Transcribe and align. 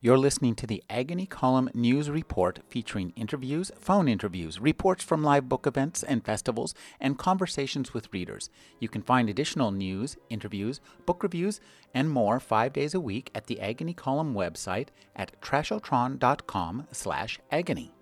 You're 0.00 0.16
listening 0.16 0.54
to 0.54 0.66
the 0.68 0.84
Agony 0.88 1.26
Column 1.26 1.70
News 1.74 2.08
Report 2.08 2.60
featuring 2.68 3.12
interviews, 3.16 3.72
phone 3.80 4.06
interviews, 4.06 4.60
reports 4.60 5.02
from 5.02 5.24
live 5.24 5.48
book 5.48 5.66
events 5.66 6.04
and 6.04 6.24
festivals, 6.24 6.72
and 7.00 7.18
conversations 7.18 7.92
with 7.92 8.12
readers. 8.12 8.48
You 8.78 8.88
can 8.88 9.02
find 9.02 9.28
additional 9.28 9.72
news, 9.72 10.16
interviews, 10.30 10.80
book 11.04 11.24
reviews, 11.24 11.60
and 11.92 12.08
more 12.08 12.38
five 12.38 12.72
days 12.72 12.94
a 12.94 13.00
week 13.00 13.32
at 13.34 13.48
the 13.48 13.60
Agony 13.60 13.92
Column 13.92 14.34
website 14.34 14.90
at 15.16 15.32
trashotron.com 15.40 16.86
slash 16.92 17.40
agony. 17.50 17.92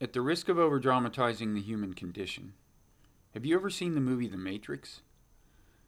At 0.00 0.12
the 0.12 0.22
risk 0.22 0.48
of 0.48 0.56
overdramatizing 0.56 1.54
the 1.54 1.62
human 1.62 1.94
condition, 1.94 2.54
have 3.34 3.44
you 3.44 3.56
ever 3.56 3.68
seen 3.68 3.96
the 3.96 4.00
movie 4.00 4.28
The 4.28 4.36
Matrix? 4.36 5.00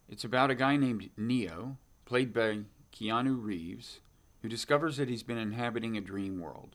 It's 0.09 0.25
about 0.25 0.51
a 0.51 0.57
guy 0.57 0.77
named 0.77 1.11
Neo, 1.17 1.77
played 2.05 2.35
by 2.35 2.63
Keanu 2.93 3.41
Reeves, 3.41 4.01
who 4.43 4.49
discovers 4.49 4.97
that 4.97 5.09
he's 5.09 5.23
been 5.23 5.39
inhabiting 5.39 5.97
a 5.97 6.01
dream 6.01 6.41
world. 6.41 6.75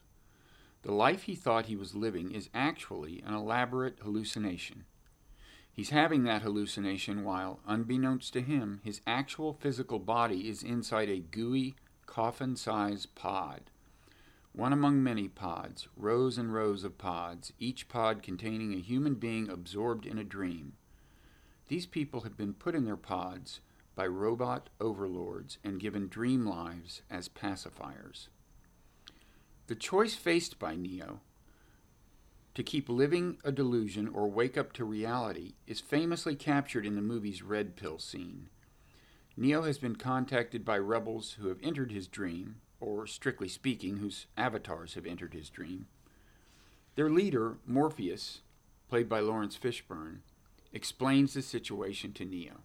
The 0.80 0.92
life 0.92 1.24
he 1.24 1.34
thought 1.34 1.66
he 1.66 1.76
was 1.76 1.94
living 1.94 2.32
is 2.32 2.48
actually 2.54 3.22
an 3.26 3.34
elaborate 3.34 3.98
hallucination. 4.02 4.84
He's 5.70 5.90
having 5.90 6.24
that 6.24 6.40
hallucination 6.40 7.22
while, 7.22 7.60
unbeknownst 7.66 8.32
to 8.32 8.40
him, 8.40 8.80
his 8.82 9.02
actual 9.06 9.52
physical 9.52 9.98
body 9.98 10.48
is 10.48 10.62
inside 10.62 11.10
a 11.10 11.18
gooey, 11.18 11.74
coffin 12.06 12.56
sized 12.56 13.14
pod. 13.14 13.64
One 14.54 14.72
among 14.72 15.02
many 15.02 15.28
pods, 15.28 15.88
rows 15.96 16.36
and 16.36 16.52
rows 16.52 16.84
of 16.84 16.98
pods, 16.98 17.52
each 17.58 17.88
pod 17.88 18.22
containing 18.22 18.74
a 18.74 18.80
human 18.80 19.14
being 19.14 19.48
absorbed 19.48 20.04
in 20.04 20.18
a 20.18 20.24
dream. 20.24 20.74
These 21.68 21.86
people 21.86 22.20
have 22.20 22.36
been 22.36 22.52
put 22.52 22.74
in 22.74 22.84
their 22.84 22.96
pods 22.96 23.60
by 23.94 24.06
robot 24.06 24.68
overlords 24.78 25.56
and 25.64 25.80
given 25.80 26.08
dream 26.08 26.44
lives 26.46 27.00
as 27.10 27.28
pacifiers. 27.28 28.28
The 29.68 29.74
choice 29.74 30.14
faced 30.14 30.58
by 30.58 30.76
Neo 30.76 31.20
to 32.54 32.62
keep 32.62 32.90
living 32.90 33.38
a 33.44 33.52
delusion 33.52 34.08
or 34.08 34.30
wake 34.30 34.58
up 34.58 34.74
to 34.74 34.84
reality 34.84 35.54
is 35.66 35.80
famously 35.80 36.34
captured 36.34 36.84
in 36.84 36.94
the 36.94 37.00
movie's 37.00 37.42
Red 37.42 37.76
Pill 37.76 37.98
scene. 37.98 38.50
Neo 39.34 39.62
has 39.62 39.78
been 39.78 39.96
contacted 39.96 40.62
by 40.62 40.76
rebels 40.76 41.36
who 41.38 41.48
have 41.48 41.58
entered 41.62 41.90
his 41.90 42.06
dream, 42.06 42.56
or 42.82 43.06
strictly 43.06 43.48
speaking, 43.48 43.98
whose 43.98 44.26
avatars 44.36 44.94
have 44.94 45.06
entered 45.06 45.32
his 45.32 45.48
dream. 45.48 45.86
Their 46.96 47.08
leader, 47.08 47.56
Morpheus, 47.64 48.40
played 48.88 49.08
by 49.08 49.20
Laurence 49.20 49.56
Fishburne, 49.56 50.18
explains 50.72 51.32
the 51.32 51.42
situation 51.42 52.12
to 52.14 52.24
Neo. 52.24 52.60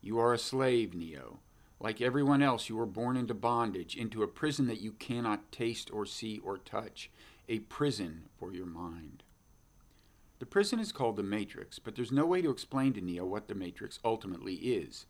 You 0.00 0.18
are 0.18 0.34
a 0.34 0.38
slave, 0.38 0.92
Neo. 0.92 1.38
Like 1.78 2.00
everyone 2.00 2.42
else, 2.42 2.68
you 2.68 2.76
were 2.76 2.86
born 2.86 3.16
into 3.16 3.34
bondage, 3.34 3.96
into 3.96 4.22
a 4.22 4.28
prison 4.28 4.66
that 4.66 4.80
you 4.80 4.92
cannot 4.92 5.52
taste 5.52 5.90
or 5.92 6.04
see 6.04 6.40
or 6.40 6.58
touch, 6.58 7.10
a 7.48 7.60
prison 7.60 8.24
for 8.38 8.52
your 8.52 8.66
mind. 8.66 9.22
The 10.40 10.46
prison 10.46 10.80
is 10.80 10.90
called 10.90 11.16
the 11.16 11.22
Matrix, 11.22 11.78
but 11.78 11.94
there's 11.94 12.10
no 12.10 12.26
way 12.26 12.42
to 12.42 12.50
explain 12.50 12.92
to 12.94 13.00
Neo 13.00 13.24
what 13.24 13.46
the 13.46 13.54
Matrix 13.54 14.00
ultimately 14.04 14.54
is. 14.54 15.06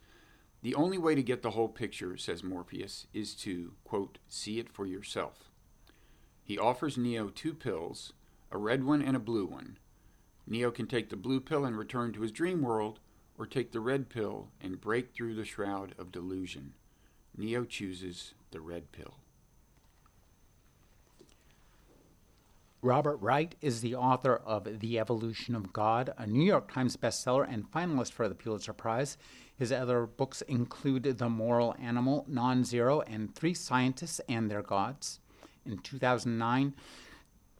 The 0.62 0.74
only 0.74 0.98
way 0.98 1.14
to 1.14 1.22
get 1.22 1.42
the 1.42 1.50
whole 1.50 1.68
picture, 1.68 2.16
says 2.16 2.44
Morpheus, 2.44 3.06
is 3.12 3.34
to, 3.36 3.72
quote, 3.84 4.18
see 4.28 4.58
it 4.58 4.68
for 4.68 4.86
yourself. 4.86 5.50
He 6.44 6.58
offers 6.58 6.96
Neo 6.96 7.28
two 7.28 7.52
pills, 7.52 8.12
a 8.50 8.58
red 8.58 8.84
one 8.84 9.02
and 9.02 9.16
a 9.16 9.20
blue 9.20 9.46
one, 9.46 9.78
Neo 10.46 10.70
can 10.70 10.86
take 10.86 11.08
the 11.08 11.16
blue 11.16 11.40
pill 11.40 11.64
and 11.64 11.78
return 11.78 12.12
to 12.12 12.22
his 12.22 12.32
dream 12.32 12.62
world, 12.62 12.98
or 13.38 13.46
take 13.46 13.72
the 13.72 13.80
red 13.80 14.08
pill 14.08 14.48
and 14.60 14.80
break 14.80 15.12
through 15.12 15.34
the 15.34 15.44
shroud 15.44 15.94
of 15.98 16.12
delusion. 16.12 16.74
Neo 17.36 17.64
chooses 17.64 18.34
the 18.50 18.60
red 18.60 18.92
pill. 18.92 19.14
Robert 22.84 23.18
Wright 23.18 23.54
is 23.60 23.80
the 23.80 23.94
author 23.94 24.34
of 24.34 24.80
The 24.80 24.98
Evolution 24.98 25.54
of 25.54 25.72
God, 25.72 26.12
a 26.18 26.26
New 26.26 26.42
York 26.42 26.72
Times 26.72 26.96
bestseller 26.96 27.46
and 27.48 27.70
finalist 27.70 28.10
for 28.10 28.28
the 28.28 28.34
Pulitzer 28.34 28.72
Prize. 28.72 29.16
His 29.56 29.70
other 29.70 30.04
books 30.04 30.42
include 30.42 31.04
The 31.04 31.28
Moral 31.28 31.76
Animal, 31.80 32.24
Non 32.26 32.64
Zero, 32.64 33.00
and 33.02 33.32
Three 33.36 33.54
Scientists 33.54 34.20
and 34.28 34.50
Their 34.50 34.62
Gods. 34.62 35.20
In 35.64 35.78
2009, 35.78 36.74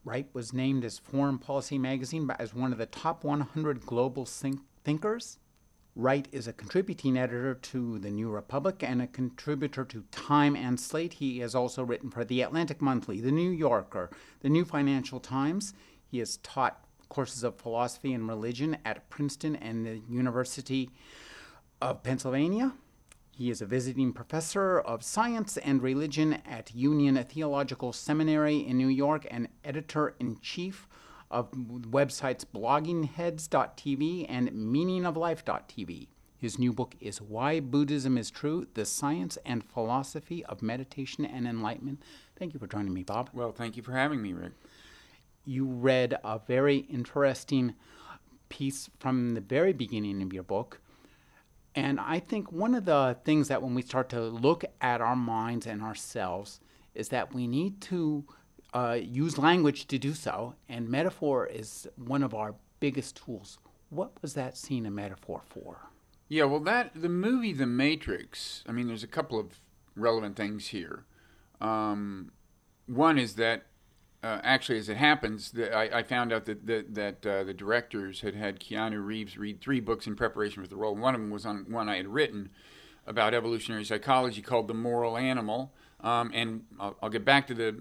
Wright 0.04 0.26
was 0.32 0.52
named 0.52 0.84
as 0.84 0.98
Foreign 0.98 1.38
Policy 1.38 1.78
Magazine 1.78 2.28
as 2.40 2.52
one 2.52 2.72
of 2.72 2.78
the 2.78 2.86
top 2.86 3.22
100 3.22 3.86
global 3.86 4.26
think- 4.26 4.62
thinkers. 4.82 5.38
Wright 5.94 6.26
is 6.32 6.48
a 6.48 6.54
contributing 6.54 7.18
editor 7.18 7.54
to 7.54 7.98
The 7.98 8.10
New 8.10 8.30
Republic 8.30 8.82
and 8.82 9.02
a 9.02 9.06
contributor 9.06 9.84
to 9.84 10.04
Time 10.10 10.56
and 10.56 10.80
Slate. 10.80 11.14
He 11.14 11.40
has 11.40 11.54
also 11.54 11.84
written 11.84 12.10
for 12.10 12.24
The 12.24 12.40
Atlantic 12.40 12.80
Monthly, 12.80 13.20
The 13.20 13.30
New 13.30 13.50
Yorker, 13.50 14.08
The 14.40 14.48
New 14.48 14.64
Financial 14.64 15.20
Times. 15.20 15.74
He 16.06 16.18
has 16.20 16.38
taught 16.38 16.82
courses 17.10 17.44
of 17.44 17.56
philosophy 17.56 18.14
and 18.14 18.26
religion 18.26 18.78
at 18.86 19.10
Princeton 19.10 19.54
and 19.54 19.84
the 19.84 20.00
University 20.08 20.88
of 21.82 22.02
Pennsylvania. 22.02 22.72
He 23.30 23.50
is 23.50 23.60
a 23.60 23.66
visiting 23.66 24.14
professor 24.14 24.80
of 24.80 25.02
science 25.02 25.58
and 25.58 25.82
religion 25.82 26.40
at 26.46 26.74
Union 26.74 27.22
Theological 27.22 27.92
Seminary 27.92 28.66
in 28.66 28.78
New 28.78 28.88
York 28.88 29.26
and 29.30 29.48
editor 29.62 30.14
in 30.18 30.38
chief 30.40 30.88
of 31.32 31.50
websites 31.50 32.44
bloggingheads.tv 32.44 34.26
and 34.28 34.50
meaningoflife.tv. 34.50 36.06
His 36.36 36.58
new 36.58 36.72
book 36.72 36.94
is 37.00 37.20
Why 37.20 37.58
Buddhism 37.60 38.18
is 38.18 38.30
True 38.30 38.66
The 38.74 38.84
Science 38.84 39.38
and 39.44 39.64
Philosophy 39.64 40.44
of 40.44 40.62
Meditation 40.62 41.24
and 41.24 41.46
Enlightenment. 41.46 42.02
Thank 42.36 42.54
you 42.54 42.60
for 42.60 42.66
joining 42.66 42.92
me, 42.92 43.02
Bob. 43.02 43.30
Well, 43.32 43.52
thank 43.52 43.76
you 43.76 43.82
for 43.82 43.92
having 43.92 44.22
me, 44.22 44.32
Rick. 44.32 44.52
You 45.44 45.64
read 45.64 46.18
a 46.22 46.38
very 46.38 46.78
interesting 46.78 47.74
piece 48.48 48.90
from 49.00 49.34
the 49.34 49.40
very 49.40 49.72
beginning 49.72 50.22
of 50.22 50.32
your 50.32 50.42
book 50.42 50.80
and 51.74 51.98
I 52.00 52.18
think 52.18 52.52
one 52.52 52.74
of 52.74 52.84
the 52.84 53.16
things 53.24 53.48
that 53.48 53.62
when 53.62 53.74
we 53.74 53.82
start 53.82 54.08
to 54.10 54.20
look 54.20 54.64
at 54.80 55.00
our 55.00 55.16
minds 55.16 55.66
and 55.66 55.82
ourselves 55.82 56.60
is 56.94 57.08
that 57.08 57.34
we 57.34 57.46
need 57.46 57.80
to 57.82 58.24
uh, 58.74 58.98
use 59.00 59.38
language 59.38 59.86
to 59.88 59.98
do 59.98 60.14
so, 60.14 60.54
and 60.68 60.88
metaphor 60.88 61.46
is 61.46 61.88
one 61.96 62.22
of 62.22 62.34
our 62.34 62.54
biggest 62.80 63.16
tools. 63.16 63.58
What 63.90 64.12
was 64.22 64.34
that 64.34 64.56
scene 64.56 64.86
a 64.86 64.90
metaphor 64.90 65.42
for? 65.44 65.90
Yeah, 66.28 66.44
well, 66.44 66.60
that 66.60 66.92
the 66.94 67.10
movie 67.10 67.52
The 67.52 67.66
Matrix. 67.66 68.64
I 68.66 68.72
mean, 68.72 68.88
there's 68.88 69.02
a 69.02 69.08
couple 69.08 69.38
of 69.38 69.60
relevant 69.94 70.36
things 70.36 70.68
here. 70.68 71.04
Um, 71.60 72.32
one 72.86 73.18
is 73.18 73.34
that 73.34 73.66
uh, 74.22 74.40
actually, 74.44 74.78
as 74.78 74.88
it 74.88 74.96
happens, 74.96 75.50
the, 75.50 75.74
I, 75.74 75.98
I, 75.98 76.02
found 76.04 76.32
out 76.32 76.44
that 76.44 76.64
the, 76.66 76.84
that 76.90 77.26
uh, 77.26 77.42
the 77.42 77.52
directors 77.52 78.20
had 78.20 78.34
had 78.36 78.60
Keanu 78.60 79.04
Reeves 79.04 79.36
read 79.36 79.60
three 79.60 79.80
books 79.80 80.06
in 80.06 80.14
preparation 80.14 80.62
for 80.62 80.68
the 80.68 80.76
role. 80.76 80.94
One 80.94 81.14
of 81.14 81.20
them 81.20 81.30
was 81.30 81.44
on 81.44 81.66
one 81.68 81.88
I 81.88 81.96
had 81.96 82.06
written 82.06 82.50
about 83.04 83.34
evolutionary 83.34 83.84
psychology 83.84 84.40
called 84.40 84.68
"The 84.68 84.74
Moral 84.74 85.16
Animal," 85.16 85.72
um, 86.00 86.30
and 86.32 86.64
I'll, 86.78 86.96
I'll, 87.02 87.10
get 87.10 87.24
back 87.24 87.48
to 87.48 87.54
the 87.54 87.76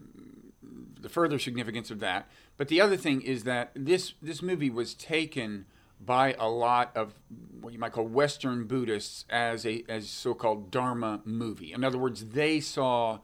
the 1.01 1.09
further 1.09 1.39
significance 1.39 1.91
of 1.91 1.99
that. 1.99 2.29
But 2.57 2.67
the 2.67 2.79
other 2.81 2.97
thing 2.97 3.21
is 3.21 3.43
that 3.43 3.71
this 3.75 4.13
this 4.21 4.41
movie 4.41 4.69
was 4.69 4.93
taken 4.93 5.65
by 6.03 6.35
a 6.39 6.49
lot 6.49 6.91
of 6.95 7.13
what 7.59 7.73
you 7.73 7.79
might 7.79 7.91
call 7.91 8.05
Western 8.05 8.65
Buddhists 8.65 9.25
as 9.29 9.65
a 9.65 9.83
as 9.89 10.09
so-called 10.09 10.71
Dharma 10.71 11.21
movie. 11.25 11.73
In 11.73 11.83
other 11.83 11.97
words, 11.97 12.25
they 12.25 12.59
saw 12.59 13.19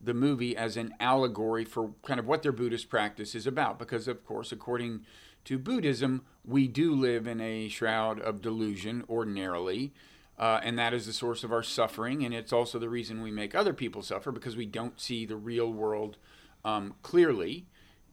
the 0.00 0.14
movie 0.14 0.56
as 0.56 0.76
an 0.76 0.94
allegory 1.00 1.64
for 1.64 1.92
kind 2.02 2.20
of 2.20 2.26
what 2.26 2.42
their 2.42 2.52
Buddhist 2.52 2.88
practice 2.88 3.34
is 3.34 3.46
about. 3.46 3.78
Because, 3.78 4.08
of 4.08 4.24
course, 4.24 4.52
according 4.52 5.04
to 5.44 5.58
Buddhism, 5.58 6.22
we 6.44 6.68
do 6.68 6.94
live 6.94 7.26
in 7.26 7.40
a 7.40 7.68
shroud 7.68 8.20
of 8.20 8.42
delusion 8.42 9.04
ordinarily. 9.08 9.92
Uh, 10.38 10.60
and 10.62 10.78
that 10.78 10.92
is 10.92 11.06
the 11.06 11.12
source 11.14 11.44
of 11.44 11.52
our 11.52 11.62
suffering. 11.62 12.24
And 12.24 12.34
it's 12.34 12.52
also 12.52 12.78
the 12.78 12.90
reason 12.90 13.22
we 13.22 13.30
make 13.30 13.54
other 13.54 13.72
people 13.72 14.02
suffer 14.02 14.30
because 14.30 14.56
we 14.56 14.66
don't 14.66 15.00
see 15.00 15.24
the 15.24 15.36
real 15.36 15.72
world 15.72 16.18
um, 16.66 16.94
clearly. 17.02 17.66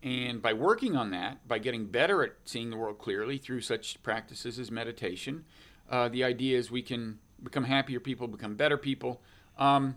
And 0.04 0.42
by 0.42 0.54
working 0.54 0.96
on 0.96 1.12
that, 1.12 1.48
by 1.48 1.60
getting 1.60 1.88
better 1.88 2.24
at 2.24 2.34
seeing 2.46 2.70
the 2.70 2.78
world 2.78 3.00
clearly 3.00 3.38
through 3.38 3.62
such 3.62 4.02
practices 4.04 4.60
as 4.60 4.70
meditation, 4.70 5.46
uh, 5.90 6.10
the 6.10 6.24
idea 6.24 6.58
is 6.58 6.70
we 6.70 6.82
can 6.82 7.20
become 7.42 7.64
happier 7.64 8.00
people, 8.00 8.28
become 8.28 8.56
better 8.56 8.78
people. 8.78 9.22
Um, 9.58 9.96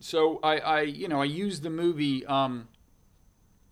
so 0.00 0.40
I, 0.42 0.58
I 0.58 0.80
you 0.82 1.08
know 1.08 1.20
I 1.20 1.26
used 1.26 1.62
the 1.62 1.70
movie 1.70 2.24
um, 2.26 2.68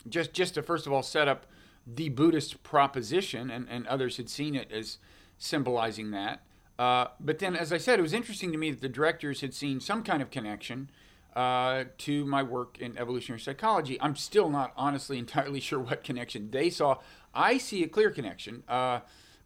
just 0.09 0.33
just 0.33 0.55
to 0.55 0.63
first 0.63 0.87
of 0.87 0.93
all 0.93 1.03
set 1.03 1.29
up 1.29 1.47
the 1.87 2.09
Buddhist 2.11 2.63
proposition, 2.63 3.51
and, 3.51 3.67
and 3.69 3.87
others 3.87 4.17
had 4.17 4.29
seen 4.29 4.55
it 4.55 4.71
as 4.71 4.99
symbolizing 5.39 6.11
that. 6.13 6.43
Uh, 6.79 7.07
but 7.21 7.39
then, 7.39 7.57
as 7.57 7.73
I 7.73 7.79
said, 7.79 7.99
it 7.99 8.03
was 8.03 8.13
interesting 8.13 8.53
to 8.53 8.59
me 8.59 8.71
that 8.71 8.81
the 8.81 8.89
directors 8.89 9.41
had 9.41 9.55
seen 9.55 9.81
some 9.81 10.03
kind 10.03 10.23
of 10.23 10.31
connection 10.31 10.91
uh, 11.35 11.85
to 11.99 12.25
my 12.25 12.43
work 12.43 12.79
in 12.79 12.97
evolutionary 12.99 13.41
psychology. 13.41 14.01
I'm 14.01 14.17
still 14.17 14.51
not 14.51 14.73
honestly 14.77 15.19
entirely 15.27 15.61
sure 15.61 15.79
what 15.79 16.05
connection 16.05 16.51
they 16.51 16.71
saw. 16.71 16.99
I 17.35 17.59
see 17.59 17.83
a 17.83 17.89
clear 17.89 18.11
connection 18.11 18.63
uh, 18.69 19.01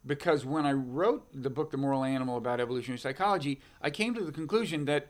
because 0.05 0.45
when 0.45 0.65
I 0.65 0.73
wrote 0.73 1.27
the 1.33 1.49
book, 1.49 1.71
The 1.71 1.77
Moral 1.77 2.03
Animal, 2.03 2.37
about 2.37 2.59
evolutionary 2.59 2.99
psychology, 2.99 3.59
I 3.81 3.89
came 3.89 4.13
to 4.15 4.23
the 4.23 4.31
conclusion 4.31 4.85
that 4.85 5.09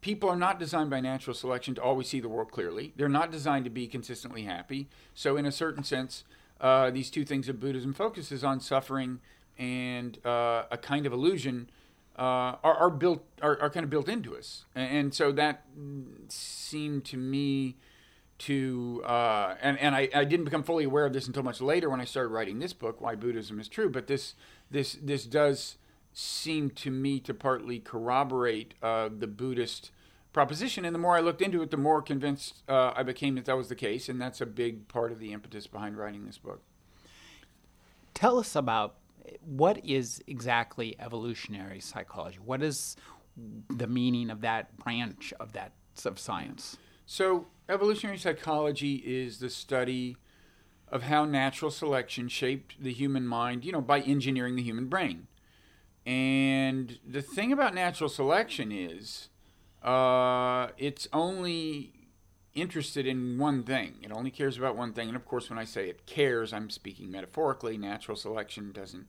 people 0.00 0.28
are 0.28 0.36
not 0.36 0.58
designed 0.58 0.90
by 0.90 1.00
natural 1.00 1.34
selection 1.34 1.74
to 1.74 1.82
always 1.82 2.08
see 2.08 2.20
the 2.20 2.28
world 2.28 2.52
clearly. 2.52 2.92
They're 2.96 3.08
not 3.08 3.30
designed 3.30 3.64
to 3.64 3.70
be 3.70 3.86
consistently 3.86 4.42
happy. 4.42 4.88
So, 5.14 5.36
in 5.36 5.46
a 5.46 5.52
certain 5.52 5.84
sense, 5.84 6.24
uh, 6.60 6.90
these 6.90 7.10
two 7.10 7.24
things 7.24 7.46
that 7.46 7.60
Buddhism 7.60 7.92
focuses 7.92 8.44
on, 8.44 8.60
suffering 8.60 9.20
and 9.58 10.24
uh, 10.24 10.64
a 10.70 10.78
kind 10.78 11.06
of 11.06 11.12
illusion, 11.12 11.68
uh, 12.18 12.56
are, 12.64 12.74
are, 12.74 12.90
built 12.90 13.24
are, 13.42 13.60
are, 13.60 13.70
kind 13.70 13.84
of 13.84 13.90
built 13.90 14.08
into 14.08 14.36
us. 14.36 14.64
And, 14.74 14.96
and, 14.96 15.14
so 15.14 15.30
that 15.32 15.64
seemed 16.28 17.04
to 17.06 17.16
me 17.16 17.76
to 18.38 19.02
uh, 19.04 19.54
and 19.62 19.78
and 19.78 19.94
I, 19.94 20.08
I 20.14 20.24
didn't 20.24 20.44
become 20.44 20.62
fully 20.62 20.84
aware 20.84 21.06
of 21.06 21.12
this 21.12 21.26
until 21.26 21.42
much 21.42 21.60
later 21.60 21.88
when 21.90 22.00
I 22.00 22.04
started 22.04 22.30
writing 22.30 22.58
this 22.58 22.72
book, 22.72 23.00
Why 23.00 23.14
Buddhism 23.14 23.60
is 23.60 23.68
True. 23.68 23.88
But 23.88 24.08
this 24.08 24.34
this 24.70 24.98
this 25.00 25.26
does 25.26 25.76
seem 26.12 26.70
to 26.70 26.90
me 26.90 27.20
to 27.20 27.32
partly 27.32 27.78
corroborate 27.78 28.74
uh, 28.82 29.08
the 29.16 29.26
Buddhist 29.28 29.92
proposition. 30.32 30.84
And 30.84 30.94
the 30.94 30.98
more 30.98 31.16
I 31.16 31.20
looked 31.20 31.42
into 31.42 31.62
it, 31.62 31.70
the 31.70 31.76
more 31.76 32.02
convinced 32.02 32.62
uh, 32.68 32.92
I 32.96 33.02
became 33.02 33.36
that 33.36 33.44
that 33.44 33.56
was 33.56 33.68
the 33.68 33.74
case. 33.74 34.08
And 34.08 34.20
that's 34.20 34.40
a 34.40 34.46
big 34.46 34.88
part 34.88 35.12
of 35.12 35.20
the 35.20 35.32
impetus 35.32 35.66
behind 35.66 35.96
writing 35.96 36.26
this 36.26 36.38
book. 36.38 36.62
Tell 38.14 38.38
us 38.38 38.56
about 38.56 38.96
what 39.44 39.84
is 39.84 40.22
exactly 40.26 40.96
evolutionary 40.98 41.80
psychology? 41.80 42.38
What 42.44 42.62
is 42.62 42.96
the 43.68 43.86
meaning 43.86 44.30
of 44.30 44.40
that 44.40 44.76
branch 44.78 45.32
of 45.38 45.52
that 45.52 45.72
of 46.04 46.18
science? 46.18 46.76
So, 47.06 47.46
evolutionary 47.68 48.18
psychology 48.18 48.96
is 48.96 49.38
the 49.38 49.50
study 49.50 50.16
of 50.90 51.04
how 51.04 51.24
natural 51.24 51.70
selection 51.70 52.28
shaped 52.28 52.82
the 52.82 52.92
human 52.92 53.26
mind, 53.26 53.64
you 53.64 53.72
know, 53.72 53.80
by 53.80 54.00
engineering 54.00 54.56
the 54.56 54.62
human 54.62 54.86
brain. 54.86 55.26
And 56.06 56.98
the 57.06 57.20
thing 57.20 57.52
about 57.52 57.74
natural 57.74 58.08
selection 58.08 58.72
is 58.72 59.28
uh, 59.82 60.68
it's 60.78 61.06
only 61.12 61.92
interested 62.54 63.06
in 63.06 63.38
one 63.38 63.62
thing. 63.62 63.96
It 64.02 64.12
only 64.12 64.30
cares 64.30 64.58
about 64.58 64.76
one 64.76 64.92
thing. 64.92 65.08
And 65.08 65.16
of 65.16 65.24
course, 65.24 65.50
when 65.50 65.58
I 65.58 65.64
say 65.64 65.88
it 65.88 66.06
cares, 66.06 66.52
I'm 66.52 66.70
speaking 66.70 67.10
metaphorically. 67.10 67.76
Natural 67.76 68.16
selection 68.16 68.72
doesn't 68.72 69.06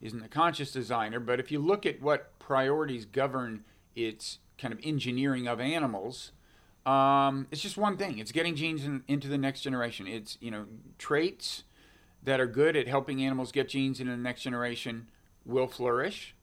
isn't 0.00 0.24
a 0.24 0.28
conscious 0.28 0.72
designer. 0.72 1.20
But 1.20 1.40
if 1.40 1.52
you 1.52 1.58
look 1.58 1.84
at 1.84 2.00
what 2.00 2.38
priorities 2.38 3.04
govern 3.04 3.64
its 3.94 4.38
kind 4.58 4.72
of 4.72 4.80
engineering 4.82 5.46
of 5.46 5.60
animals, 5.60 6.32
um, 6.86 7.46
it's 7.50 7.60
just 7.60 7.76
one 7.76 7.96
thing. 7.96 8.18
It's 8.18 8.32
getting 8.32 8.56
genes 8.56 8.84
in, 8.84 9.04
into 9.06 9.28
the 9.28 9.38
next 9.38 9.60
generation. 9.60 10.06
It's 10.06 10.38
you 10.40 10.50
know 10.50 10.66
traits 10.98 11.64
that 12.22 12.40
are 12.40 12.46
good 12.46 12.76
at 12.76 12.86
helping 12.86 13.22
animals 13.22 13.52
get 13.52 13.68
genes 13.68 14.00
into 14.00 14.12
the 14.12 14.18
next 14.18 14.42
generation 14.42 15.08
will 15.44 15.66
flourish. 15.66 16.34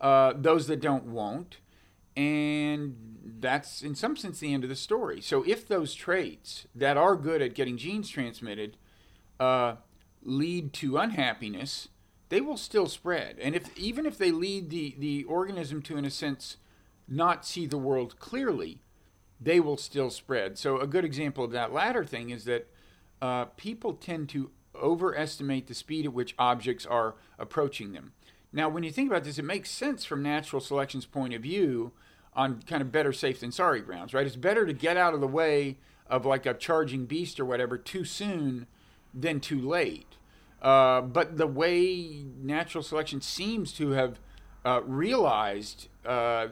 Uh, 0.00 0.34
those 0.36 0.66
that 0.66 0.80
don't 0.80 1.04
won't. 1.04 1.58
And 2.16 2.96
that's 3.40 3.82
in 3.82 3.94
some 3.94 4.16
sense 4.16 4.38
the 4.38 4.54
end 4.54 4.64
of 4.64 4.70
the 4.70 4.76
story. 4.76 5.20
So 5.20 5.44
if 5.46 5.68
those 5.68 5.94
traits 5.94 6.66
that 6.74 6.96
are 6.96 7.16
good 7.16 7.42
at 7.42 7.54
getting 7.54 7.76
genes 7.76 8.08
transmitted 8.08 8.76
uh, 9.38 9.76
lead 10.22 10.72
to 10.74 10.96
unhappiness, 10.96 11.88
they 12.28 12.40
will 12.40 12.56
still 12.56 12.86
spread. 12.86 13.36
And 13.40 13.54
if 13.54 13.76
even 13.78 14.06
if 14.06 14.18
they 14.18 14.30
lead 14.30 14.70
the, 14.70 14.94
the 14.98 15.24
organism 15.24 15.82
to, 15.82 15.96
in 15.96 16.04
a 16.04 16.10
sense, 16.10 16.56
not 17.06 17.44
see 17.44 17.66
the 17.66 17.78
world 17.78 18.18
clearly, 18.18 18.80
they 19.40 19.60
will 19.60 19.76
still 19.76 20.10
spread. 20.10 20.58
So 20.58 20.80
a 20.80 20.86
good 20.86 21.04
example 21.04 21.44
of 21.44 21.52
that 21.52 21.72
latter 21.72 22.04
thing 22.04 22.30
is 22.30 22.44
that 22.44 22.68
uh, 23.20 23.44
people 23.56 23.92
tend 23.92 24.28
to 24.30 24.50
overestimate 24.74 25.66
the 25.66 25.74
speed 25.74 26.06
at 26.06 26.12
which 26.12 26.34
objects 26.38 26.84
are 26.84 27.14
approaching 27.38 27.92
them. 27.92 28.12
Now, 28.52 28.68
when 28.68 28.82
you 28.82 28.90
think 28.90 29.10
about 29.10 29.24
this, 29.24 29.38
it 29.38 29.44
makes 29.44 29.70
sense 29.70 30.04
from 30.04 30.22
natural 30.22 30.60
selection's 30.60 31.06
point 31.06 31.34
of 31.34 31.42
view 31.42 31.92
on 32.36 32.62
kind 32.62 32.82
of 32.82 32.92
better 32.92 33.12
safe 33.12 33.40
than 33.40 33.50
sorry 33.50 33.80
grounds, 33.80 34.14
right? 34.14 34.26
It's 34.26 34.36
better 34.36 34.66
to 34.66 34.72
get 34.72 34.96
out 34.96 35.14
of 35.14 35.20
the 35.20 35.26
way 35.26 35.78
of 36.08 36.24
like 36.24 36.46
a 36.46 36.54
charging 36.54 37.06
beast 37.06 37.40
or 37.40 37.44
whatever 37.44 37.78
too 37.78 38.04
soon 38.04 38.66
than 39.12 39.40
too 39.40 39.60
late. 39.60 40.16
Uh, 40.60 41.00
but 41.00 41.38
the 41.38 41.46
way 41.46 42.24
natural 42.40 42.84
selection 42.84 43.20
seems 43.20 43.72
to 43.72 43.90
have 43.90 44.20
uh, 44.64 44.82
realized 44.84 45.88
uh, 46.04 46.48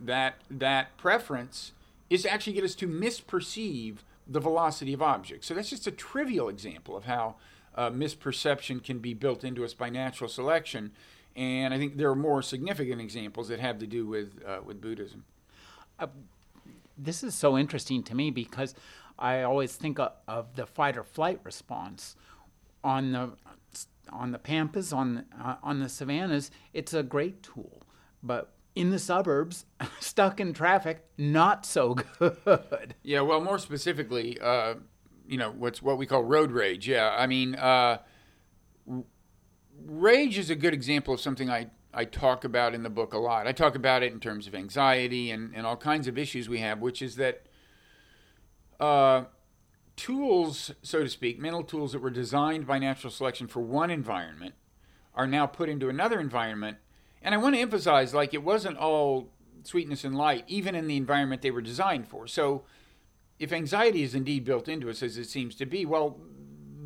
that 0.00 0.36
that 0.50 0.96
preference 0.96 1.72
is 2.08 2.22
to 2.22 2.32
actually 2.32 2.54
get 2.54 2.64
us 2.64 2.74
to 2.74 2.88
misperceive 2.88 3.98
the 4.26 4.40
velocity 4.40 4.92
of 4.92 5.02
objects. 5.02 5.46
So 5.46 5.54
that's 5.54 5.70
just 5.70 5.86
a 5.86 5.90
trivial 5.90 6.48
example 6.48 6.96
of 6.96 7.04
how 7.04 7.36
uh, 7.74 7.90
misperception 7.90 8.82
can 8.82 8.98
be 8.98 9.14
built 9.14 9.44
into 9.44 9.64
us 9.64 9.74
by 9.74 9.90
natural 9.90 10.28
selection. 10.28 10.92
And 11.38 11.72
I 11.72 11.78
think 11.78 11.96
there 11.96 12.10
are 12.10 12.16
more 12.16 12.42
significant 12.42 13.00
examples 13.00 13.46
that 13.46 13.60
have 13.60 13.78
to 13.78 13.86
do 13.86 14.06
with 14.06 14.42
uh, 14.44 14.58
with 14.64 14.80
Buddhism. 14.80 15.24
Uh, 15.96 16.08
this 16.98 17.22
is 17.22 17.32
so 17.32 17.56
interesting 17.56 18.02
to 18.02 18.16
me 18.16 18.32
because 18.32 18.74
I 19.20 19.42
always 19.42 19.76
think 19.76 20.00
of, 20.00 20.12
of, 20.26 20.56
the 20.56 20.66
fight 20.66 20.96
or 20.96 21.04
flight 21.04 21.38
response 21.44 22.16
on 22.82 23.12
the 23.12 23.30
on 24.10 24.32
the 24.32 24.38
pampas 24.38 24.92
on 24.92 25.26
uh, 25.40 25.56
on 25.62 25.78
the 25.78 25.88
savannas. 25.88 26.50
It's 26.74 26.92
a 26.92 27.04
great 27.04 27.44
tool, 27.44 27.82
but 28.20 28.52
in 28.74 28.90
the 28.90 28.98
suburbs, 28.98 29.64
stuck 30.00 30.40
in 30.40 30.52
traffic, 30.52 31.04
not 31.16 31.64
so 31.64 31.94
good. 31.94 32.96
Yeah, 33.04 33.20
well, 33.20 33.40
more 33.40 33.60
specifically, 33.60 34.40
uh, 34.40 34.74
you 35.28 35.38
know, 35.38 35.52
what's 35.52 35.80
what 35.80 35.98
we 35.98 36.06
call 36.06 36.24
road 36.24 36.50
rage. 36.50 36.88
Yeah, 36.88 37.14
I 37.16 37.28
mean 37.28 37.54
uh, 37.54 37.98
rage 39.86 40.38
is 40.38 40.50
a 40.50 40.54
good 40.54 40.74
example 40.74 41.14
of 41.14 41.20
something 41.20 41.50
I, 41.50 41.68
I 41.92 42.04
talk 42.04 42.44
about 42.44 42.74
in 42.74 42.82
the 42.82 42.90
book 42.90 43.12
a 43.12 43.18
lot. 43.18 43.46
I 43.46 43.52
talk 43.52 43.74
about 43.74 44.02
it 44.02 44.12
in 44.12 44.20
terms 44.20 44.46
of 44.46 44.54
anxiety 44.54 45.30
and, 45.30 45.54
and 45.54 45.66
all 45.66 45.76
kinds 45.76 46.06
of 46.08 46.18
issues 46.18 46.48
we 46.48 46.58
have, 46.58 46.80
which 46.80 47.02
is 47.02 47.16
that 47.16 47.46
uh, 48.80 49.24
tools, 49.96 50.72
so 50.82 51.02
to 51.02 51.08
speak, 51.08 51.38
mental 51.38 51.62
tools 51.62 51.92
that 51.92 52.00
were 52.00 52.10
designed 52.10 52.66
by 52.66 52.78
natural 52.78 53.10
selection 53.10 53.46
for 53.46 53.60
one 53.60 53.90
environment 53.90 54.54
are 55.14 55.26
now 55.26 55.46
put 55.46 55.68
into 55.68 55.88
another 55.88 56.20
environment. 56.20 56.78
And 57.20 57.34
I 57.34 57.38
want 57.38 57.56
to 57.56 57.60
emphasize, 57.60 58.14
like, 58.14 58.32
it 58.32 58.44
wasn't 58.44 58.78
all 58.78 59.32
sweetness 59.64 60.04
and 60.04 60.16
light, 60.16 60.44
even 60.46 60.74
in 60.74 60.86
the 60.86 60.96
environment 60.96 61.42
they 61.42 61.50
were 61.50 61.60
designed 61.60 62.06
for. 62.06 62.26
So, 62.28 62.62
if 63.38 63.52
anxiety 63.52 64.02
is 64.02 64.14
indeed 64.14 64.44
built 64.44 64.68
into 64.68 64.90
us, 64.90 65.02
as 65.02 65.16
it 65.16 65.26
seems 65.26 65.54
to 65.56 65.66
be, 65.66 65.84
well, 65.84 66.18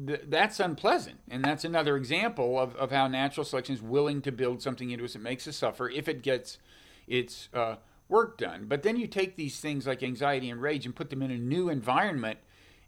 th- 0.06 0.22
that's 0.28 0.60
unpleasant. 0.60 1.20
And 1.28 1.44
that's 1.44 1.64
another 1.64 1.96
example 1.96 2.58
of, 2.58 2.74
of 2.76 2.91
how 2.91 3.08
natural 3.08 3.44
selection 3.44 3.74
is 3.74 3.82
willing 3.82 4.22
to 4.22 4.32
build 4.32 4.62
something 4.62 4.91
into 4.91 5.05
us 5.05 5.15
that 5.15 5.22
makes 5.22 5.46
us 5.48 5.56
suffer 5.56 5.88
if 5.88 6.08
it 6.08 6.22
gets 6.22 6.58
its 7.06 7.48
uh, 7.55 7.76
work 8.08 8.38
done. 8.38 8.67
But 8.67 8.82
then 8.82 8.96
you 8.96 9.06
take 9.06 9.36
these 9.36 9.60
things 9.60 9.86
like 9.86 10.03
anxiety 10.03 10.50
and 10.50 10.60
rage 10.60 10.86
and 10.86 10.94
put 10.94 11.10
them 11.10 11.22
in 11.22 11.31
a 11.31 11.38
new 11.38 11.69
environment, 11.69 12.38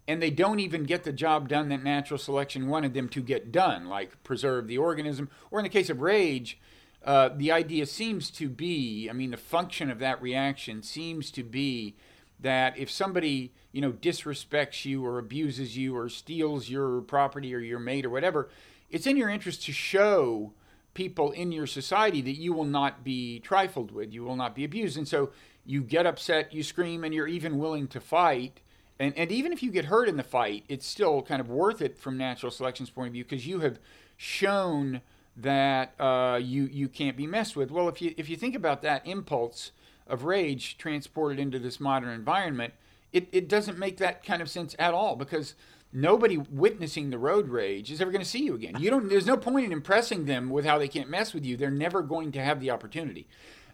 and 0.07 0.23
they 0.23 0.31
don't 0.31 0.61
even 0.61 0.85
get 0.85 1.05
the 1.05 1.13
job 1.13 1.49
done 1.49 1.69
that 1.71 1.83
natural 1.83 2.19
selection 2.19 2.69
wanted 2.69 2.95
them 2.95 3.09
to 3.09 3.23
get 3.23 3.51
done, 3.51 3.87
like 3.87 4.23
preserve 4.23 4.69
the 4.69 4.79
organism. 4.79 5.31
Or 5.51 5.59
in 5.59 5.65
the 5.65 5.71
case 5.71 5.91
of 5.91 6.03
rage, 6.03 6.59
uh, 7.05 7.31
the 7.35 7.51
idea 7.53 7.87
seems 7.87 8.31
to 8.33 8.49
be 8.49 9.09
I 9.11 9.13
mean, 9.13 9.31
the 9.31 9.37
function 9.37 9.91
of 9.91 9.99
that 9.99 10.21
reaction 10.23 10.83
seems 10.83 11.31
to 11.33 11.43
be 11.43 11.97
that 12.41 12.77
if 12.79 12.91
somebody 12.91 13.53
you 13.73 13.81
know 13.81 13.93
disrespects 13.93 14.85
you 14.85 15.05
or 15.05 15.19
abuses 15.19 15.77
you 15.77 15.97
or 15.97 16.09
steals 16.09 16.69
your 16.69 17.01
property 17.01 17.55
or 17.55 17.59
your 17.59 17.79
mate 17.79 18.05
or 18.05 18.11
whatever 18.11 18.49
it's 18.91 19.07
in 19.07 19.17
your 19.17 19.29
interest 19.29 19.65
to 19.65 19.73
show 19.73 20.53
people 20.95 21.33
in 21.33 21.51
your 21.51 21.67
society 21.67 22.21
that 22.23 22.39
you 22.39 22.53
will 22.53 22.65
not 22.65 23.03
be 23.05 23.41
trifled 23.41 23.91
with 23.91 24.13
you 24.13 24.23
will 24.23 24.37
not 24.37 24.55
be 24.55 24.65
abused. 24.65 24.97
And 24.97 25.07
so 25.07 25.31
you 25.67 25.83
get 25.83 26.07
upset 26.07 26.55
you 26.55 26.63
scream 26.63 27.05
and 27.05 27.13
you're 27.13 27.27
even 27.27 27.59
willing 27.59 27.89
to 27.89 28.01
fight. 28.01 28.61
And, 29.01 29.13
and 29.17 29.33
even 29.33 29.53
if 29.53 29.63
you 29.63 29.73
get 29.73 29.87
hurt 29.87 30.09
in 30.09 30.17
the 30.17 30.23
fight 30.23 30.65
it's 30.69 30.87
still 30.87 31.23
kind 31.23 31.41
of 31.41 31.51
worth 31.51 31.83
it 31.83 31.99
from 31.99 32.17
natural 32.17 32.53
selection's 32.53 32.91
point 32.91 33.09
of 33.09 33.13
view 33.15 33.25
because 33.25 33.47
you 33.47 33.61
have 33.61 33.79
shown 34.17 35.01
that 35.37 35.95
uh, 35.99 36.39
you 36.41 36.65
you 36.67 36.89
can't 36.89 37.17
be 37.17 37.27
messed 37.27 37.57
with. 37.57 37.73
Well 37.73 37.89
if 37.89 38.01
you 38.01 38.15
if 38.17 38.29
you 38.29 38.37
think 38.37 38.55
about 38.55 38.83
that 38.83 39.05
impulse 39.07 39.73
of 40.07 40.25
rage 40.25 40.77
transported 40.79 41.39
into 41.39 41.59
this 41.59 41.81
modern 41.81 42.11
environment, 42.11 42.75
it, 43.13 43.29
it 43.33 43.49
doesn't 43.49 43.79
make 43.79 43.99
that 43.99 44.25
kind 44.25 44.43
of 44.43 44.51
sense 44.51 44.75
at 44.79 44.95
all 44.95 45.17
because 45.17 45.55
nobody 45.93 46.37
witnessing 46.37 47.11
the 47.11 47.19
road 47.19 47.49
rage 47.49 47.91
is 47.91 48.01
ever 48.01 48.11
going 48.11 48.23
to 48.23 48.29
see 48.29 48.45
you 48.45 48.55
again. 48.55 48.75
You 48.79 48.91
don't. 48.91 49.09
There's 49.09 49.27
no 49.27 49.37
point 49.37 49.67
in 49.67 49.73
impressing 49.73 50.27
them 50.27 50.51
with 50.51 50.65
how 50.65 50.79
they 50.79 50.89
can't 50.89 51.09
mess 51.09 51.33
with 51.33 51.45
you. 51.45 51.57
They're 51.57 51.71
never 51.71 52.03
going 52.03 52.33
to 52.33 52.43
have 52.43 52.61
the 52.61 52.71
opportunity. 52.71 53.29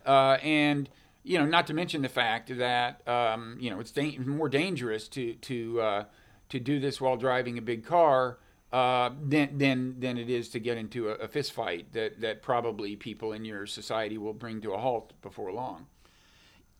Uh, 0.04 0.36
and 0.42 0.88
you 1.22 1.38
know, 1.38 1.46
not 1.46 1.66
to 1.66 1.74
mention 1.74 2.02
the 2.02 2.08
fact 2.08 2.56
that 2.58 3.06
um, 3.08 3.56
you 3.58 3.70
know 3.70 3.80
it's 3.80 3.90
da- 3.90 4.18
more 4.18 4.48
dangerous 4.48 5.08
to 5.08 5.34
to 5.34 5.80
uh, 5.80 6.04
to 6.50 6.60
do 6.60 6.78
this 6.78 7.00
while 7.00 7.16
driving 7.16 7.58
a 7.58 7.62
big 7.62 7.84
car 7.84 8.38
uh, 8.72 9.10
than 9.22 9.58
than 9.58 9.98
than 9.98 10.18
it 10.18 10.30
is 10.30 10.48
to 10.50 10.60
get 10.60 10.76
into 10.76 11.08
a, 11.08 11.14
a 11.14 11.28
fist 11.28 11.52
fight 11.52 11.92
that 11.92 12.20
that 12.20 12.42
probably 12.42 12.96
people 12.96 13.32
in 13.32 13.44
your 13.44 13.66
society 13.66 14.18
will 14.18 14.34
bring 14.34 14.60
to 14.60 14.72
a 14.72 14.78
halt 14.78 15.12
before 15.22 15.52
long. 15.52 15.86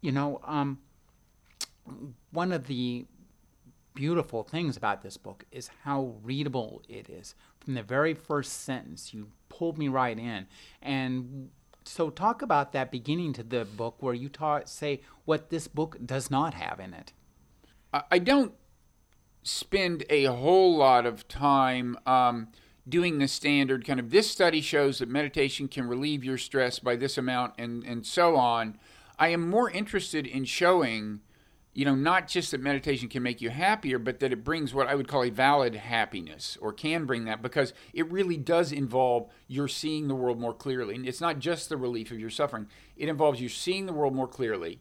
You 0.01 0.13
know, 0.13 0.41
um, 0.45 0.79
one 2.31 2.53
of 2.53 2.67
the 2.67 3.07
beautiful 3.95 4.43
things 4.43 4.77
about 4.77 5.03
this 5.03 5.17
book 5.17 5.45
is 5.51 5.71
how 5.85 6.15
readable 6.23 6.83
it 6.89 7.09
is. 7.11 7.35
From 7.59 7.75
the 7.75 7.83
very 7.83 8.15
first 8.15 8.63
sentence, 8.63 9.13
you 9.13 9.29
pulled 9.49 9.77
me 9.77 9.89
right 9.89 10.19
in. 10.19 10.47
And 10.81 11.51
so, 11.85 12.09
talk 12.09 12.43
about 12.43 12.73
that 12.73 12.91
beginning 12.91 13.33
to 13.35 13.43
the 13.43 13.65
book 13.65 13.97
where 14.01 14.15
you 14.15 14.29
ta- 14.29 14.65
say 14.65 15.01
what 15.25 15.51
this 15.51 15.67
book 15.67 15.97
does 16.05 16.31
not 16.31 16.55
have 16.55 16.81
in 16.81 16.95
it. 16.95 17.13
I 17.93 18.21
don't 18.21 18.55
spend 19.43 20.05
a 20.09 20.25
whole 20.25 20.77
lot 20.77 21.07
of 21.07 21.27
time 21.27 21.97
um, 22.07 22.49
doing 22.89 23.19
the 23.19 23.29
standard 23.29 23.85
kind 23.85 23.99
of 23.99 24.11
this 24.11 24.31
study 24.31 24.61
shows 24.61 24.99
that 24.99 25.09
meditation 25.09 25.67
can 25.67 25.89
relieve 25.89 26.23
your 26.23 26.39
stress 26.39 26.79
by 26.79 26.97
this 26.97 27.19
amount 27.19 27.55
and, 27.59 27.85
and 27.85 28.07
so 28.07 28.37
on. 28.37 28.79
I 29.21 29.29
am 29.29 29.49
more 29.49 29.71
interested 29.71 30.27
in 30.27 30.45
showing, 30.45 31.21
you 31.75 31.85
know, 31.85 31.95
not 31.95 32.27
just 32.27 32.51
that 32.51 32.61
meditation 32.61 33.09
can 33.09 33.23
make 33.23 33.41
you 33.41 33.51
happier, 33.51 34.01
but 34.01 34.19
that 34.19 34.33
it 34.33 34.43
brings 34.43 34.75
what 34.75 34.89
I 34.89 34.97
would 34.97 35.07
call 35.07 35.23
a 35.23 35.31
valid 35.31 35.77
happiness 35.77 36.59
or 36.61 36.73
can 36.73 37.05
bring 37.05 37.27
that 37.27 37.43
because 37.43 37.73
it 37.93 38.11
really 38.11 38.37
does 38.37 38.73
involve 38.73 39.31
your 39.47 39.69
seeing 39.69 40.09
the 40.09 40.17
world 40.17 40.41
more 40.41 40.55
clearly. 40.55 40.97
And 40.97 41.07
it's 41.07 41.21
not 41.21 41.39
just 41.39 41.69
the 41.69 41.77
relief 41.77 42.11
of 42.11 42.19
your 42.19 42.31
suffering, 42.31 42.67
it 42.97 43.09
involves 43.09 43.41
you 43.41 43.49
seeing 43.49 43.87
the 43.87 43.93
world 43.93 44.15
more 44.15 44.27
clearly 44.27 44.81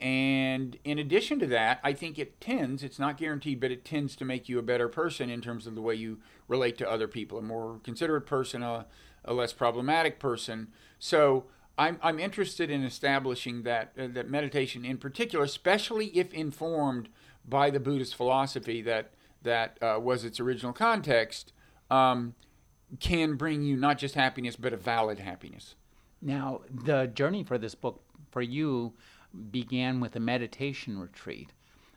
and 0.00 0.76
in 0.84 0.98
addition 0.98 1.38
to 1.40 1.46
that, 1.48 1.80
I 1.84 1.92
think 1.92 2.18
it 2.18 2.40
tends, 2.40 2.82
it's 2.82 2.98
not 2.98 3.16
guaranteed, 3.16 3.60
but 3.60 3.70
it 3.70 3.84
tends 3.84 4.16
to 4.16 4.24
make 4.24 4.48
you 4.48 4.58
a 4.58 4.62
better 4.62 4.88
person 4.88 5.30
in 5.30 5.40
terms 5.40 5.66
of 5.66 5.74
the 5.74 5.80
way 5.80 5.94
you 5.94 6.18
relate 6.48 6.76
to 6.78 6.90
other 6.90 7.06
people, 7.06 7.38
a 7.38 7.42
more 7.42 7.80
considerate 7.84 8.26
person, 8.26 8.62
a, 8.62 8.86
a 9.24 9.32
less 9.32 9.52
problematic 9.52 10.18
person. 10.18 10.68
So 10.98 11.44
I'm, 11.76 11.98
I'm 12.02 12.18
interested 12.18 12.70
in 12.70 12.84
establishing 12.84 13.62
that, 13.64 13.92
uh, 13.98 14.06
that 14.12 14.28
meditation 14.28 14.84
in 14.84 14.98
particular, 14.98 15.44
especially 15.44 16.06
if 16.06 16.32
informed 16.32 17.08
by 17.46 17.70
the 17.70 17.80
Buddhist 17.80 18.14
philosophy 18.14 18.80
that, 18.82 19.12
that 19.42 19.78
uh, 19.82 19.98
was 20.00 20.24
its 20.24 20.38
original 20.40 20.72
context, 20.72 21.52
um, 21.90 22.34
can 23.00 23.34
bring 23.34 23.62
you 23.62 23.76
not 23.76 23.98
just 23.98 24.14
happiness, 24.14 24.56
but 24.56 24.72
a 24.72 24.76
valid 24.76 25.18
happiness. 25.18 25.74
Now, 26.22 26.62
the 26.70 27.06
journey 27.06 27.42
for 27.42 27.58
this 27.58 27.74
book 27.74 28.02
for 28.30 28.40
you 28.40 28.94
began 29.50 30.00
with 30.00 30.14
a 30.16 30.20
meditation 30.20 30.98
retreat 30.98 31.52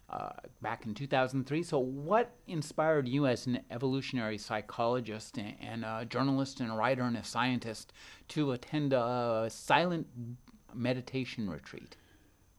uh, 0.10 0.30
back 0.62 0.86
in 0.86 0.94
2003. 0.94 1.64
So, 1.64 1.80
what 1.80 2.32
inspired 2.48 3.08
you 3.08 3.28
as 3.28 3.46
an 3.46 3.60
evolutionary 3.70 4.38
psychologist 4.38 5.38
and, 5.38 5.84
a 5.84 6.06
journalist 6.06 6.60
and 6.60 6.72
a 6.72 6.76
writer 6.76 7.04
and 7.04 7.18
a 7.18 7.24
scientist 7.24 7.92
to 8.30 8.52
attend 8.52 8.94
a 8.94 9.48
silent 9.50 10.08
meditation 10.74 11.50
retreat? 11.50 11.98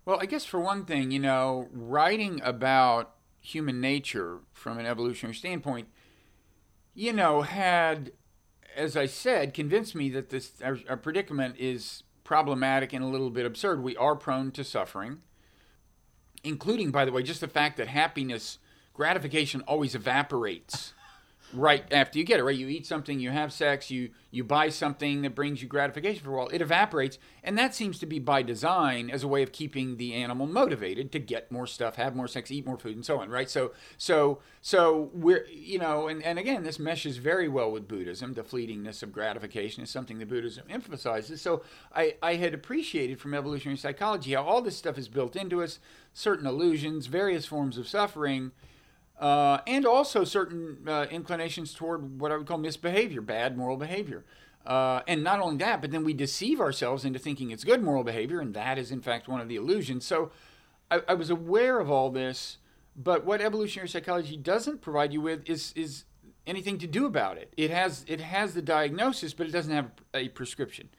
Well, 0.04 0.18
I 0.20 0.26
guess 0.26 0.44
for 0.44 0.60
one 0.60 0.84
thing, 0.84 1.10
you 1.10 1.18
know, 1.18 1.68
writing 1.72 2.40
about 2.42 3.14
human 3.40 3.80
nature 3.80 4.40
from 4.52 4.78
an 4.78 4.86
evolutionary 4.86 5.34
standpoint, 5.34 5.88
you 6.94 7.12
know, 7.12 7.42
had, 7.42 8.12
as 8.76 8.96
I 8.96 9.06
said, 9.06 9.54
convinced 9.54 9.94
me 9.94 10.10
that 10.10 10.30
this 10.30 10.52
our, 10.62 10.78
our 10.88 10.96
predicament 10.96 11.56
is 11.58 12.02
problematic 12.24 12.92
and 12.92 13.02
a 13.02 13.08
little 13.08 13.30
bit 13.30 13.46
absurd. 13.46 13.82
We 13.82 13.96
are 13.96 14.14
prone 14.14 14.50
to 14.52 14.64
suffering, 14.64 15.22
including, 16.44 16.90
by 16.90 17.04
the 17.04 17.12
way, 17.12 17.22
just 17.22 17.40
the 17.40 17.48
fact 17.48 17.76
that 17.76 17.88
happiness, 17.88 18.58
gratification 18.94 19.62
always 19.62 19.94
evaporates 19.94 20.92
right 21.52 21.84
after 21.92 22.18
you 22.18 22.24
get 22.24 22.40
it 22.40 22.42
right? 22.42 22.56
You 22.56 22.68
eat 22.68 22.86
something 22.86 23.20
you 23.20 23.30
have 23.30 23.52
sex 23.52 23.90
you 23.90 24.10
you 24.30 24.44
buy 24.44 24.68
something 24.68 25.22
that 25.22 25.34
brings 25.34 25.62
you 25.62 25.68
gratification 25.68 26.22
for 26.22 26.34
a 26.34 26.36
while. 26.36 26.48
It 26.48 26.60
evaporates 26.60 27.18
and 27.42 27.56
that 27.56 27.74
seems 27.74 27.98
to 28.00 28.06
be 28.06 28.18
by 28.18 28.42
design 28.42 29.08
as 29.08 29.22
a 29.22 29.28
way 29.28 29.42
of 29.42 29.52
keeping 29.52 29.96
the 29.96 30.14
animal 30.14 30.46
motivated 30.46 31.10
to 31.12 31.18
get 31.18 31.50
more 31.50 31.66
stuff 31.66 31.96
have 31.96 32.14
more 32.14 32.28
sex 32.28 32.50
eat 32.50 32.66
more 32.66 32.76
food 32.76 32.96
and 32.96 33.06
so 33.06 33.20
on 33.20 33.30
right? 33.30 33.48
So 33.48 33.72
so 33.96 34.40
so 34.60 35.10
we're 35.14 35.46
you 35.46 35.78
know 35.78 36.08
and, 36.08 36.22
and 36.22 36.38
again 36.38 36.64
this 36.64 36.78
meshes 36.78 37.16
very 37.16 37.48
well 37.48 37.70
with 37.70 37.88
buddhism. 37.88 38.34
The 38.34 38.42
fleetingness 38.42 39.02
of 39.02 39.12
gratification 39.12 39.82
is 39.82 39.90
something 39.90 40.18
that 40.18 40.28
buddhism 40.28 40.64
emphasizes. 40.68 41.40
So 41.40 41.62
i 41.94 42.16
i 42.22 42.34
had 42.34 42.52
appreciated 42.52 43.20
from 43.20 43.32
evolutionary 43.32 43.78
psychology 43.78 44.34
how 44.34 44.42
all 44.42 44.60
this 44.60 44.76
stuff 44.76 44.98
is 44.98 45.08
built 45.08 45.36
into 45.36 45.62
us 45.62 45.78
certain 46.12 46.46
illusions 46.46 47.06
various 47.06 47.46
forms 47.46 47.78
of 47.78 47.86
suffering 47.86 48.52
uh, 49.18 49.58
and 49.66 49.84
also 49.84 50.24
certain 50.24 50.78
uh, 50.86 51.06
inclinations 51.10 51.74
toward 51.74 52.20
what 52.20 52.30
I 52.30 52.36
would 52.36 52.46
call 52.46 52.58
misbehavior, 52.58 53.20
bad 53.20 53.56
moral 53.56 53.76
behavior. 53.76 54.24
Uh, 54.64 55.00
and 55.08 55.24
not 55.24 55.40
only 55.40 55.56
that, 55.56 55.80
but 55.80 55.90
then 55.90 56.04
we 56.04 56.12
deceive 56.12 56.60
ourselves 56.60 57.04
into 57.04 57.18
thinking 57.18 57.50
it's 57.50 57.64
good 57.64 57.82
moral 57.82 58.04
behavior, 58.04 58.40
and 58.40 58.54
that 58.54 58.78
is 58.78 58.90
in 58.90 59.00
fact 59.00 59.26
one 59.26 59.40
of 59.40 59.48
the 59.48 59.56
illusions. 59.56 60.04
So 60.06 60.30
I, 60.90 61.00
I 61.08 61.14
was 61.14 61.30
aware 61.30 61.80
of 61.80 61.90
all 61.90 62.10
this, 62.10 62.58
but 62.94 63.24
what 63.24 63.40
evolutionary 63.40 63.88
psychology 63.88 64.36
doesn't 64.36 64.82
provide 64.82 65.12
you 65.12 65.20
with 65.20 65.48
is 65.48 65.72
is 65.74 66.04
anything 66.46 66.78
to 66.78 66.86
do 66.86 67.06
about 67.06 67.38
it. 67.38 67.52
It 67.56 67.70
has 67.70 68.04
it 68.06 68.20
has 68.20 68.54
the 68.54 68.62
diagnosis, 68.62 69.32
but 69.32 69.46
it 69.46 69.52
doesn't 69.52 69.72
have 69.72 69.90
a 70.12 70.28
prescription. 70.28 70.90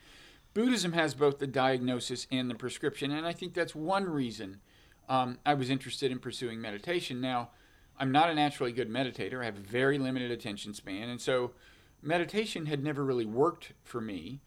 Buddhism 0.54 0.94
has 0.94 1.14
both 1.14 1.38
the 1.38 1.48
diagnosis 1.48 2.26
and 2.32 2.50
the 2.50 2.56
prescription, 2.56 3.12
and 3.12 3.26
I 3.26 3.34
think 3.34 3.54
that's 3.54 3.76
one 3.76 4.06
reason 4.06 4.62
um, 5.10 5.40
I 5.46 5.56
was 5.56 5.70
interested 5.70 6.12
in 6.12 6.20
pursuing 6.20 6.62
meditation. 6.62 7.20
Now 7.20 7.50
I'm 7.98 8.12
not 8.12 8.30
a 8.30 8.36
naturally 8.36 8.72
good 8.72 8.90
meditator. 8.90 9.42
I 9.42 9.46
have 9.46 9.56
very 9.56 9.98
limited 9.98 10.32
attention 10.32 10.74
span, 10.74 11.10
and 11.10 11.20
so 11.20 11.52
meditation 12.02 12.68
had 12.68 12.84
never 12.84 13.04
really 13.04 13.26
worked 13.26 13.74
for 13.84 14.00
me. 14.00 14.40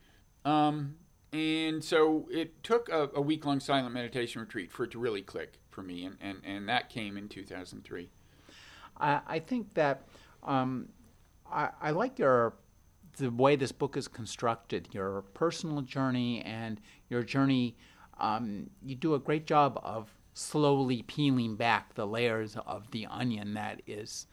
Um, 0.45 0.95
and 1.33 1.83
so 1.83 2.28
it 2.31 2.62
took 2.62 2.88
a, 2.88 3.11
a 3.14 3.21
week 3.21 3.45
long 3.45 3.61
silent 3.61 3.92
meditation 3.92 4.40
retreat 4.40 4.71
for 4.71 4.85
it 4.85 4.90
to 4.92 4.99
really 4.99 5.23
click 5.23 5.59
for 5.71 5.83
me, 5.83 6.04
and, 6.04 6.16
and, 6.21 6.38
and 6.45 6.69
that 6.69 6.88
came 6.88 7.16
in 7.16 7.28
2003. 7.28 8.11
I, 8.99 9.21
I 9.26 9.38
think 9.38 9.75
that 9.75 10.07
um, 10.42 10.88
I, 11.50 11.71
I 11.81 11.90
like 11.90 12.19
your 12.19 12.54
the 13.19 13.31
way 13.31 13.57
this 13.57 13.73
book 13.73 13.97
is 13.97 14.09
constructed, 14.09 14.88
your 14.92 15.23
personal 15.35 15.83
journey 15.83 16.40
and 16.42 16.81
your 17.11 17.23
journey. 17.23 17.76
Um, 18.19 18.71
you 18.83 18.95
do 18.95 19.14
a 19.14 19.19
great 19.19 19.47
job 19.47 19.78
of 19.83 20.14
slowly 20.35 21.03
peeling 21.03 21.57
back 21.57 21.95
the 21.95 22.07
layers 22.07 22.57
of 22.67 22.91
the 22.91 23.07
onion 23.07 23.55
that 23.55 23.83
is 23.87 24.27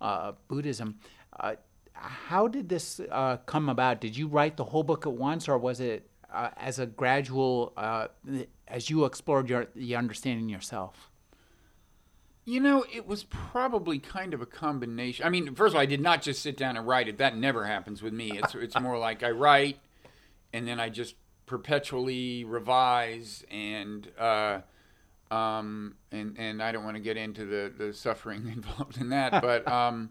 uh, 0.00 0.32
Buddhism. 0.48 0.96
Uh, 1.38 1.54
how 1.92 2.46
did 2.46 2.68
this 2.68 3.00
uh, 3.10 3.38
come 3.46 3.68
about? 3.68 4.00
Did 4.00 4.16
you 4.16 4.28
write 4.28 4.56
the 4.56 4.64
whole 4.64 4.82
book 4.82 5.06
at 5.06 5.12
once, 5.12 5.48
or 5.48 5.58
was 5.58 5.80
it 5.80 6.08
uh, 6.32 6.50
as 6.56 6.78
a 6.78 6.86
gradual, 6.86 7.72
uh, 7.76 8.08
as 8.68 8.90
you 8.90 9.04
explored 9.04 9.48
your, 9.48 9.66
the 9.74 9.96
understanding 9.96 10.48
yourself? 10.48 11.10
You 12.44 12.60
know, 12.60 12.84
it 12.94 13.06
was 13.06 13.24
probably 13.24 13.98
kind 13.98 14.32
of 14.32 14.40
a 14.40 14.46
combination. 14.46 15.26
I 15.26 15.30
mean, 15.30 15.54
first 15.54 15.72
of 15.72 15.76
all, 15.76 15.82
I 15.82 15.86
did 15.86 16.00
not 16.00 16.22
just 16.22 16.42
sit 16.42 16.56
down 16.56 16.76
and 16.76 16.86
write 16.86 17.08
it. 17.08 17.18
That 17.18 17.36
never 17.36 17.64
happens 17.64 18.02
with 18.02 18.12
me. 18.12 18.38
It's 18.38 18.54
it's 18.54 18.78
more 18.78 18.98
like 18.98 19.24
I 19.24 19.30
write, 19.30 19.78
and 20.52 20.68
then 20.68 20.78
I 20.78 20.88
just 20.88 21.16
perpetually 21.46 22.44
revise 22.44 23.44
and 23.50 24.08
uh, 24.18 24.60
um, 25.30 25.94
and 26.12 26.36
and 26.38 26.62
I 26.62 26.72
don't 26.72 26.84
want 26.84 26.96
to 26.96 27.02
get 27.02 27.16
into 27.16 27.44
the 27.44 27.72
the 27.76 27.92
suffering 27.92 28.46
involved 28.52 29.00
in 29.00 29.10
that, 29.10 29.42
but 29.42 29.66
um, 29.68 30.10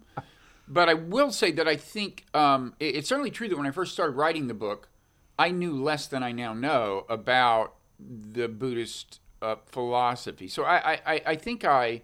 but 0.68 0.90
I 0.90 0.94
will 0.94 1.32
say 1.32 1.52
that 1.52 1.68
I 1.68 1.76
think 1.76 2.26
um, 2.34 2.74
it, 2.80 2.96
it's 2.96 3.10
certainly 3.10 3.32
true 3.32 3.48
that 3.48 3.58
when 3.58 3.68
I 3.68 3.72
first 3.72 3.94
started 3.94 4.14
writing 4.14 4.48
the 4.48 4.54
book, 4.54 4.90
I 5.38 5.52
knew 5.52 5.74
less 5.82 6.08
than 6.08 6.24
I 6.24 6.32
now 6.32 6.54
know 6.54 7.06
about 7.10 7.76
the 8.00 8.48
Buddhist 8.48 9.20
uh, 9.42 9.56
philosophy. 9.66 10.48
So 10.48 10.64
I, 10.64 11.00
I, 11.06 11.22
I 11.26 11.36
think 11.36 11.64
I 11.64 12.02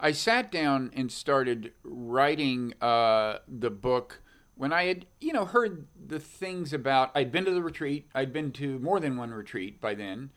I 0.00 0.12
sat 0.12 0.50
down 0.50 0.90
and 0.94 1.10
started 1.10 1.72
writing 1.82 2.74
uh, 2.80 3.38
the 3.48 3.70
book 3.70 4.22
when 4.56 4.72
I 4.72 4.84
had 4.84 5.06
you 5.20 5.32
know 5.32 5.44
heard 5.44 5.86
the 6.06 6.20
things 6.20 6.72
about 6.72 7.10
I'd 7.14 7.32
been 7.32 7.44
to 7.44 7.50
the 7.52 7.62
retreat. 7.62 8.08
I'd 8.14 8.32
been 8.32 8.52
to 8.52 8.78
more 8.78 9.00
than 9.00 9.16
one 9.16 9.32
retreat 9.32 9.80
by 9.80 9.94
then. 9.94 10.30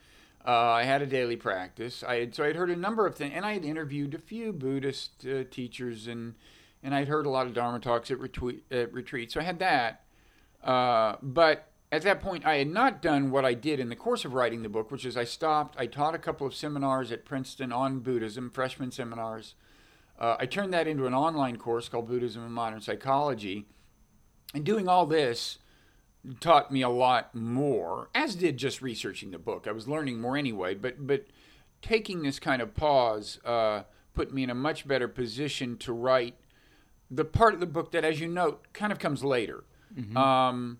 Uh, 0.46 0.52
I 0.52 0.84
had 0.84 1.02
a 1.02 1.06
daily 1.06 1.36
practice. 1.36 2.04
I 2.04 2.16
had 2.16 2.36
so 2.36 2.44
I 2.44 2.48
had 2.48 2.56
heard 2.56 2.72
a 2.72 2.76
number 2.76 3.06
of 3.06 3.16
things, 3.16 3.34
and 3.36 3.46
I 3.46 3.54
had 3.54 3.64
interviewed 3.64 4.14
a 4.14 4.20
few 4.20 4.52
Buddhist 4.52 5.26
uh, 5.26 5.44
teachers, 5.50 6.08
and 6.08 6.36
and 6.82 6.96
I'd 6.96 7.08
heard 7.08 7.26
a 7.26 7.30
lot 7.30 7.46
of 7.46 7.54
Dharma 7.54 7.80
talks 7.80 8.10
at, 8.10 8.18
retweet, 8.18 8.62
at 8.72 8.92
retreats. 8.92 9.36
So 9.36 9.40
I 9.40 9.44
had 9.44 9.60
that, 9.60 10.04
uh, 10.64 11.18
but 11.22 11.68
at 11.92 12.02
that 12.04 12.22
point, 12.22 12.46
I 12.46 12.56
had 12.56 12.70
not 12.70 13.02
done 13.02 13.30
what 13.30 13.46
I 13.46 13.54
did 13.54 13.80
in 13.80 13.90
the 13.90 13.96
course 13.96 14.26
of 14.26 14.34
writing 14.34 14.64
the 14.64 14.70
book, 14.70 14.90
which 14.90 15.06
is 15.06 15.16
I 15.16 15.26
stopped. 15.26 15.76
I 15.78 15.86
taught 15.86 16.16
a 16.16 16.20
couple 16.20 16.48
of 16.48 16.56
seminars 16.56 17.12
at 17.12 17.26
Princeton 17.26 17.72
on 17.72 18.00
Buddhism, 18.00 18.50
freshman 18.50 18.92
seminars. 18.92 19.54
Uh, 20.18 20.38
I 20.40 20.46
turned 20.46 20.74
that 20.74 20.88
into 20.88 21.06
an 21.06 21.14
online 21.14 21.58
course 21.58 21.90
called 21.90 22.08
Buddhism 22.08 22.44
and 22.44 22.54
Modern 22.54 22.82
Psychology, 22.82 23.68
and 24.54 24.64
doing 24.64 24.88
all 24.88 25.06
this 25.06 25.60
taught 26.40 26.72
me 26.72 26.82
a 26.82 26.90
lot 26.90 27.34
more, 27.34 28.10
as 28.14 28.36
did 28.36 28.58
just 28.58 28.82
researching 28.82 29.32
the 29.32 29.40
book. 29.40 29.68
I 29.68 29.72
was 29.72 29.88
learning 29.88 30.22
more 30.22 30.38
anyway, 30.38 30.76
but 30.76 31.08
but 31.08 31.26
taking 31.82 32.22
this 32.22 32.40
kind 32.40 32.62
of 32.62 32.76
pause 32.76 33.40
uh, 33.44 33.84
put 34.14 34.34
me 34.34 34.44
in 34.44 34.50
a 34.50 34.56
much 34.56 34.88
better 34.88 35.08
position 35.08 35.78
to 35.78 35.94
write 35.94 36.36
the 37.10 37.26
part 37.26 37.54
of 37.54 37.60
the 37.60 37.66
book 37.66 37.92
that, 37.92 38.06
as 38.06 38.20
you 38.20 38.28
note, 38.28 38.68
kind 38.74 38.92
of 38.92 39.00
comes 39.00 39.24
later. 39.24 39.64
Mm-hmm. 39.96 40.16
Um, 40.16 40.78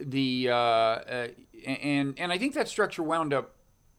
the 0.00 0.48
uh, 0.48 0.54
uh, 0.54 1.28
and 1.66 2.14
and 2.18 2.32
I 2.32 2.38
think 2.38 2.54
that 2.54 2.68
structure 2.68 3.02
wound 3.02 3.32
up 3.32 3.54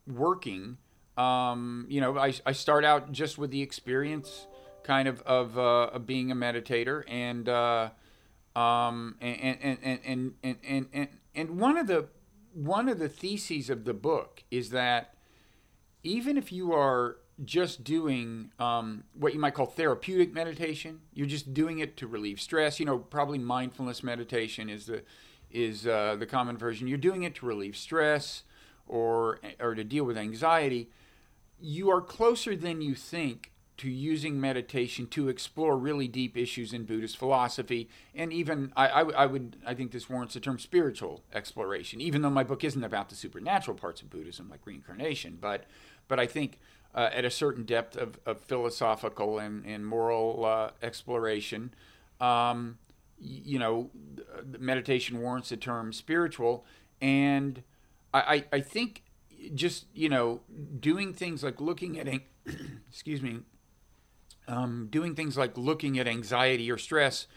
working. 0.08 0.77
Um, 1.15 1.86
you 1.89 2.01
know, 2.01 2.18
I, 2.18 2.34
I 2.46 2.53
start 2.53 2.84
out 2.84 3.12
just 3.12 3.38
with 3.38 3.51
the 3.51 3.62
experience 3.62 4.48
kind 4.84 5.08
of 5.08 5.22
of, 5.22 5.58
uh, 5.58 5.92
of 5.94 6.06
being 6.08 6.32
a 6.32 6.36
meditator, 6.36 7.03
and, 7.08 7.48
uh, 7.48 7.89
um, 8.55 9.15
and, 9.19 9.57
and, 9.62 9.77
and, 9.81 10.00
and, 10.43 10.57
and, 10.63 10.88
and, 10.93 11.07
and 11.33 11.60
one 11.60 11.77
of 11.77 11.88
the 11.88 12.07
one 12.53 12.88
of 12.88 13.00
the 13.00 13.10
theses 13.10 13.72
of 13.72 13.83
the 13.83 13.95
book 13.95 14.43
is 14.51 14.69
that 14.69 15.15
even 16.03 16.38
if 16.38 16.51
you 16.51 16.72
are 16.72 17.17
just 17.43 17.83
doing 17.83 18.51
um, 18.60 19.03
what 19.13 19.33
you 19.33 19.39
might 19.39 19.53
call 19.53 19.65
therapeutic 19.65 20.33
meditation. 20.33 21.01
You're 21.13 21.27
just 21.27 21.53
doing 21.53 21.79
it 21.79 21.98
to 21.98 22.07
relieve 22.07 22.39
stress. 22.39 22.79
You 22.79 22.86
know, 22.86 23.00
probably 23.00 23.39
mindfulness 23.39 24.03
meditation 24.03 24.69
is 24.69 24.86
the 24.86 25.03
is 25.50 25.86
uh, 25.88 26.15
the 26.17 26.25
common 26.25 26.57
version. 26.57 26.88
You're 26.88 26.98
doing 26.98 27.24
it 27.24 27.36
to 27.36 27.45
relieve 27.45 27.75
stress 27.75 28.43
or 28.88 29.39
or 29.60 29.75
to 29.75 29.83
deal 29.83 30.03
with 30.03 30.17
anxiety. 30.17 30.89
You 31.60 31.89
are 31.89 32.01
closer 32.01 32.55
than 32.55 32.81
you 32.81 32.95
think 32.95 33.51
to 33.77 33.89
using 33.89 34.39
meditation 34.39 35.08
to 35.08 35.30
explore 35.30 35.77
really 35.77 36.08
deep 36.08 36.38
issues 36.38 36.74
in 36.74 36.86
Buddhist 36.86 37.18
philosophy, 37.18 37.89
and 38.13 38.32
even 38.32 38.72
I, 38.75 38.88
I, 38.88 39.01
I, 39.01 39.25
would 39.25 39.58
I 39.65 39.74
think 39.74 39.92
this 39.92 40.10
warrants 40.10 40.36
the 40.36 40.39
term 40.39 40.60
spiritual 40.60 41.24
exploration. 41.34 42.00
Even 42.00 42.22
though 42.22 42.30
my 42.30 42.44
book 42.44 42.63
isn't 42.63 42.84
about 42.84 43.10
the 43.10 43.15
supernatural 43.15 43.75
parts 43.75 44.01
of 44.01 44.10
Buddhism 44.10 44.50
like 44.50 44.65
reincarnation, 44.65 45.38
but 45.42 45.65
but 46.08 46.20
I 46.20 46.27
think 46.27 46.60
uh, 46.94 47.10
at 47.12 47.25
a 47.25 47.32
certain 47.32 47.63
depth 47.63 47.98
of, 47.98 48.20
of 48.25 48.39
philosophical 48.42 49.39
and, 49.39 49.65
and 49.65 49.86
moral 49.86 50.46
uh, 50.46 50.70
exploration, 50.84 51.74
um, 52.22 52.77
you 53.20 53.58
know, 53.58 53.89
meditation 54.60 55.20
warrants 55.20 55.50
the 55.50 55.58
term 55.58 55.92
spiritual, 55.94 56.65
and 57.01 57.63
I, 58.13 58.20
I, 58.20 58.46
I 58.53 58.62
think 58.62 59.03
just 59.56 59.88
you 59.94 60.10
know 60.10 60.42
doing 60.80 61.13
things 61.13 61.44
like 61.44 61.60
looking 61.60 62.00
at 62.00 62.08
excuse 62.89 63.22
me 63.22 63.39
um, 64.47 64.88
doing 64.89 65.15
things 65.15 65.38
like 65.38 65.57
looking 65.57 66.00
at 66.00 66.07
anxiety 66.07 66.71
or 66.71 66.77
stress 66.77 67.27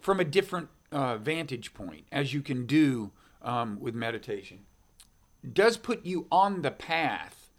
from 0.00 0.20
a 0.20 0.24
different 0.24 0.68
uh, 0.90 1.16
vantage 1.16 1.74
point, 1.74 2.06
as 2.12 2.34
you 2.34 2.42
can 2.42 2.66
do 2.66 3.12
um, 3.42 3.78
with 3.80 3.94
meditation, 3.94 4.60
does 5.52 5.76
put 5.76 6.04
you 6.04 6.26
on 6.30 6.62
the 6.62 6.70
path 6.70 7.50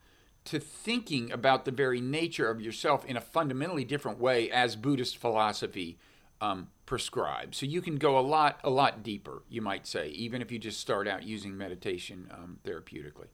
to 0.45 0.59
thinking 0.59 1.31
about 1.31 1.65
the 1.65 1.71
very 1.71 2.01
nature 2.01 2.49
of 2.49 2.61
yourself 2.61 3.05
in 3.05 3.15
a 3.15 3.21
fundamentally 3.21 3.85
different 3.85 4.19
way 4.19 4.51
as 4.51 4.75
Buddhist 4.75 5.17
philosophy 5.17 5.97
um, 6.41 6.67
prescribes. 6.85 7.57
So 7.57 7.65
you 7.65 7.81
can 7.81 7.95
go 7.95 8.19
a 8.19 8.21
lot, 8.21 8.59
a 8.63 8.69
lot 8.69 9.03
deeper, 9.03 9.43
you 9.49 9.61
might 9.61 9.87
say, 9.87 10.09
even 10.09 10.41
if 10.41 10.51
you 10.51 10.59
just 10.59 10.79
start 10.79 11.07
out 11.07 11.23
using 11.23 11.57
meditation 11.57 12.29
um, 12.31 12.59
therapeutically. 12.65 13.27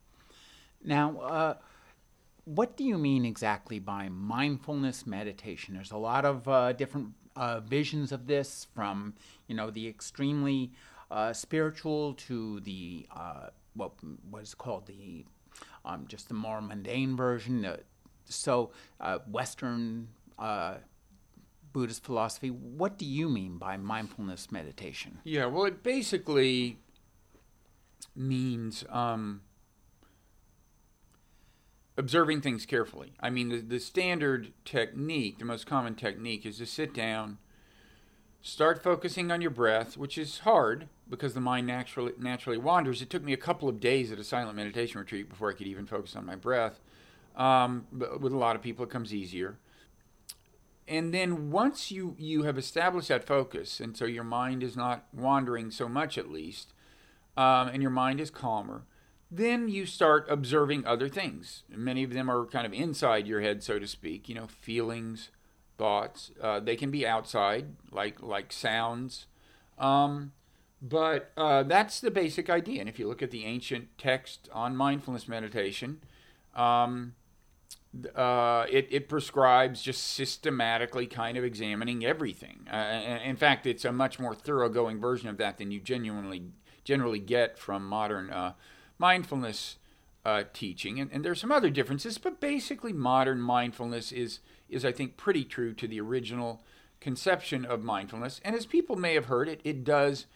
Now, 0.83 1.19
uh, 1.19 1.53
what 2.55 2.75
do 2.75 2.83
you 2.83 2.97
mean 2.97 3.25
exactly 3.25 3.77
by 3.77 4.09
mindfulness 4.09 5.05
meditation? 5.05 5.75
There's 5.75 5.91
a 5.91 5.97
lot 5.97 6.25
of 6.25 6.47
uh, 6.47 6.73
different 6.73 7.09
uh, 7.35 7.59
visions 7.59 8.11
of 8.11 8.25
this, 8.25 8.65
from 8.73 9.13
you 9.47 9.55
know 9.55 9.69
the 9.69 9.87
extremely 9.87 10.71
uh, 11.11 11.31
spiritual 11.31 12.15
to 12.15 12.59
the 12.61 13.05
uh, 13.15 13.47
what 13.75 13.91
what 14.31 14.41
is 14.41 14.55
called 14.55 14.87
the 14.87 15.25
um, 15.85 16.05
just 16.07 16.27
the 16.27 16.33
more 16.33 16.59
mundane 16.59 17.15
version. 17.15 17.67
so 18.25 18.71
uh, 18.99 19.19
Western 19.29 20.07
uh, 20.39 20.77
Buddhist 21.71 22.03
philosophy. 22.03 22.49
What 22.49 22.97
do 22.97 23.05
you 23.05 23.29
mean 23.29 23.59
by 23.59 23.77
mindfulness 23.77 24.51
meditation? 24.51 25.19
Yeah, 25.23 25.45
well, 25.45 25.65
it 25.65 25.83
basically 25.83 26.79
means. 28.15 28.83
Um, 28.89 29.41
observing 31.99 32.39
things 32.39 32.65
carefully. 32.65 33.11
I 33.19 33.29
mean, 33.29 33.49
the, 33.49 33.57
the 33.57 33.79
standard 33.79 34.53
technique, 34.63 35.37
the 35.37 35.45
most 35.45 35.67
common 35.67 35.95
technique, 35.95 36.45
is 36.45 36.57
to 36.59 36.65
sit 36.65 36.93
down, 36.93 37.39
start 38.41 38.81
focusing 38.81 39.29
on 39.31 39.41
your 39.41 39.51
breath, 39.51 39.97
which 39.97 40.17
is 40.17 40.39
hard 40.39 40.87
because 41.09 41.33
the 41.33 41.41
mind 41.41 41.67
naturally 41.67 42.13
naturally 42.17 42.57
wanders. 42.57 43.01
It 43.01 43.09
took 43.09 43.23
me 43.23 43.33
a 43.33 43.37
couple 43.37 43.67
of 43.67 43.81
days 43.81 44.13
at 44.13 44.17
a 44.17 44.23
silent 44.23 44.55
meditation 44.55 44.97
retreat 44.97 45.27
before 45.27 45.49
I 45.49 45.53
could 45.53 45.67
even 45.67 45.85
focus 45.85 46.15
on 46.15 46.25
my 46.25 46.35
breath. 46.35 46.79
Um, 47.35 47.85
but 47.91 48.21
with 48.21 48.31
a 48.31 48.37
lot 48.37 48.55
of 48.55 48.61
people, 48.61 48.85
it 48.85 48.89
comes 48.89 49.13
easier. 49.13 49.57
And 50.87 51.13
then 51.13 51.51
once 51.51 51.91
you 51.91 52.15
you 52.17 52.43
have 52.43 52.57
established 52.57 53.09
that 53.09 53.27
focus, 53.27 53.81
and 53.81 53.97
so 53.97 54.05
your 54.05 54.23
mind 54.23 54.63
is 54.63 54.77
not 54.77 55.03
wandering 55.13 55.69
so 55.69 55.89
much, 55.89 56.17
at 56.17 56.31
least, 56.31 56.73
um, 57.35 57.67
and 57.67 57.81
your 57.81 57.91
mind 57.91 58.21
is 58.21 58.29
calmer 58.31 58.83
then 59.31 59.69
you 59.69 59.85
start 59.85 60.25
observing 60.29 60.85
other 60.85 61.07
things. 61.07 61.63
Many 61.69 62.03
of 62.03 62.13
them 62.13 62.29
are 62.29 62.45
kind 62.45 62.65
of 62.65 62.73
inside 62.73 63.27
your 63.27 63.41
head, 63.41 63.63
so 63.63 63.79
to 63.79 63.87
speak. 63.87 64.27
You 64.27 64.35
know, 64.35 64.47
feelings, 64.47 65.29
thoughts. 65.77 66.31
Uh, 66.41 66.59
they 66.59 66.75
can 66.75 66.91
be 66.91 67.05
outside, 67.05 67.75
like 67.91 68.21
like 68.21 68.51
sounds. 68.51 69.27
Um, 69.77 70.33
but 70.81 71.31
uh, 71.37 71.63
that's 71.63 71.99
the 71.99 72.11
basic 72.11 72.49
idea. 72.49 72.79
And 72.79 72.89
if 72.89 72.99
you 72.99 73.07
look 73.07 73.21
at 73.21 73.31
the 73.31 73.45
ancient 73.45 73.97
text 73.97 74.49
on 74.53 74.75
mindfulness 74.75 75.27
meditation, 75.27 75.99
um, 76.55 77.15
uh, 78.15 78.65
it, 78.69 78.87
it 78.89 79.09
prescribes 79.09 79.81
just 79.81 80.03
systematically 80.03 81.07
kind 81.07 81.37
of 81.37 81.43
examining 81.43 82.05
everything. 82.05 82.67
Uh, 82.71 83.19
in 83.23 83.35
fact, 83.35 83.65
it's 83.65 83.83
a 83.83 83.91
much 83.91 84.19
more 84.19 84.35
thoroughgoing 84.35 84.99
version 84.99 85.27
of 85.27 85.37
that 85.37 85.57
than 85.57 85.71
you 85.71 85.79
genuinely 85.79 86.43
generally 86.83 87.19
get 87.19 87.57
from 87.57 87.85
modern 87.85 88.29
uh, 88.29 88.53
mindfulness 88.99 89.77
uh, 90.25 90.43
teaching, 90.53 90.99
and, 90.99 91.09
and 91.11 91.25
there's 91.25 91.41
some 91.41 91.51
other 91.51 91.69
differences, 91.69 92.17
but 92.17 92.39
basically 92.39 92.93
modern 92.93 93.41
mindfulness 93.41 94.11
is 94.11 94.39
is 94.69 94.85
I 94.85 94.91
think 94.91 95.17
pretty 95.17 95.43
true 95.43 95.73
to 95.73 95.87
the 95.87 95.99
original 95.99 96.61
conception 97.01 97.65
of 97.65 97.83
mindfulness. 97.83 98.39
And 98.43 98.55
as 98.55 98.67
people 98.67 98.95
may 98.95 99.15
have 99.15 99.25
heard, 99.25 99.49
it 99.49 99.61
it 99.63 99.83
does 99.83 100.27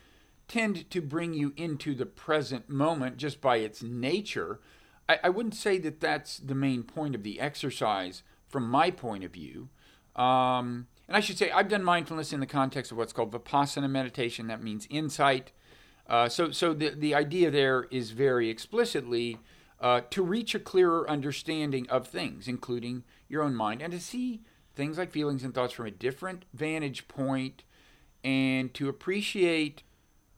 tend 0.47 0.89
to 0.89 1.01
bring 1.01 1.33
you 1.33 1.53
into 1.55 1.93
the 1.93 2.05
present 2.05 2.69
moment 2.69 3.17
just 3.17 3.41
by 3.41 3.57
its 3.57 3.83
nature. 3.83 4.59
I, 5.07 5.19
I 5.25 5.29
wouldn't 5.29 5.55
say 5.55 5.77
that 5.79 5.99
that's 5.99 6.37
the 6.37 6.55
main 6.55 6.83
point 6.83 7.15
of 7.15 7.23
the 7.23 7.39
exercise 7.39 8.23
from 8.47 8.69
my 8.69 8.91
point 8.91 9.23
of 9.23 9.31
view. 9.31 9.69
Um, 10.15 10.87
and 11.07 11.17
I 11.17 11.21
should 11.21 11.37
say, 11.37 11.51
I've 11.51 11.69
done 11.69 11.83
mindfulness 11.83 12.33
in 12.33 12.39
the 12.39 12.45
context 12.45 12.91
of 12.91 12.97
what's 12.97 13.13
called 13.13 13.31
vipassana 13.31 13.89
meditation. 13.89 14.47
That 14.47 14.63
means 14.63 14.87
insight 14.89 15.51
uh, 16.13 16.29
so, 16.29 16.51
so 16.51 16.75
the, 16.75 16.89
the 16.89 17.15
idea 17.15 17.49
there 17.49 17.87
is 17.89 18.11
very 18.11 18.47
explicitly 18.47 19.39
uh, 19.79 20.01
to 20.11 20.21
reach 20.21 20.53
a 20.53 20.59
clearer 20.59 21.09
understanding 21.09 21.89
of 21.89 22.07
things, 22.07 22.47
including 22.47 23.03
your 23.27 23.41
own 23.41 23.55
mind, 23.55 23.81
and 23.81 23.91
to 23.91 23.99
see 23.99 24.41
things 24.75 24.99
like 24.99 25.09
feelings 25.09 25.43
and 25.43 25.55
thoughts 25.55 25.73
from 25.73 25.87
a 25.87 25.91
different 25.91 26.45
vantage 26.53 27.07
point, 27.07 27.63
and 28.23 28.75
to 28.75 28.87
appreciate, 28.87 29.81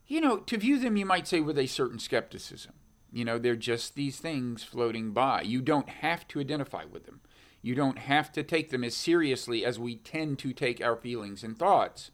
you 0.08 0.22
know, 0.22 0.38
to 0.38 0.58
view 0.58 0.80
them, 0.80 0.96
you 0.96 1.06
might 1.06 1.28
say, 1.28 1.42
with 1.42 1.58
a 1.58 1.68
certain 1.68 2.00
skepticism. 2.00 2.72
You 3.12 3.26
know, 3.26 3.38
they're 3.38 3.58
just 3.58 3.96
these 3.96 4.18
things 4.18 4.64
floating 4.64 5.12
by. 5.12 5.42
You 5.42 5.62
don't 5.62 5.90
have 5.90 6.26
to 6.30 6.40
identify 6.40 6.86
with 6.86 7.06
them. 7.06 7.20
You 7.62 7.76
don't 7.76 7.98
have 7.98 8.32
to 8.32 8.44
take 8.44 8.70
them 8.70 8.86
as 8.86 8.96
seriously 8.96 9.66
as 9.66 9.78
we 9.78 9.98
tend 9.98 10.40
to 10.40 10.54
take 10.54 10.82
our 10.82 10.96
feelings 10.96 11.44
and 11.44 11.60
thoughts. 11.60 12.12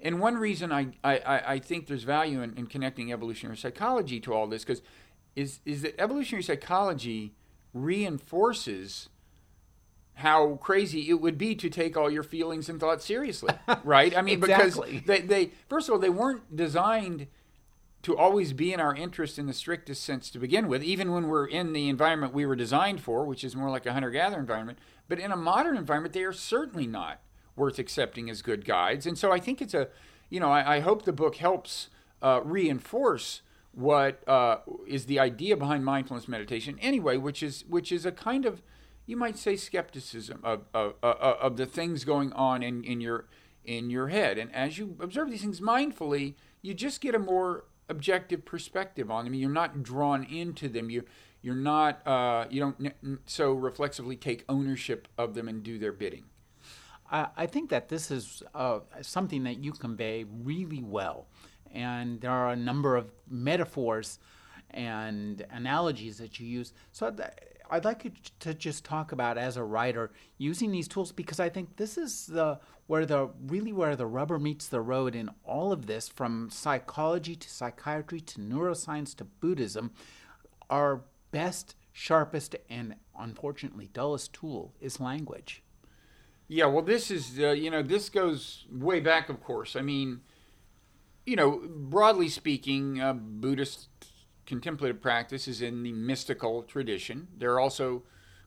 And 0.00 0.20
one 0.20 0.36
reason 0.36 0.72
I, 0.72 0.88
I, 1.02 1.42
I 1.46 1.58
think 1.58 1.86
there's 1.86 2.02
value 2.02 2.42
in, 2.42 2.54
in 2.56 2.66
connecting 2.66 3.12
evolutionary 3.12 3.56
psychology 3.56 4.20
to 4.20 4.34
all 4.34 4.46
this 4.46 4.64
because 4.64 4.82
is, 5.34 5.60
is 5.64 5.82
that 5.82 5.98
evolutionary 6.00 6.42
psychology 6.42 7.34
reinforces 7.72 9.08
how 10.14 10.54
crazy 10.62 11.10
it 11.10 11.20
would 11.20 11.36
be 11.36 11.54
to 11.54 11.68
take 11.68 11.96
all 11.96 12.10
your 12.10 12.22
feelings 12.22 12.70
and 12.70 12.80
thoughts 12.80 13.04
seriously, 13.04 13.52
right? 13.84 14.16
I 14.16 14.22
mean, 14.22 14.38
exactly. 14.38 14.92
because 14.92 15.06
they, 15.06 15.20
they 15.20 15.50
first 15.68 15.88
of 15.88 15.92
all 15.92 15.98
they 15.98 16.08
weren't 16.08 16.56
designed 16.56 17.26
to 18.02 18.16
always 18.16 18.52
be 18.52 18.72
in 18.72 18.80
our 18.80 18.94
interest 18.94 19.38
in 19.38 19.46
the 19.46 19.52
strictest 19.52 20.02
sense 20.04 20.30
to 20.30 20.38
begin 20.38 20.68
with, 20.68 20.82
even 20.82 21.12
when 21.12 21.28
we're 21.28 21.46
in 21.46 21.72
the 21.72 21.88
environment 21.88 22.32
we 22.32 22.46
were 22.46 22.56
designed 22.56 23.00
for, 23.00 23.24
which 23.26 23.42
is 23.42 23.56
more 23.56 23.68
like 23.68 23.84
a 23.84 23.92
hunter-gatherer 23.92 24.38
environment. 24.38 24.78
But 25.08 25.18
in 25.18 25.32
a 25.32 25.36
modern 25.36 25.76
environment, 25.76 26.14
they 26.14 26.22
are 26.22 26.32
certainly 26.32 26.86
not 26.86 27.20
worth 27.56 27.78
accepting 27.78 28.30
as 28.30 28.42
good 28.42 28.64
guides. 28.64 29.06
And 29.06 29.18
so 29.18 29.32
I 29.32 29.40
think 29.40 29.60
it's 29.60 29.74
a, 29.74 29.88
you 30.30 30.38
know, 30.40 30.50
I, 30.50 30.76
I 30.76 30.80
hope 30.80 31.04
the 31.04 31.12
book 31.12 31.36
helps 31.36 31.88
uh, 32.22 32.40
reinforce 32.44 33.42
what 33.72 34.26
uh, 34.28 34.58
is 34.86 35.06
the 35.06 35.18
idea 35.18 35.56
behind 35.56 35.84
mindfulness 35.84 36.28
meditation 36.28 36.78
anyway, 36.80 37.16
which 37.16 37.42
is 37.42 37.64
which 37.68 37.92
is 37.92 38.06
a 38.06 38.12
kind 38.12 38.46
of 38.46 38.62
you 39.06 39.16
might 39.16 39.38
say 39.38 39.54
skepticism 39.54 40.40
of, 40.42 40.62
of, 40.74 40.94
of 41.02 41.56
the 41.56 41.66
things 41.66 42.04
going 42.04 42.32
on 42.32 42.62
in, 42.62 42.82
in 42.82 43.00
your 43.00 43.26
in 43.64 43.90
your 43.90 44.08
head. 44.08 44.38
And 44.38 44.54
as 44.54 44.78
you 44.78 44.96
observe 45.00 45.30
these 45.30 45.42
things 45.42 45.60
mindfully, 45.60 46.34
you 46.62 46.74
just 46.74 47.00
get 47.00 47.14
a 47.14 47.18
more 47.18 47.64
objective 47.88 48.44
perspective 48.44 49.10
on 49.10 49.24
them. 49.24 49.34
You're 49.34 49.50
not 49.50 49.82
drawn 49.82 50.24
into 50.24 50.68
them. 50.68 50.90
You 50.90 51.04
you're 51.42 51.54
not 51.54 52.06
uh, 52.06 52.46
you 52.50 52.60
don't 52.60 52.94
so 53.26 53.52
reflexively 53.52 54.16
take 54.16 54.44
ownership 54.48 55.06
of 55.18 55.34
them 55.34 55.48
and 55.48 55.62
do 55.62 55.78
their 55.78 55.92
bidding. 55.92 56.24
I 57.10 57.46
think 57.46 57.70
that 57.70 57.88
this 57.88 58.10
is 58.10 58.42
uh, 58.54 58.80
something 59.02 59.44
that 59.44 59.62
you 59.62 59.72
convey 59.72 60.24
really 60.24 60.82
well. 60.82 61.26
And 61.72 62.20
there 62.20 62.30
are 62.30 62.50
a 62.50 62.56
number 62.56 62.96
of 62.96 63.12
metaphors 63.28 64.18
and 64.70 65.44
analogies 65.50 66.18
that 66.18 66.40
you 66.40 66.46
use. 66.46 66.72
So 66.92 67.14
I'd 67.70 67.84
like 67.84 68.04
you 68.04 68.12
to 68.40 68.54
just 68.54 68.84
talk 68.84 69.12
about 69.12 69.38
as 69.38 69.56
a 69.56 69.64
writer 69.64 70.10
using 70.38 70.70
these 70.70 70.88
tools 70.88 71.12
because 71.12 71.40
I 71.40 71.48
think 71.48 71.76
this 71.76 71.98
is 71.98 72.26
the 72.26 72.60
where 72.86 73.04
the 73.04 73.30
really 73.46 73.72
where 73.72 73.96
the 73.96 74.06
rubber 74.06 74.38
meets 74.38 74.68
the 74.68 74.80
road 74.80 75.16
in 75.16 75.30
all 75.44 75.72
of 75.72 75.86
this 75.86 76.08
from 76.08 76.50
psychology 76.50 77.34
to 77.34 77.50
psychiatry 77.50 78.20
to 78.20 78.40
neuroscience 78.40 79.14
to 79.16 79.24
Buddhism. 79.24 79.90
Our 80.70 81.02
best, 81.32 81.74
sharpest, 81.92 82.54
and 82.70 82.94
unfortunately 83.18 83.90
dullest 83.92 84.32
tool 84.32 84.74
is 84.80 85.00
language. 85.00 85.62
Yeah, 86.48 86.66
well, 86.66 86.82
this 86.82 87.10
is 87.10 87.38
uh, 87.40 87.50
you 87.50 87.70
know 87.70 87.82
this 87.82 88.08
goes 88.08 88.66
way 88.70 89.00
back, 89.00 89.28
of 89.28 89.42
course. 89.42 89.74
I 89.74 89.82
mean, 89.82 90.20
you 91.24 91.34
know, 91.36 91.62
broadly 91.68 92.28
speaking, 92.28 93.00
uh, 93.00 93.14
Buddhist 93.14 93.88
contemplative 94.46 95.02
practice 95.02 95.48
is 95.48 95.60
in 95.60 95.82
the 95.82 95.92
mystical 95.92 96.62
tradition. 96.62 97.26
There 97.36 97.52
are 97.52 97.60
also 97.60 98.04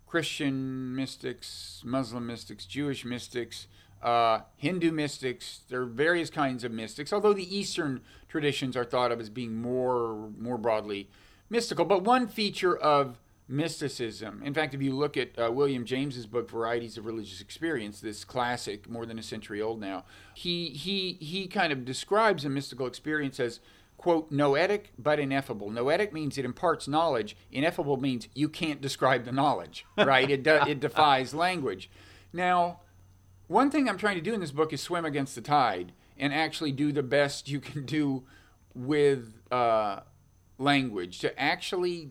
Christian 0.08 0.96
mystics, 0.96 1.82
Muslim 1.86 2.26
mystics, 2.26 2.66
Jewish 2.66 3.04
mystics, 3.04 3.68
uh, 4.02 4.40
Hindu 4.56 4.92
mystics. 4.92 5.62
There 5.68 5.82
are 5.82 5.86
various 5.86 6.30
kinds 6.30 6.64
of 6.64 6.72
mystics, 6.72 7.12
although 7.12 7.34
the 7.34 7.56
Eastern 7.56 8.00
traditions 8.30 8.78
are 8.78 8.86
thought 8.86 9.12
of 9.12 9.20
as 9.20 9.30
being 9.30 9.56
more 9.56 10.30
more 10.38 10.58
broadly 10.58 11.10
mystical. 11.50 11.84
But 11.84 12.04
one 12.04 12.28
feature 12.28 12.78
of 12.78 13.20
mysticism, 13.50 14.42
in 14.44 14.54
fact, 14.54 14.74
if 14.74 14.82
you 14.82 14.96
look 14.96 15.18
at 15.18 15.38
uh, 15.38 15.52
William 15.52 15.84
James's 15.84 16.28
book 16.28 16.50
"Varieties 16.50 16.98
of 16.98 17.06
Religious 17.06 17.42
Experience," 17.42 18.00
this 18.00 18.24
classic, 18.24 18.90
more 18.90 19.06
than 19.06 19.20
a 19.20 19.24
century 19.24 19.62
old 19.62 19.82
now, 19.82 20.06
he 20.34 20.70
he 20.70 21.18
he 21.20 21.48
kind 21.48 21.74
of 21.74 21.84
describes 21.84 22.46
a 22.46 22.50
mystical 22.50 22.88
experience 22.88 23.40
as 23.40 23.60
quote, 24.00 24.32
noetic 24.32 24.94
but 24.98 25.20
ineffable. 25.20 25.70
Noetic 25.70 26.14
means 26.14 26.38
it 26.38 26.46
imparts 26.46 26.88
knowledge. 26.88 27.36
Ineffable 27.52 27.98
means 27.98 28.30
you 28.34 28.48
can't 28.48 28.80
describe 28.80 29.26
the 29.26 29.32
knowledge, 29.34 29.86
right? 29.98 30.30
it, 30.30 30.42
de- 30.42 30.70
it 30.70 30.80
defies 30.80 31.34
language. 31.34 31.92
Now, 32.32 32.80
one 33.48 33.70
thing 33.70 33.90
I'm 33.90 33.98
trying 33.98 34.16
to 34.16 34.22
do 34.22 34.34
in 34.34 34.40
this 34.40 34.52
book 34.52 34.72
is 34.72 34.80
swim 34.80 35.04
against 35.04 35.36
the 35.36 35.42
tide 35.42 35.92
and 36.18 36.34
actually 36.34 36.72
do 36.72 36.94
the 36.94 37.04
best 37.04 37.50
you 37.50 37.60
can 37.60 37.86
do 37.86 38.24
with 38.74 39.34
uh, 39.52 40.00
language 40.58 41.20
to 41.20 41.38
actually 41.40 42.10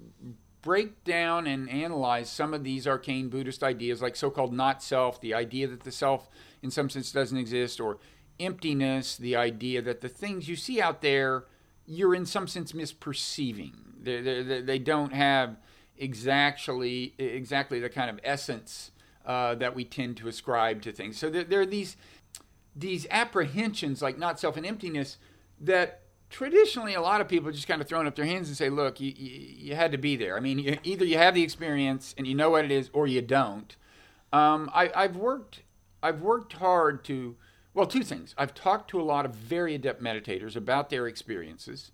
break 0.63 1.05
down 1.05 1.47
and 1.47 1.69
analyze 1.71 2.31
some 2.31 2.53
of 2.53 2.65
these 2.65 2.87
arcane 2.87 3.29
Buddhist 3.29 3.63
ideas, 3.63 4.03
like 4.03 4.17
so 4.17 4.31
called 4.31 4.53
not 4.53 4.83
self, 4.83 5.21
the 5.21 5.35
idea 5.35 5.67
that 5.69 5.85
the 5.85 5.93
self 5.93 6.29
in 6.63 6.71
some 6.71 6.91
sense 6.91 7.13
doesn't 7.13 7.39
exist, 7.39 7.81
or 7.81 7.99
emptiness, 8.41 9.17
the 9.17 9.37
idea 9.37 9.81
that 9.83 10.01
the 10.01 10.09
things 10.09 10.49
you 10.49 10.57
see 10.57 10.81
out 10.81 11.03
there 11.03 11.45
you're 11.89 12.15
in 12.15 12.27
some 12.27 12.47
sense 12.47 12.73
misperceiving. 12.73 13.73
They, 14.01 14.21
they, 14.21 14.61
they 14.61 14.79
don't 14.79 15.13
have 15.13 15.57
exactly 15.97 17.15
exactly 17.19 17.81
the 17.81 17.89
kind 17.89 18.11
of 18.11 18.21
essence 18.23 18.93
uh, 19.27 19.57
that 19.57 19.75
we 19.75 19.85
tend 19.85 20.19
to 20.19 20.29
ascribe 20.29 20.83
to 20.83 20.93
things. 20.93 21.19
So 21.19 21.31
there, 21.31 21.45
there, 21.45 21.61
are 21.63 21.67
these 21.67 21.97
these 22.77 23.07
apprehensions, 23.11 24.03
like 24.03 24.19
not 24.19 24.39
self 24.39 24.57
and 24.57 24.67
emptiness, 24.67 25.17
that 25.61 26.03
traditionally 26.31 26.95
a 26.95 27.01
lot 27.01 27.21
of 27.21 27.29
people 27.29 27.51
just 27.51 27.69
kind 27.69 27.81
of 27.81 27.89
throwing 27.89 28.07
up 28.07 28.15
their 28.15 28.25
hands 28.25 28.49
and 28.49 28.57
say, 28.57 28.71
"Look, 28.71 29.01
you, 29.01 29.13
you, 29.17 29.55
you 29.59 29.75
had 29.75 29.93
to 29.93 29.99
be 29.99 30.17
there. 30.17 30.37
I 30.37 30.41
mean, 30.41 30.59
you, 30.59 30.79
either 30.85 31.05
you 31.05 31.19
have 31.19 31.35
the 31.35 31.43
experience 31.43 32.15
and 32.17 32.27
you 32.27 32.35
know 32.35 32.51
what 32.51 32.65
it 32.65 32.71
is, 32.71 32.91
or 32.93 33.07
you 33.07 33.23
don't." 33.23 33.75
Um, 34.33 34.71
I, 34.75 34.91
I've 34.95 35.17
worked 35.17 35.63
I've 36.03 36.21
worked 36.21 36.55
hard 36.55 37.05
to 37.05 37.37
well, 37.79 37.87
two 37.87 38.03
things. 38.03 38.35
I've 38.37 38.55
talked 38.55 38.91
to 38.91 39.01
a 39.01 39.05
lot 39.05 39.25
of 39.25 39.37
very 39.37 39.75
adept 39.75 40.03
meditators 40.03 40.57
about 40.57 40.91
their 40.91 41.07
experiences. 41.07 41.93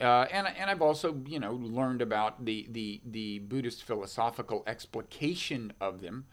Uh, 0.00 0.26
and, 0.32 0.46
and 0.56 0.70
I've 0.70 0.80
also, 0.80 1.20
you 1.26 1.38
know, 1.38 1.52
learned 1.52 2.00
about 2.00 2.46
the, 2.46 2.66
the, 2.70 3.02
the 3.04 3.40
Buddhist 3.40 3.82
philosophical 3.82 4.62
explication 4.66 5.74
of 5.78 6.00
them. 6.00 6.24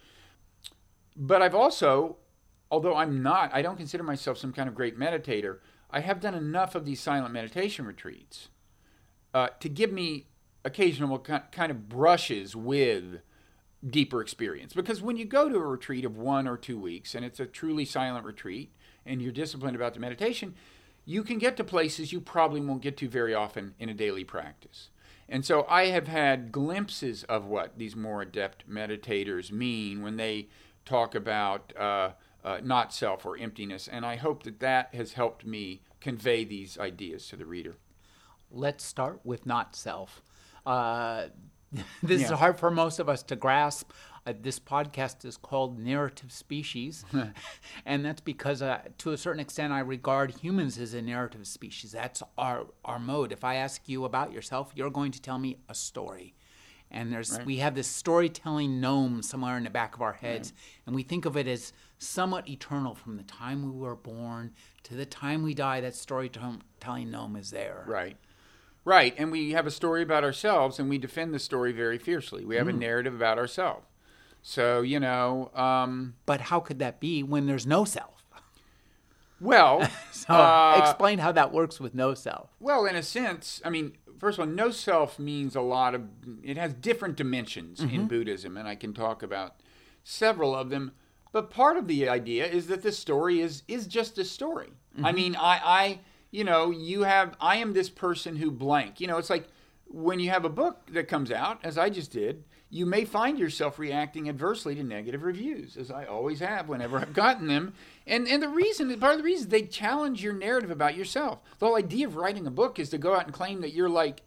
But 1.17 1.41
I've 1.41 1.53
also, 1.53 2.15
although 2.71 2.95
I'm 2.95 3.21
not, 3.21 3.53
I 3.53 3.61
don't 3.61 3.75
consider 3.75 4.03
myself 4.03 4.37
some 4.37 4.53
kind 4.53 4.69
of 4.69 4.75
great 4.75 4.97
meditator, 4.97 5.57
I 5.89 6.01
have 6.01 6.19
done 6.19 6.35
enough 6.35 6.75
of 6.75 6.85
these 6.85 6.99
silent 6.99 7.33
meditation 7.33 7.85
retreats 7.85 8.49
uh, 9.33 9.49
to 9.59 9.69
give 9.69 9.91
me 9.91 10.27
occasional 10.65 11.19
kind 11.19 11.71
of 11.71 11.87
brushes 11.87 12.55
with 12.55 13.21
deeper 13.87 14.21
experience. 14.21 14.73
Because 14.73 15.01
when 15.01 15.17
you 15.17 15.25
go 15.25 15.47
to 15.49 15.55
a 15.55 15.59
retreat 15.59 16.03
of 16.03 16.17
one 16.17 16.47
or 16.47 16.57
two 16.57 16.79
weeks, 16.79 17.15
and 17.15 17.23
it's 17.23 17.39
a 17.39 17.45
truly 17.45 17.85
silent 17.85 18.25
retreat, 18.25 18.73
and 19.05 19.21
you're 19.21 19.31
disciplined 19.31 19.75
about 19.75 19.93
the 19.93 19.99
meditation, 19.99 20.55
you 21.05 21.23
can 21.23 21.37
get 21.37 21.55
to 21.57 21.63
places 21.63 22.11
you 22.11 22.19
probably 22.19 22.59
won't 22.59 22.81
get 22.81 22.97
to 22.97 23.07
very 23.07 23.33
often 23.33 23.75
in 23.79 23.87
a 23.87 23.93
daily 23.93 24.25
practice. 24.25 24.89
And 25.29 25.45
so 25.45 25.65
I 25.69 25.85
have 25.87 26.07
had 26.07 26.51
glimpses 26.51 27.23
of 27.25 27.45
what 27.45 27.77
these 27.77 27.95
more 27.95 28.21
adept 28.21 28.69
meditators 28.69 29.51
mean 29.51 30.01
when 30.01 30.17
they 30.17 30.47
talk 30.85 31.15
about 31.15 31.73
uh, 31.77 32.11
uh, 32.43 32.59
not 32.63 32.93
self 32.93 33.25
or 33.25 33.37
emptiness. 33.37 33.87
And 33.87 34.05
I 34.05 34.15
hope 34.15 34.43
that 34.43 34.59
that 34.59 34.93
has 34.93 35.13
helped 35.13 35.45
me 35.45 35.81
convey 35.99 36.43
these 36.43 36.77
ideas 36.77 37.27
to 37.27 37.35
the 37.35 37.45
reader. 37.45 37.75
Let's 38.51 38.83
start 38.83 39.21
with 39.23 39.45
not 39.45 39.75
self. 39.75 40.21
Uh, 40.65 41.27
this 42.03 42.21
yeah. 42.21 42.27
is 42.27 42.31
hard 42.31 42.57
for 42.57 42.71
most 42.71 42.99
of 42.99 43.09
us 43.09 43.23
to 43.23 43.35
grasp. 43.35 43.91
Uh, 44.25 44.33
this 44.41 44.59
podcast 44.59 45.23
is 45.23 45.37
called 45.37 45.79
Narrative 45.79 46.31
Species, 46.31 47.05
and 47.85 48.05
that's 48.05 48.21
because, 48.21 48.61
uh, 48.61 48.81
to 48.97 49.11
a 49.11 49.17
certain 49.17 49.39
extent, 49.39 49.71
I 49.71 49.79
regard 49.79 50.31
humans 50.41 50.77
as 50.77 50.93
a 50.93 51.01
narrative 51.01 51.47
species. 51.47 51.93
That's 51.93 52.21
our 52.37 52.67
our 52.83 52.99
mode. 52.99 53.31
If 53.31 53.43
I 53.43 53.55
ask 53.55 53.87
you 53.87 54.03
about 54.05 54.33
yourself, 54.33 54.71
you're 54.75 54.89
going 54.89 55.11
to 55.13 55.21
tell 55.21 55.39
me 55.39 55.57
a 55.69 55.75
story, 55.75 56.33
and 56.91 57.11
there's 57.11 57.33
right. 57.33 57.45
we 57.45 57.57
have 57.57 57.75
this 57.75 57.87
storytelling 57.87 58.79
gnome 58.79 59.21
somewhere 59.21 59.57
in 59.57 59.63
the 59.63 59.69
back 59.69 59.95
of 59.95 60.01
our 60.01 60.13
heads, 60.13 60.51
right. 60.51 60.83
and 60.85 60.95
we 60.95 61.03
think 61.03 61.25
of 61.25 61.35
it 61.35 61.47
as 61.47 61.73
somewhat 61.99 62.47
eternal 62.47 62.95
from 62.95 63.17
the 63.17 63.23
time 63.23 63.63
we 63.63 63.71
were 63.71 63.95
born 63.95 64.53
to 64.83 64.95
the 64.95 65.05
time 65.05 65.43
we 65.43 65.53
die. 65.53 65.81
That 65.81 65.95
storytelling 65.95 66.61
gnome 67.11 67.35
is 67.35 67.51
there. 67.51 67.83
Right. 67.87 68.17
Right, 68.85 69.13
and 69.17 69.33
we 69.33 69.51
have 69.51 69.67
a 69.67 69.71
story 69.71 70.01
about 70.01 70.23
ourselves, 70.23 70.79
and 70.79 70.89
we 70.89 70.97
defend 70.97 71.33
the 71.33 71.39
story 71.39 71.73
very 71.73 71.97
fiercely. 71.97 72.45
We 72.45 72.55
have 72.55 72.67
mm. 72.67 72.69
a 72.69 72.73
narrative 72.73 73.13
about 73.13 73.37
ourselves. 73.37 73.85
So, 74.41 74.81
you 74.81 74.97
know. 75.01 75.51
Um, 75.53 76.15
but 76.25 76.39
how 76.39 76.61
could 76.61 76.79
that 76.79 77.01
be 77.01 77.21
when 77.21 77.47
there's 77.47 77.67
no 77.67 77.83
self? 77.83 78.23
Well, 79.39 79.87
so 80.11 80.33
uh, 80.33 80.79
explain 80.81 81.19
how 81.19 81.31
that 81.33 81.51
works 81.51 81.79
with 81.79 81.93
no 81.93 82.13
self. 82.13 82.49
Well, 82.59 82.85
in 82.85 82.95
a 82.95 83.03
sense, 83.03 83.61
I 83.65 83.69
mean, 83.69 83.97
first 84.19 84.37
of 84.39 84.47
all, 84.47 84.53
no 84.53 84.71
self 84.71 85.19
means 85.19 85.55
a 85.55 85.61
lot 85.61 85.95
of, 85.95 86.03
it 86.43 86.57
has 86.57 86.73
different 86.73 87.15
dimensions 87.15 87.79
mm-hmm. 87.79 87.95
in 87.95 88.07
Buddhism, 88.07 88.57
and 88.57 88.67
I 88.67 88.75
can 88.75 88.93
talk 88.93 89.23
about 89.23 89.55
several 90.03 90.55
of 90.55 90.69
them. 90.69 90.91
But 91.31 91.49
part 91.49 91.77
of 91.77 91.87
the 91.87 92.07
idea 92.09 92.45
is 92.47 92.67
that 92.67 92.83
the 92.83 92.91
story 92.91 93.41
is 93.41 93.63
is 93.67 93.85
just 93.85 94.17
a 94.17 94.23
story. 94.23 94.69
Mm-hmm. 94.95 95.05
I 95.05 95.11
mean, 95.11 95.35
I, 95.35 95.61
I, 95.63 95.99
you 96.31 96.43
know, 96.43 96.71
you 96.71 97.03
have, 97.03 97.35
I 97.39 97.57
am 97.57 97.73
this 97.73 97.89
person 97.89 98.37
who 98.37 98.49
blank. 98.49 98.99
You 98.99 99.07
know, 99.07 99.17
it's 99.17 99.29
like 99.29 99.47
when 99.85 100.19
you 100.19 100.29
have 100.29 100.45
a 100.45 100.49
book 100.49 100.89
that 100.93 101.07
comes 101.07 101.31
out, 101.31 101.59
as 101.63 101.77
I 101.77 101.89
just 101.89 102.11
did, 102.11 102.43
you 102.69 102.85
may 102.85 103.05
find 103.05 103.39
yourself 103.39 103.79
reacting 103.79 104.27
adversely 104.27 104.75
to 104.75 104.83
negative 104.83 105.23
reviews, 105.23 105.77
as 105.77 105.89
I 105.89 106.05
always 106.05 106.39
have 106.41 106.67
whenever 106.67 106.97
I've 106.99 107.13
gotten 107.13 107.47
them. 107.47 107.73
And 108.05 108.27
and 108.27 108.43
the 108.43 108.49
reason, 108.49 108.97
part 108.99 109.13
of 109.13 109.19
the 109.19 109.23
reason, 109.23 109.49
they 109.49 109.63
challenge 109.63 110.21
your 110.21 110.33
narrative 110.33 110.71
about 110.71 110.95
yourself. 110.95 111.39
The 111.59 111.67
whole 111.67 111.77
idea 111.77 112.07
of 112.07 112.17
writing 112.17 112.45
a 112.45 112.51
book 112.51 112.77
is 112.77 112.89
to 112.89 112.97
go 112.97 113.15
out 113.15 113.25
and 113.25 113.33
claim 113.33 113.61
that 113.61 113.73
you're 113.73 113.89
like, 113.89 114.21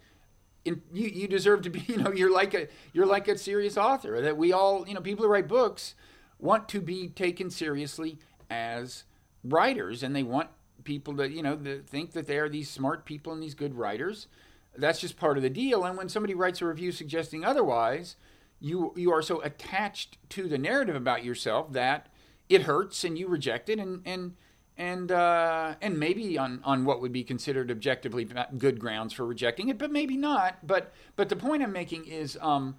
in, 0.65 0.83
you 0.93 1.09
you 1.09 1.29
deserve 1.29 1.63
to 1.63 1.71
be, 1.71 1.81
you 1.87 1.99
know, 1.99 2.13
you're 2.13 2.33
like 2.33 2.55
a 2.55 2.69
you're 2.95 3.07
like 3.07 3.29
a 3.29 3.37
serious 3.37 3.77
author. 3.77 4.23
That 4.23 4.39
we 4.39 4.53
all, 4.53 4.89
you 4.89 4.95
know, 4.95 5.01
people 5.01 5.27
who 5.27 5.31
write 5.31 5.49
books 5.49 5.95
want 6.39 6.69
to 6.71 6.81
be 6.81 7.09
taken 7.09 7.51
seriously 7.51 8.19
as 8.49 9.05
writers, 9.45 10.03
and 10.03 10.17
they 10.17 10.23
want 10.23 10.49
people 10.85 11.15
to, 11.19 11.31
you 11.31 11.43
know, 11.43 11.59
think 11.87 12.13
that 12.13 12.27
they 12.27 12.39
are 12.39 12.49
these 12.49 12.71
smart 12.71 13.05
people 13.05 13.35
and 13.35 13.43
these 13.43 13.55
good 13.55 13.75
writers. 13.75 14.29
That's 14.77 15.01
just 15.01 15.19
part 15.19 15.37
of 15.37 15.43
the 15.43 15.51
deal. 15.51 15.85
And 15.85 15.99
when 15.99 16.09
somebody 16.09 16.35
writes 16.35 16.63
a 16.63 16.67
review 16.67 16.93
suggesting 16.93 17.45
otherwise, 17.45 18.17
you 18.61 18.93
you 18.97 19.13
are 19.13 19.23
so 19.23 19.41
attached 19.43 20.19
to 20.31 20.49
the 20.49 20.59
narrative 20.59 20.95
about 20.95 21.25
yourself 21.25 21.73
that 21.73 22.09
it 22.49 22.63
hurts 22.63 23.05
and 23.05 23.19
you 23.19 23.29
reject 23.29 23.69
it 23.69 23.79
and 23.79 24.03
and 24.05 24.35
and 24.77 25.13
uh, 25.13 25.75
and 25.83 25.99
maybe 25.99 26.39
on 26.39 26.61
on 26.65 26.85
what 26.85 27.03
would 27.03 27.13
be 27.13 27.23
considered 27.23 27.71
objectively 27.71 28.27
good 28.57 28.79
grounds 28.81 29.13
for 29.13 29.27
rejecting 29.27 29.69
it, 29.69 29.77
but 29.77 29.93
maybe 29.93 30.17
not. 30.17 30.67
But 30.67 30.93
but 31.17 31.29
the 31.29 31.37
point 31.37 31.63
I'm 31.63 31.73
making 31.73 32.07
is 32.07 32.39
um, 32.41 32.77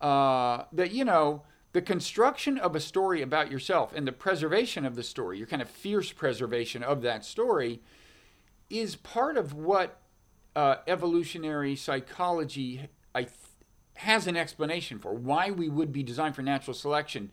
uh, 0.00 0.64
that 0.72 0.92
you 0.92 1.04
know 1.04 1.42
the 1.72 1.82
construction 1.82 2.56
of 2.56 2.76
a 2.76 2.80
story 2.80 3.20
about 3.20 3.50
yourself 3.50 3.92
and 3.94 4.06
the 4.06 4.12
preservation 4.12 4.84
of 4.84 4.94
the 4.94 5.02
story, 5.02 5.38
your 5.38 5.46
kind 5.46 5.60
of 5.60 5.68
fierce 5.68 6.12
preservation 6.12 6.84
of 6.84 7.02
that 7.02 7.24
story, 7.24 7.80
is 8.68 8.94
part 8.94 9.36
of 9.36 9.52
what 9.52 10.00
uh, 10.54 10.76
evolutionary 10.86 11.74
psychology 11.74 12.88
I 13.14 13.24
has 14.00 14.26
an 14.26 14.36
explanation 14.36 14.98
for 14.98 15.14
why 15.14 15.50
we 15.50 15.68
would 15.68 15.92
be 15.92 16.02
designed 16.02 16.34
for 16.34 16.42
natural 16.42 16.74
selection 16.74 17.30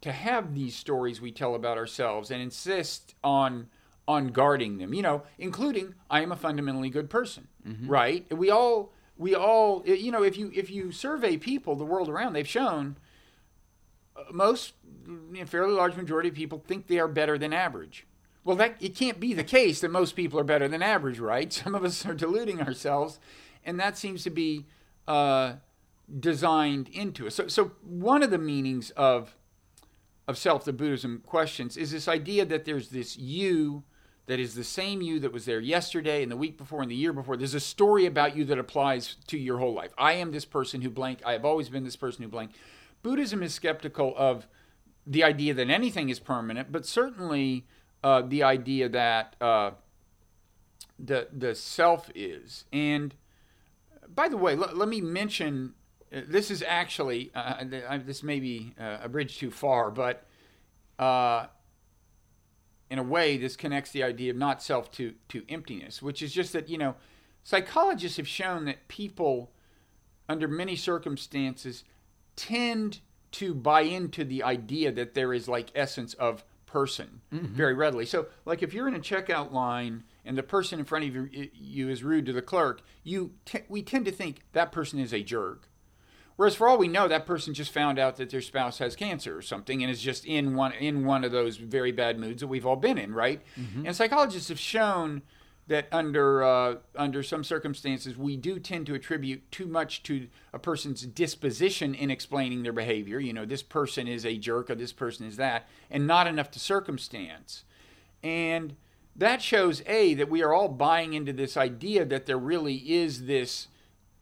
to 0.00 0.12
have 0.12 0.54
these 0.54 0.74
stories 0.74 1.20
we 1.20 1.30
tell 1.30 1.54
about 1.54 1.78
ourselves 1.78 2.30
and 2.30 2.42
insist 2.42 3.14
on 3.22 3.68
on 4.08 4.28
guarding 4.28 4.78
them 4.78 4.92
you 4.92 5.02
know 5.02 5.22
including 5.38 5.94
i 6.10 6.20
am 6.20 6.32
a 6.32 6.36
fundamentally 6.36 6.90
good 6.90 7.08
person 7.08 7.46
mm-hmm. 7.66 7.88
right 7.88 8.36
we 8.36 8.50
all 8.50 8.92
we 9.16 9.34
all, 9.34 9.82
you 9.86 10.10
know, 10.10 10.22
if 10.22 10.36
you 10.36 10.50
if 10.54 10.70
you 10.70 10.92
survey 10.92 11.36
people 11.36 11.76
the 11.76 11.84
world 11.84 12.08
around, 12.08 12.32
they've 12.32 12.48
shown 12.48 12.96
uh, 14.16 14.24
most, 14.32 14.74
you 15.06 15.40
know, 15.40 15.46
fairly 15.46 15.72
large 15.72 15.96
majority 15.96 16.28
of 16.28 16.34
people 16.34 16.62
think 16.66 16.86
they 16.86 16.98
are 16.98 17.08
better 17.08 17.38
than 17.38 17.52
average. 17.52 18.06
Well, 18.44 18.56
that 18.56 18.76
it 18.80 18.96
can't 18.96 19.20
be 19.20 19.34
the 19.34 19.44
case 19.44 19.80
that 19.80 19.90
most 19.90 20.16
people 20.16 20.38
are 20.40 20.44
better 20.44 20.66
than 20.66 20.82
average, 20.82 21.20
right? 21.20 21.52
Some 21.52 21.74
of 21.74 21.84
us 21.84 22.04
are 22.04 22.14
deluding 22.14 22.60
ourselves, 22.60 23.20
and 23.64 23.78
that 23.78 23.96
seems 23.96 24.24
to 24.24 24.30
be 24.30 24.66
uh, 25.06 25.54
designed 26.20 26.88
into 26.88 27.26
it. 27.26 27.32
So, 27.32 27.48
so 27.48 27.72
one 27.82 28.22
of 28.22 28.30
the 28.30 28.38
meanings 28.38 28.90
of 28.90 29.36
of 30.28 30.38
self 30.38 30.64
that 30.64 30.74
Buddhism 30.74 31.22
questions 31.26 31.76
is 31.76 31.90
this 31.90 32.06
idea 32.06 32.44
that 32.44 32.64
there's 32.64 32.90
this 32.90 33.18
you 33.18 33.82
that 34.26 34.38
is 34.38 34.54
the 34.54 34.64
same 34.64 35.02
you 35.02 35.18
that 35.18 35.32
was 35.32 35.46
there 35.46 35.60
yesterday 35.60 36.22
and 36.22 36.30
the 36.30 36.36
week 36.36 36.56
before 36.56 36.80
and 36.80 36.90
the 36.90 36.94
year 36.96 37.12
before. 37.12 37.36
There's 37.36 37.54
a 37.54 37.60
story 37.60 38.06
about 38.06 38.36
you 38.36 38.44
that 38.44 38.58
applies 38.58 39.16
to 39.26 39.36
your 39.36 39.58
whole 39.58 39.74
life. 39.74 39.92
I 39.98 40.12
am 40.12 40.30
this 40.30 40.44
person 40.44 40.80
who 40.80 40.90
blank. 40.90 41.20
I 41.26 41.32
have 41.32 41.44
always 41.44 41.68
been 41.68 41.84
this 41.84 41.96
person 41.96 42.22
who 42.22 42.28
blank. 42.28 42.52
Buddhism 43.02 43.42
is 43.42 43.52
skeptical 43.52 44.14
of 44.16 44.46
the 45.04 45.24
idea 45.24 45.54
that 45.54 45.68
anything 45.68 46.08
is 46.08 46.20
permanent, 46.20 46.70
but 46.70 46.86
certainly 46.86 47.66
uh, 48.04 48.22
the 48.22 48.44
idea 48.44 48.88
that 48.88 49.34
uh, 49.40 49.72
the 50.98 51.28
the 51.32 51.54
self 51.54 52.10
is. 52.14 52.64
And 52.72 53.14
by 54.08 54.28
the 54.28 54.36
way, 54.36 54.52
l- 54.52 54.70
let 54.72 54.88
me 54.88 55.00
mention 55.00 55.74
this 56.12 56.50
is 56.50 56.62
actually 56.66 57.30
uh, 57.34 57.64
this 58.04 58.22
may 58.22 58.40
be 58.40 58.74
uh, 58.78 58.98
a 59.02 59.08
bridge 59.08 59.38
too 59.38 59.50
far, 59.50 59.90
but 59.90 60.26
uh, 60.98 61.46
in 62.90 62.98
a 62.98 63.02
way, 63.02 63.38
this 63.38 63.56
connects 63.56 63.90
the 63.90 64.02
idea 64.02 64.30
of 64.30 64.36
not 64.36 64.62
self 64.62 64.90
to 64.92 65.14
to 65.28 65.42
emptiness, 65.48 66.02
which 66.02 66.22
is 66.22 66.32
just 66.32 66.52
that 66.52 66.68
you 66.68 66.78
know 66.78 66.94
psychologists 67.42 68.18
have 68.18 68.28
shown 68.28 68.66
that 68.66 68.88
people 68.88 69.50
under 70.28 70.46
many 70.46 70.76
circumstances 70.76 71.84
tend 72.36 73.00
to 73.32 73.54
buy 73.54 73.80
into 73.82 74.24
the 74.24 74.42
idea 74.42 74.92
that 74.92 75.14
there 75.14 75.32
is 75.32 75.48
like 75.48 75.70
essence 75.74 76.14
of 76.14 76.44
person 76.66 77.20
mm-hmm. 77.32 77.46
very 77.46 77.74
readily. 77.74 78.06
So, 78.06 78.26
like 78.44 78.62
if 78.62 78.74
you're 78.74 78.88
in 78.88 78.94
a 78.94 79.00
checkout 79.00 79.52
line 79.52 80.04
and 80.24 80.36
the 80.36 80.42
person 80.42 80.78
in 80.78 80.84
front 80.84 81.04
of 81.04 81.14
you, 81.14 81.50
you 81.52 81.88
is 81.88 82.02
rude 82.02 82.26
to 82.26 82.32
the 82.32 82.42
clerk, 82.42 82.82
you 83.02 83.32
t- 83.44 83.60
we 83.68 83.82
tend 83.82 84.04
to 84.06 84.12
think 84.12 84.42
that 84.52 84.72
person 84.72 84.98
is 84.98 85.12
a 85.12 85.22
jerk. 85.22 85.68
Whereas 86.36 86.54
for 86.54 86.68
all 86.68 86.78
we 86.78 86.88
know, 86.88 87.08
that 87.08 87.26
person 87.26 87.54
just 87.54 87.72
found 87.72 87.98
out 87.98 88.16
that 88.16 88.30
their 88.30 88.40
spouse 88.40 88.78
has 88.78 88.96
cancer 88.96 89.36
or 89.36 89.42
something 89.42 89.82
and 89.82 89.90
is 89.90 90.00
just 90.00 90.24
in 90.24 90.54
one 90.54 90.72
in 90.72 91.04
one 91.04 91.24
of 91.24 91.32
those 91.32 91.56
very 91.56 91.92
bad 91.92 92.18
moods 92.18 92.40
that 92.40 92.48
we've 92.48 92.66
all 92.66 92.76
been 92.76 92.98
in, 92.98 93.14
right? 93.14 93.42
Mm-hmm. 93.58 93.86
And 93.86 93.96
psychologists 93.96 94.48
have 94.48 94.58
shown 94.58 95.22
that 95.68 95.86
under 95.92 96.42
uh, 96.42 96.76
under 96.96 97.22
some 97.22 97.44
circumstances 97.44 98.16
we 98.16 98.36
do 98.36 98.58
tend 98.58 98.86
to 98.86 98.94
attribute 98.94 99.50
too 99.50 99.66
much 99.66 100.02
to 100.04 100.28
a 100.52 100.58
person's 100.58 101.02
disposition 101.02 101.94
in 101.94 102.10
explaining 102.10 102.62
their 102.62 102.72
behavior. 102.72 103.18
You 103.18 103.32
know, 103.32 103.44
this 103.44 103.62
person 103.62 104.08
is 104.08 104.24
a 104.24 104.36
jerk 104.38 104.70
or 104.70 104.74
this 104.74 104.92
person 104.92 105.26
is 105.26 105.36
that, 105.36 105.68
and 105.90 106.06
not 106.06 106.26
enough 106.26 106.50
to 106.52 106.58
circumstance. 106.58 107.64
And 108.22 108.76
that 109.14 109.42
shows 109.42 109.82
a 109.86 110.14
that 110.14 110.30
we 110.30 110.42
are 110.42 110.52
all 110.52 110.68
buying 110.68 111.12
into 111.12 111.32
this 111.32 111.56
idea 111.56 112.04
that 112.06 112.26
there 112.26 112.38
really 112.38 112.76
is 112.76 113.26
this 113.26 113.68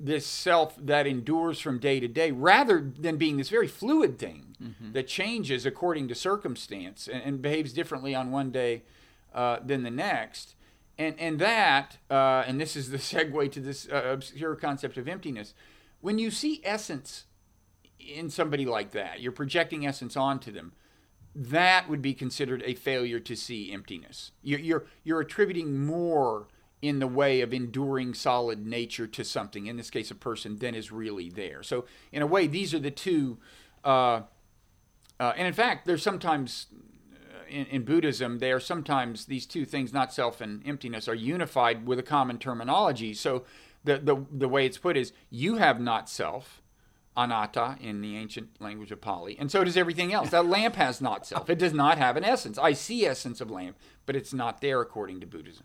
this 0.01 0.27
self 0.27 0.75
that 0.77 1.07
endures 1.07 1.61
from 1.61 1.79
day 1.79 2.01
to 2.01 2.09
day 2.09 2.31
rather 2.31 2.81
than 2.81 3.17
being 3.17 3.37
this 3.37 3.51
very 3.51 3.69
fluid 3.69 4.19
thing 4.19 4.57
mm-hmm. 4.63 4.93
that 4.93 5.07
changes 5.07 5.67
according 5.67 6.09
to 6.09 6.15
circumstance 6.15 7.07
and, 7.07 7.23
and 7.23 7.43
behaves 7.43 7.73
differently 7.73 8.15
on 8.15 8.31
one 8.31 8.51
day 8.51 8.83
uh, 9.35 9.59
than 9.65 9.83
the 9.83 9.91
next. 9.91 10.55
And 10.99 11.15
and 11.19 11.39
that 11.39 11.99
uh, 12.11 12.45
and 12.47 12.61
this 12.61 12.77
is 12.77 12.91
the 12.91 12.99
segue 12.99 13.53
to 13.53 13.61
this 13.61 13.89
uh, 13.91 14.03
obscure 14.07 14.57
concept 14.57 14.97
of 14.97 15.07
emptiness. 15.07 15.55
When 16.01 16.19
you 16.19 16.31
see 16.31 16.61
essence 16.65 17.27
in 17.99 18.31
somebody 18.31 18.65
like 18.65 18.93
that 18.93 19.21
you're 19.21 19.31
projecting 19.31 19.87
essence 19.87 20.17
onto 20.17 20.51
them 20.51 20.73
that 21.35 21.89
would 21.89 22.03
be 22.03 22.15
considered 22.15 22.63
a 22.67 22.75
failure 22.75 23.21
to 23.21 23.37
see 23.37 23.73
emptiness. 23.73 24.33
You're 24.43 24.59
you're, 24.59 24.87
you're 25.05 25.21
attributing 25.21 25.85
more 25.87 26.49
in 26.83 26.99
the 26.99 27.07
way 27.07 27.41
of 27.41 27.53
enduring 27.53 28.15
solid 28.15 28.67
nature 28.67 29.07
to 29.07 29.25
something, 29.25 29.67
in 29.67 29.77
this 29.77 29.91
case 29.91 30.11
a 30.11 30.15
person, 30.15 30.57
then 30.57 30.75
is 30.75 30.91
really 30.91 31.29
there. 31.29 31.63
So, 31.63 31.85
in 32.11 32.23
a 32.23 32.27
way, 32.27 32.47
these 32.47 32.73
are 32.73 32.79
the 32.79 32.91
two. 32.91 33.39
Uh, 33.85 34.23
uh, 35.19 35.35
and 35.37 35.47
in 35.47 35.53
fact, 35.53 35.87
there's 35.87 36.03
sometimes 36.03 36.67
uh, 37.13 37.45
in, 37.49 37.67
in, 37.67 37.83
Buddhism, 37.85 38.39
they 38.39 38.51
are 38.51 38.61
sometimes 38.61 39.27
these 39.27 39.45
two 39.45 39.67
things, 39.67 39.93
not 39.93 40.13
self 40.13 40.41
and 40.41 40.67
emptiness, 40.67 41.07
are 41.07 41.15
unified 41.15 41.87
with 41.87 41.99
a 41.99 42.03
common 42.03 42.39
terminology. 42.39 43.13
So, 43.13 43.45
the, 43.85 43.99
the, 43.99 44.27
the 44.31 44.49
way 44.49 44.67
it's 44.67 44.79
put 44.79 44.97
is 44.97 45.13
you 45.29 45.57
have 45.57 45.81
not 45.81 46.09
self, 46.09 46.63
anatta 47.17 47.77
in 47.81 48.01
the 48.01 48.17
ancient 48.17 48.61
language 48.61 48.91
of 48.91 49.01
Pali, 49.03 49.37
and 49.39 49.51
so 49.51 49.65
does 49.65 49.77
everything 49.77 50.13
else. 50.13 50.31
That 50.31 50.47
lamp 50.47 50.77
has 50.77 51.01
not 51.03 51.27
self. 51.27 51.51
It 51.51 51.59
does 51.59 51.75
not 51.75 51.99
have 51.99 52.17
an 52.17 52.25
essence. 52.25 52.57
I 52.59 52.73
see 52.73 53.05
essence 53.05 53.41
of 53.43 53.51
lamp, 53.51 53.77
but 54.07 54.17
it's 54.17 54.33
not 54.33 54.61
there 54.63 54.81
according 54.81 55.21
to 55.21 55.27
Buddhism. 55.27 55.65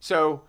So 0.00 0.42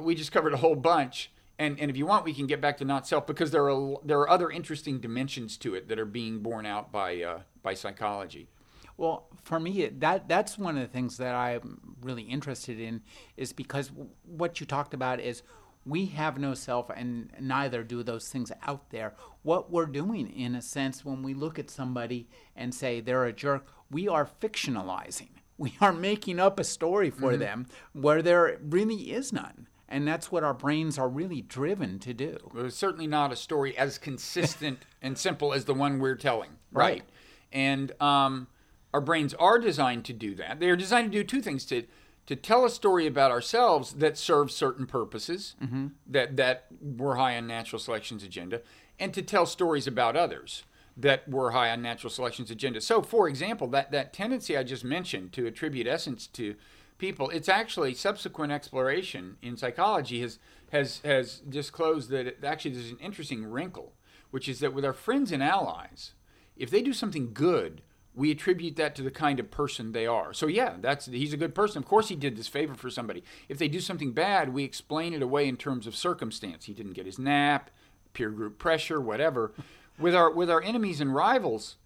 we 0.00 0.14
just 0.14 0.32
covered 0.32 0.52
a 0.52 0.58
whole 0.58 0.76
bunch. 0.76 1.30
And, 1.58 1.78
and 1.78 1.90
if 1.90 1.96
you 1.96 2.06
want, 2.06 2.24
we 2.24 2.32
can 2.32 2.46
get 2.46 2.60
back 2.60 2.78
to 2.78 2.84
not 2.84 3.06
self 3.06 3.26
because 3.26 3.50
there 3.50 3.68
are 3.68 3.96
there 4.02 4.18
are 4.18 4.30
other 4.30 4.50
interesting 4.50 4.98
dimensions 4.98 5.58
to 5.58 5.74
it 5.74 5.88
that 5.88 5.98
are 5.98 6.06
being 6.06 6.38
borne 6.38 6.64
out 6.64 6.90
by 6.90 7.22
uh, 7.22 7.40
by 7.62 7.74
psychology. 7.74 8.48
Well, 8.96 9.28
for 9.42 9.60
me, 9.60 9.86
that 9.86 10.28
that's 10.28 10.58
one 10.58 10.76
of 10.76 10.82
the 10.82 10.88
things 10.88 11.18
that 11.18 11.34
I'm 11.34 11.96
really 12.02 12.22
interested 12.22 12.80
in 12.80 13.02
is 13.36 13.52
because 13.52 13.90
what 14.24 14.60
you 14.60 14.66
talked 14.66 14.94
about 14.94 15.20
is 15.20 15.42
we 15.86 16.06
have 16.06 16.38
no 16.38 16.54
self 16.54 16.90
and 16.90 17.30
neither 17.40 17.82
do 17.82 18.02
those 18.02 18.28
things 18.28 18.52
out 18.62 18.90
there. 18.90 19.14
What 19.42 19.70
we're 19.70 19.86
doing, 19.86 20.30
in 20.30 20.54
a 20.54 20.62
sense, 20.62 21.04
when 21.04 21.22
we 21.22 21.34
look 21.34 21.58
at 21.58 21.70
somebody 21.70 22.28
and 22.54 22.74
say 22.74 23.00
they're 23.00 23.24
a 23.24 23.32
jerk, 23.32 23.66
we 23.90 24.08
are 24.08 24.28
fictionalizing. 24.40 25.28
We 25.60 25.74
are 25.82 25.92
making 25.92 26.40
up 26.40 26.58
a 26.58 26.64
story 26.64 27.10
for 27.10 27.32
mm-hmm. 27.32 27.40
them 27.40 27.66
where 27.92 28.22
there 28.22 28.58
really 28.62 29.12
is 29.12 29.30
none. 29.30 29.68
And 29.90 30.06
that's 30.06 30.30
what 30.30 30.44
our 30.44 30.54
brains 30.54 30.98
are 30.98 31.08
really 31.08 31.42
driven 31.42 31.98
to 32.00 32.14
do. 32.14 32.38
Well, 32.54 32.66
it's 32.66 32.76
certainly 32.76 33.08
not 33.08 33.32
a 33.32 33.36
story 33.36 33.76
as 33.76 33.98
consistent 33.98 34.84
and 35.02 35.18
simple 35.18 35.52
as 35.52 35.64
the 35.64 35.74
one 35.74 35.98
we're 35.98 36.14
telling. 36.14 36.50
Right. 36.72 36.84
right. 36.84 37.04
And 37.52 38.00
um, 38.00 38.46
our 38.94 39.00
brains 39.00 39.34
are 39.34 39.58
designed 39.58 40.04
to 40.06 40.12
do 40.12 40.34
that. 40.36 40.60
They 40.60 40.70
are 40.70 40.76
designed 40.76 41.10
to 41.12 41.18
do 41.18 41.24
two 41.24 41.42
things 41.42 41.64
to 41.66 41.84
to 42.26 42.36
tell 42.36 42.64
a 42.64 42.70
story 42.70 43.08
about 43.08 43.32
ourselves 43.32 43.94
that 43.94 44.16
serves 44.16 44.54
certain 44.54 44.86
purposes 44.86 45.56
mm-hmm. 45.60 45.88
that 46.06 46.36
that 46.36 46.66
were 46.80 47.16
high 47.16 47.36
on 47.36 47.48
natural 47.48 47.80
selection's 47.80 48.22
agenda, 48.22 48.62
and 49.00 49.12
to 49.14 49.22
tell 49.22 49.46
stories 49.46 49.88
about 49.88 50.14
others 50.14 50.62
that 50.96 51.28
were 51.28 51.52
high 51.52 51.70
on 51.70 51.82
natural 51.82 52.10
selection's 52.10 52.50
agenda. 52.50 52.80
So, 52.80 53.02
for 53.02 53.28
example, 53.28 53.66
that 53.68 53.90
that 53.90 54.12
tendency 54.12 54.56
I 54.56 54.62
just 54.62 54.84
mentioned 54.84 55.32
to 55.32 55.46
attribute 55.46 55.88
essence 55.88 56.26
to 56.28 56.54
people. 57.00 57.30
It's 57.30 57.48
actually 57.48 57.94
subsequent 57.94 58.52
exploration 58.52 59.36
in 59.42 59.56
psychology 59.56 60.20
has 60.20 60.38
has 60.70 61.00
has 61.04 61.40
disclosed 61.40 62.10
that 62.10 62.26
it, 62.26 62.44
actually 62.44 62.72
there's 62.72 62.90
an 62.90 62.98
interesting 63.00 63.44
wrinkle, 63.44 63.94
which 64.30 64.48
is 64.48 64.60
that 64.60 64.74
with 64.74 64.84
our 64.84 64.92
friends 64.92 65.32
and 65.32 65.42
allies, 65.42 66.12
if 66.56 66.70
they 66.70 66.82
do 66.82 66.92
something 66.92 67.32
good, 67.32 67.82
we 68.14 68.30
attribute 68.30 68.76
that 68.76 68.94
to 68.96 69.02
the 69.02 69.10
kind 69.10 69.40
of 69.40 69.50
person 69.50 69.92
they 69.92 70.06
are. 70.06 70.32
So 70.32 70.46
yeah, 70.46 70.74
that's 70.80 71.06
he's 71.06 71.32
a 71.32 71.38
good 71.38 71.54
person. 71.54 71.82
Of 71.82 71.88
course, 71.88 72.08
he 72.08 72.16
did 72.16 72.36
this 72.36 72.48
favor 72.48 72.74
for 72.74 72.90
somebody. 72.90 73.24
If 73.48 73.58
they 73.58 73.68
do 73.68 73.80
something 73.80 74.12
bad, 74.12 74.52
we 74.52 74.62
explain 74.62 75.14
it 75.14 75.22
away 75.22 75.48
in 75.48 75.56
terms 75.56 75.86
of 75.86 75.96
circumstance. 75.96 76.66
He 76.66 76.74
didn't 76.74 76.92
get 76.92 77.06
his 77.06 77.18
nap, 77.18 77.70
peer 78.12 78.30
group 78.30 78.58
pressure, 78.58 79.00
whatever. 79.00 79.52
with 79.98 80.14
our 80.14 80.30
with 80.30 80.50
our 80.50 80.62
enemies 80.62 81.00
and 81.00 81.14
rivals, 81.14 81.76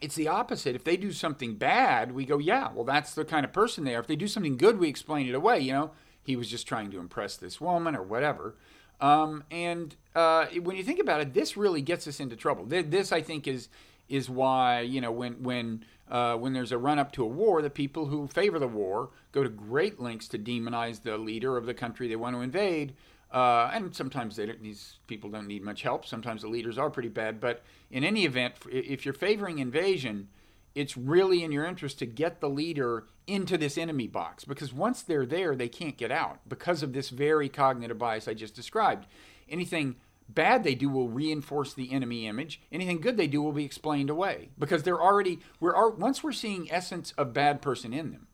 it's 0.00 0.14
the 0.14 0.28
opposite. 0.28 0.74
If 0.74 0.84
they 0.84 0.96
do 0.96 1.12
something 1.12 1.54
bad, 1.54 2.12
we 2.12 2.24
go, 2.24 2.38
yeah, 2.38 2.70
well, 2.72 2.84
that's 2.84 3.14
the 3.14 3.24
kind 3.24 3.44
of 3.44 3.52
person 3.52 3.84
they 3.84 3.94
are. 3.94 4.00
If 4.00 4.06
they 4.06 4.16
do 4.16 4.28
something 4.28 4.56
good, 4.56 4.78
we 4.78 4.88
explain 4.88 5.28
it 5.28 5.34
away. 5.34 5.60
You 5.60 5.72
know, 5.72 5.90
he 6.22 6.36
was 6.36 6.48
just 6.48 6.66
trying 6.66 6.90
to 6.90 6.98
impress 6.98 7.36
this 7.36 7.60
woman 7.60 7.94
or 7.96 8.02
whatever. 8.02 8.54
Um, 9.00 9.44
and 9.50 9.96
uh, 10.14 10.46
when 10.62 10.76
you 10.76 10.84
think 10.84 11.00
about 11.00 11.20
it, 11.20 11.34
this 11.34 11.56
really 11.56 11.80
gets 11.80 12.06
us 12.06 12.20
into 12.20 12.36
trouble. 12.36 12.64
This, 12.66 13.12
I 13.12 13.22
think, 13.22 13.46
is 13.46 13.68
is 14.08 14.28
why 14.28 14.80
you 14.80 15.00
know 15.00 15.12
when 15.12 15.42
when 15.42 15.84
uh, 16.10 16.34
when 16.36 16.52
there's 16.52 16.72
a 16.72 16.78
run 16.78 16.98
up 16.98 17.12
to 17.12 17.22
a 17.22 17.26
war, 17.26 17.62
the 17.62 17.70
people 17.70 18.06
who 18.06 18.26
favor 18.26 18.58
the 18.58 18.68
war 18.68 19.10
go 19.32 19.42
to 19.42 19.48
great 19.48 20.00
lengths 20.00 20.28
to 20.28 20.38
demonize 20.38 21.02
the 21.02 21.16
leader 21.16 21.56
of 21.56 21.66
the 21.66 21.74
country 21.74 22.08
they 22.08 22.16
want 22.16 22.34
to 22.34 22.42
invade. 22.42 22.94
Uh, 23.32 23.70
and 23.72 23.94
sometimes 23.94 24.36
these 24.36 24.98
people 25.06 25.30
don't 25.30 25.46
need 25.46 25.62
much 25.62 25.82
help. 25.82 26.04
Sometimes 26.04 26.42
the 26.42 26.48
leaders 26.48 26.78
are 26.78 26.90
pretty 26.90 27.08
bad. 27.08 27.40
But 27.40 27.62
in 27.90 28.02
any 28.02 28.24
event, 28.24 28.54
if 28.68 29.04
you're 29.04 29.14
favoring 29.14 29.58
invasion, 29.58 30.28
it's 30.74 30.96
really 30.96 31.44
in 31.44 31.52
your 31.52 31.64
interest 31.64 31.98
to 32.00 32.06
get 32.06 32.40
the 32.40 32.48
leader 32.48 33.06
into 33.26 33.56
this 33.56 33.78
enemy 33.78 34.08
box 34.08 34.44
because 34.44 34.72
once 34.72 35.02
they're 35.02 35.26
there, 35.26 35.54
they 35.54 35.68
can't 35.68 35.96
get 35.96 36.10
out 36.10 36.40
because 36.48 36.82
of 36.82 36.92
this 36.92 37.10
very 37.10 37.48
cognitive 37.48 37.98
bias 37.98 38.26
I 38.26 38.34
just 38.34 38.54
described. 38.54 39.06
Anything 39.48 39.96
bad 40.28 40.62
they 40.64 40.74
do 40.74 40.88
will 40.88 41.08
reinforce 41.08 41.74
the 41.74 41.92
enemy 41.92 42.26
image. 42.26 42.60
Anything 42.72 43.00
good 43.00 43.16
they 43.16 43.26
do 43.26 43.42
will 43.42 43.52
be 43.52 43.64
explained 43.64 44.10
away 44.10 44.50
because 44.58 44.82
they're 44.82 45.00
already 45.00 45.40
we're 45.60 45.90
once 45.90 46.22
we're 46.22 46.32
seeing 46.32 46.70
essence 46.70 47.12
of 47.18 47.32
bad 47.32 47.62
person 47.62 47.92
in 47.92 48.12
them. 48.12 48.26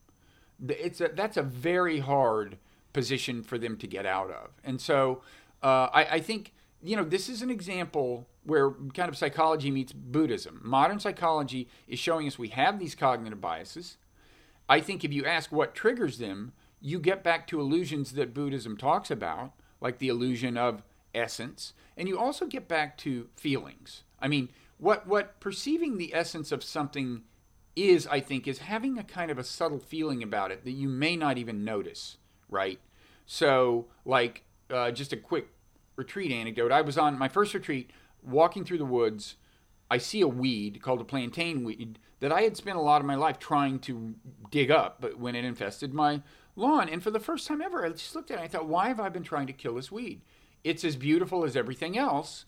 It's 0.69 1.01
a, 1.03 1.09
that's 1.09 1.37
a 1.37 1.43
very 1.43 1.99
hard 2.01 2.57
position 2.97 3.43
for 3.43 3.59
them 3.59 3.77
to 3.77 3.87
get 3.87 4.07
out 4.07 4.31
of. 4.31 4.53
And 4.65 4.81
so 4.81 5.21
uh, 5.63 5.89
I, 5.93 6.05
I, 6.13 6.21
think 6.21 6.55
you 6.83 6.97
know, 6.97 7.05
this 7.05 7.29
is 7.29 7.43
an 7.43 7.51
example 7.51 8.27
where 8.43 8.71
kind 8.95 9.11
of 9.11 9.19
psychology 9.19 9.71
meets 9.71 9.93
Buddhism. 9.93 10.63
Modern 10.65 10.99
psychology 10.99 11.69
is 11.87 11.99
showing 11.99 12.27
us 12.27 12.39
we 12.39 12.49
have 12.49 12.79
these 12.79 12.95
cognitive 12.95 13.39
biases. 13.39 13.99
I 14.67 14.81
think 14.81 15.05
if 15.05 15.13
you 15.13 15.27
ask 15.27 15.53
what 15.53 15.75
triggers 15.75 16.17
them, 16.17 16.53
you 16.81 16.99
get 16.99 17.23
back 17.23 17.47
to 17.49 17.61
illusions 17.61 18.13
that 18.13 18.33
Buddhism 18.33 18.79
talks 18.79 19.11
about, 19.11 19.53
like 19.79 19.99
the 19.99 20.09
illusion 20.09 20.57
of 20.57 20.83
essence, 21.15 21.75
and 21.99 22.09
you 22.09 22.19
also 22.19 22.47
get 22.47 22.67
back 22.67 22.97
to 22.99 23.29
feelings. 23.37 24.05
I 24.21 24.29
mean, 24.29 24.49
what 24.79 25.07
what 25.07 25.39
perceiving 25.39 25.99
the 25.99 26.15
essence 26.15 26.51
of 26.51 26.65
something 26.65 27.25
is, 27.75 28.07
I 28.07 28.21
think, 28.21 28.49
is 28.49 28.59
having 28.61 28.99
a 28.99 29.05
kind 29.05 29.31
of 29.31 29.39
a 29.39 29.45
subtle 29.45 29.79
feeling 29.79 30.23
about 30.23 30.51
it 30.51 30.65
that 30.65 30.71
you 30.71 30.89
may 30.89 31.15
not 31.15 31.37
even 31.37 31.63
notice, 31.63 32.17
right? 32.49 32.81
So, 33.27 33.87
like, 34.05 34.45
uh, 34.71 34.91
just 34.91 35.13
a 35.13 35.17
quick 35.17 35.49
retreat 35.97 36.31
anecdote. 36.31 36.73
I 36.73 36.83
was 36.83 36.99
on 36.99 37.19
my 37.19 37.29
first 37.29 37.55
retreat, 37.55 37.91
walking 38.23 38.65
through 38.65 38.79
the 38.79 38.85
woods. 38.85 39.37
I 39.91 39.99
see 39.99 40.21
a 40.21 40.29
weed 40.29 40.83
called 40.83 41.01
a 41.01 41.05
plantain 41.05 41.65
weed 41.65 41.99
that 42.21 42.33
I 42.33 42.43
had 42.43 42.57
spent 42.57 42.77
a 42.77 42.83
lot 42.83 43.01
of 43.01 43.07
my 43.07 43.15
life 43.15 43.39
trying 43.39 43.79
to 43.81 44.15
dig 44.51 44.71
up, 44.71 45.01
but 45.01 45.19
when 45.19 45.35
it 45.35 45.45
infested 45.45 45.93
my 45.93 46.23
lawn, 46.57 46.89
and 46.89 47.03
for 47.03 47.11
the 47.11 47.21
first 47.21 47.47
time 47.47 47.61
ever, 47.61 47.85
I 47.85 47.91
just 47.91 48.15
looked 48.15 48.31
at 48.31 48.35
it 48.35 48.37
and 48.39 48.45
I 48.45 48.49
thought, 48.49 48.67
why 48.67 48.89
have 48.89 49.01
I 49.01 49.09
been 49.11 49.23
trying 49.23 49.47
to 49.49 49.53
kill 49.53 49.75
this 49.75 49.93
weed? 49.93 50.23
It's 50.65 50.85
as 50.85 50.97
beautiful 50.97 51.45
as 51.45 51.57
everything 51.57 51.97
else. 51.97 52.47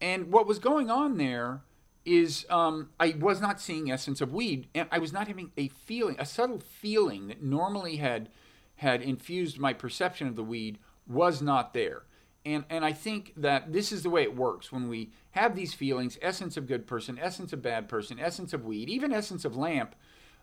And 0.00 0.30
what 0.30 0.46
was 0.46 0.58
going 0.58 0.90
on 0.90 1.16
there 1.16 1.62
is 2.04 2.46
um, 2.50 2.90
I 3.00 3.16
was 3.18 3.40
not 3.40 3.60
seeing 3.60 3.90
essence 3.90 4.20
of 4.20 4.32
weed, 4.32 4.68
and 4.74 4.88
I 4.92 4.98
was 4.98 5.12
not 5.12 5.26
having 5.26 5.50
a 5.56 5.68
feeling, 5.68 6.16
a 6.18 6.26
subtle 6.26 6.60
feeling 6.60 7.28
that 7.28 7.42
normally 7.42 7.96
had 7.96 8.28
had 8.76 9.02
infused 9.02 9.58
my 9.58 9.72
perception 9.72 10.26
of 10.26 10.36
the 10.36 10.44
weed 10.44 10.78
was 11.06 11.40
not 11.40 11.72
there. 11.74 12.02
And 12.44 12.64
and 12.70 12.84
I 12.84 12.92
think 12.92 13.32
that 13.36 13.72
this 13.72 13.90
is 13.90 14.02
the 14.02 14.10
way 14.10 14.22
it 14.22 14.36
works 14.36 14.70
when 14.70 14.88
we 14.88 15.10
have 15.32 15.56
these 15.56 15.74
feelings: 15.74 16.18
essence 16.22 16.56
of 16.56 16.68
good 16.68 16.86
person, 16.86 17.18
essence 17.18 17.52
of 17.52 17.60
bad 17.60 17.88
person, 17.88 18.20
essence 18.20 18.52
of 18.52 18.64
weed, 18.64 18.88
even 18.88 19.12
essence 19.12 19.44
of 19.44 19.56
lamp. 19.56 19.96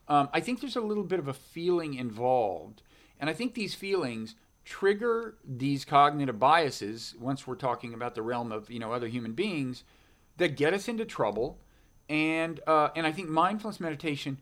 Um, 0.10 0.28
I 0.34 0.42
think 0.42 0.60
there's 0.60 0.76
a 0.76 0.82
little 0.82 1.06
bit 1.06 1.20
of 1.20 1.30
a 1.30 1.34
feeling 1.34 1.94
involved, 1.94 2.82
and 3.20 3.30
I 3.30 3.34
think 3.34 3.54
these 3.54 3.74
feelings 3.74 4.36
trigger 4.66 5.36
these 5.46 5.84
cognitive 5.84 6.40
biases 6.40 7.16
once 7.20 7.46
we're 7.46 7.56
talking 7.56 7.94
about 7.94 8.16
the 8.16 8.22
realm 8.22 8.52
of 8.52 8.70
you 8.70 8.80
know 8.80 8.92
other 8.92 9.08
human 9.08 9.34
beings 9.34 9.84
that 10.38 10.58
get 10.58 10.74
us 10.74 10.88
into 10.88 11.06
trouble. 11.06 11.60
And 12.10 12.60
uh, 12.68 12.90
and 12.98 13.08
I 13.08 13.14
think 13.14 13.30
mindfulness 13.30 13.80
meditation, 13.80 14.40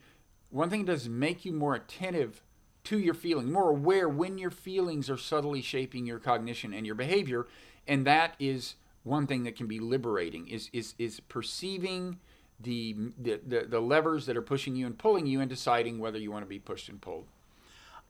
one 0.50 0.72
thing 0.72 0.86
does 0.86 1.08
make 1.08 1.46
you 1.46 1.54
more 1.54 1.76
attentive 1.76 2.42
to 2.84 2.98
your 2.98 3.14
feeling, 3.14 3.52
more 3.52 3.70
aware 3.70 4.10
when 4.10 4.38
your 4.38 4.50
feelings 4.50 5.10
are 5.10 5.18
subtly 5.18 5.62
shaping 5.62 6.06
your 6.06 6.20
cognition 6.20 6.74
and 6.74 6.86
your 6.86 6.96
behavior, 6.96 7.48
and 7.88 8.06
that 8.06 8.36
is 8.40 8.76
one 9.04 9.28
thing 9.28 9.44
that 9.44 9.56
can 9.56 9.68
be 9.68 9.80
liberating 9.80 10.48
is 10.48 10.70
is 10.74 10.94
is 10.98 11.20
perceiving 11.20 12.20
the 12.60 12.96
the, 13.18 13.66
the, 13.68 13.80
levers 13.80 14.26
that 14.28 14.38
are 14.38 14.42
pushing 14.42 14.76
you 14.76 14.86
and 14.86 14.98
pulling 14.98 15.26
you 15.26 15.40
and 15.40 15.50
deciding 15.50 16.00
whether 16.00 16.20
you 16.20 16.32
want 16.32 16.44
to 16.44 16.50
be 16.50 16.60
pushed 16.60 16.90
and 16.90 17.02
pulled. 17.02 17.26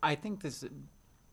I 0.04 0.16
think 0.16 0.42
this 0.42 0.66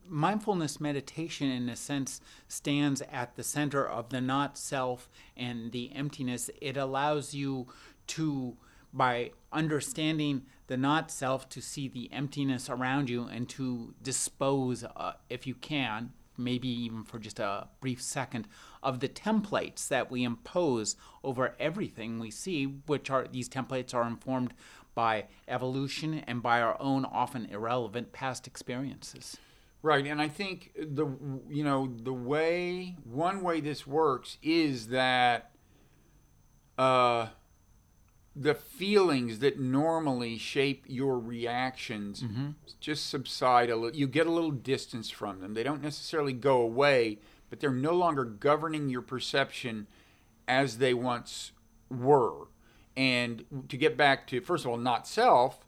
mindfulness 0.07 0.81
meditation, 0.81 1.51
in 1.51 1.69
a 1.69 1.77
sense, 1.77 2.21
stands 2.47 3.03
at 3.13 3.37
the 3.37 3.43
center 3.43 3.87
of 3.87 4.11
the 4.11 4.21
not 4.21 4.57
self 4.57 5.09
and 5.37 5.73
the 5.73 5.93
emptiness. 5.95 6.51
It 6.61 6.77
allows 6.77 7.35
you 7.35 7.67
to, 8.09 8.57
by 8.93 9.33
understanding 9.53 10.43
the 10.69 10.77
not 10.77 11.11
self, 11.11 11.49
to 11.51 11.61
see 11.61 11.89
the 11.89 12.11
emptiness 12.13 12.71
around 12.71 13.11
you 13.11 13.25
and 13.25 13.49
to 13.51 13.95
dispose, 14.03 14.85
uh, 14.85 15.13
if 15.29 15.47
you 15.47 15.55
can, 15.55 16.13
maybe 16.37 16.69
even 16.69 17.03
for 17.03 17.19
just 17.19 17.41
a 17.41 17.69
brief 17.81 18.01
second, 18.01 18.47
of 18.83 19.01
the 19.01 19.09
templates 19.09 19.89
that 19.89 20.11
we 20.11 20.23
impose 20.23 20.95
over 21.25 21.57
everything 21.59 22.19
we 22.19 22.31
see, 22.31 22.65
which 22.65 23.11
are 23.11 23.27
these 23.27 23.49
templates 23.49 23.93
are 23.93 24.07
informed 24.07 24.55
by 24.95 25.27
evolution 25.49 26.23
and 26.27 26.43
by 26.43 26.61
our 26.61 26.81
own 26.81 27.05
often 27.05 27.47
irrelevant 27.47 28.13
past 28.13 28.47
experiences. 28.47 29.37
Right, 29.81 30.07
and 30.07 30.21
I 30.21 30.29
think 30.29 30.73
the 30.77 31.07
you 31.49 31.63
know 31.63 31.93
the 32.03 32.13
way 32.13 32.97
one 33.05 33.43
way 33.43 33.61
this 33.61 33.87
works 33.87 34.39
is 34.43 34.89
that 34.89 35.53
uh, 36.77 37.29
the 38.41 38.55
feelings 38.55 39.41
that 39.41 39.59
normally 39.59 40.39
shape 40.39 40.85
your 40.87 41.19
reactions 41.19 42.23
mm-hmm. 42.23 42.51
just 42.81 43.11
subside 43.11 43.69
a 43.69 43.77
little. 43.77 43.99
You 43.99 44.07
get 44.07 44.27
a 44.27 44.33
little 44.33 44.53
distance 44.53 45.11
from 45.11 45.41
them. 45.41 45.55
They 45.55 45.65
don't 45.65 45.83
necessarily 45.83 46.33
go 46.33 46.61
away, 46.61 47.19
but 47.51 47.59
they're 47.59 47.71
no 47.71 47.93
longer 47.93 48.25
governing 48.25 48.89
your 48.89 49.03
perception 49.03 49.89
as 50.47 50.79
they 50.79 50.95
once 50.95 51.53
were. 51.91 52.47
And 52.97 53.45
to 53.69 53.77
get 53.77 53.97
back 53.97 54.27
to 54.29 54.41
first 54.41 54.65
of 54.65 54.71
all, 54.71 54.77
not 54.77 55.07
self 55.07 55.65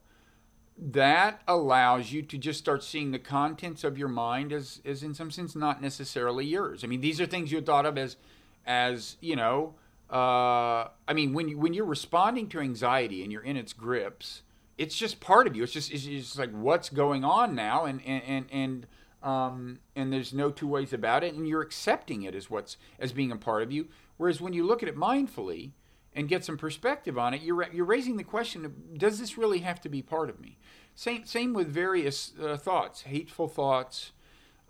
that 0.82 1.42
allows 1.46 2.10
you 2.10 2.22
to 2.22 2.38
just 2.38 2.58
start 2.58 2.82
seeing 2.82 3.10
the 3.10 3.18
contents 3.18 3.84
of 3.84 3.98
your 3.98 4.08
mind 4.08 4.52
as, 4.52 4.80
as 4.84 5.02
in 5.02 5.12
some 5.12 5.30
sense 5.30 5.54
not 5.54 5.82
necessarily 5.82 6.46
yours. 6.46 6.82
I 6.82 6.86
mean, 6.86 7.02
these 7.02 7.20
are 7.20 7.26
things 7.26 7.52
you 7.52 7.60
thought 7.60 7.84
of 7.84 7.98
as, 7.98 8.16
as 8.64 9.16
you 9.20 9.36
know, 9.36 9.74
uh, 10.10 10.88
I 11.06 11.12
mean, 11.14 11.32
when 11.32 11.48
you 11.48 11.58
when 11.58 11.72
you're 11.72 11.84
responding 11.84 12.48
to 12.48 12.60
anxiety 12.60 13.22
and 13.22 13.30
you're 13.30 13.44
in 13.44 13.56
its 13.56 13.72
grips, 13.72 14.42
it's 14.76 14.96
just 14.96 15.20
part 15.20 15.46
of 15.46 15.54
you. 15.54 15.62
It's 15.62 15.72
just 15.72 15.92
it's 15.92 16.04
just 16.04 16.38
like 16.38 16.50
what's 16.50 16.88
going 16.88 17.24
on 17.24 17.54
now, 17.54 17.84
and 17.84 18.00
and 18.04 18.22
and 18.24 18.46
and, 18.50 18.86
um, 19.22 19.78
and 19.94 20.12
there's 20.12 20.32
no 20.32 20.50
two 20.50 20.66
ways 20.66 20.92
about 20.92 21.22
it, 21.22 21.34
and 21.34 21.46
you're 21.46 21.62
accepting 21.62 22.22
it 22.22 22.34
as 22.34 22.50
what's 22.50 22.76
as 22.98 23.12
being 23.12 23.30
a 23.30 23.36
part 23.36 23.62
of 23.62 23.70
you. 23.70 23.86
Whereas 24.16 24.40
when 24.40 24.52
you 24.52 24.66
look 24.66 24.82
at 24.82 24.88
it 24.88 24.96
mindfully 24.96 25.70
and 26.12 26.28
get 26.28 26.44
some 26.44 26.58
perspective 26.58 27.16
on 27.16 27.32
it, 27.32 27.42
you're 27.42 27.70
you're 27.72 27.84
raising 27.84 28.16
the 28.16 28.24
question: 28.24 28.96
Does 28.96 29.20
this 29.20 29.38
really 29.38 29.60
have 29.60 29.80
to 29.82 29.88
be 29.88 30.02
part 30.02 30.28
of 30.28 30.40
me? 30.40 30.58
Same, 30.96 31.24
same 31.24 31.52
with 31.52 31.68
various 31.68 32.32
uh, 32.42 32.56
thoughts, 32.56 33.02
hateful 33.02 33.46
thoughts, 33.46 34.10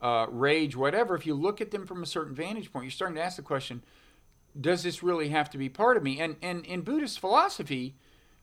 uh, 0.03 0.27
rage, 0.29 0.77
whatever. 0.77 1.15
If 1.15 1.27
you 1.27 1.35
look 1.35 1.61
at 1.63 1.71
them 1.71 1.87
from 1.87 2.03
a 2.03 2.07
certain 2.07 2.35
vantage 2.35 2.73
point, 2.73 2.85
you're 2.85 2.91
starting 2.91 3.17
to 3.17 3.23
ask 3.23 3.37
the 3.37 3.43
question, 3.43 3.83
does 4.59 4.83
this 4.83 5.03
really 5.03 5.29
have 5.29 5.51
to 5.51 5.59
be 5.59 5.69
part 5.69 5.97
of 5.97 6.03
me? 6.03 6.21
And, 6.21 6.37
and 6.43 6.65
in 6.65 6.81
Buddhist 6.81 7.21
philosophy, 7.21 7.95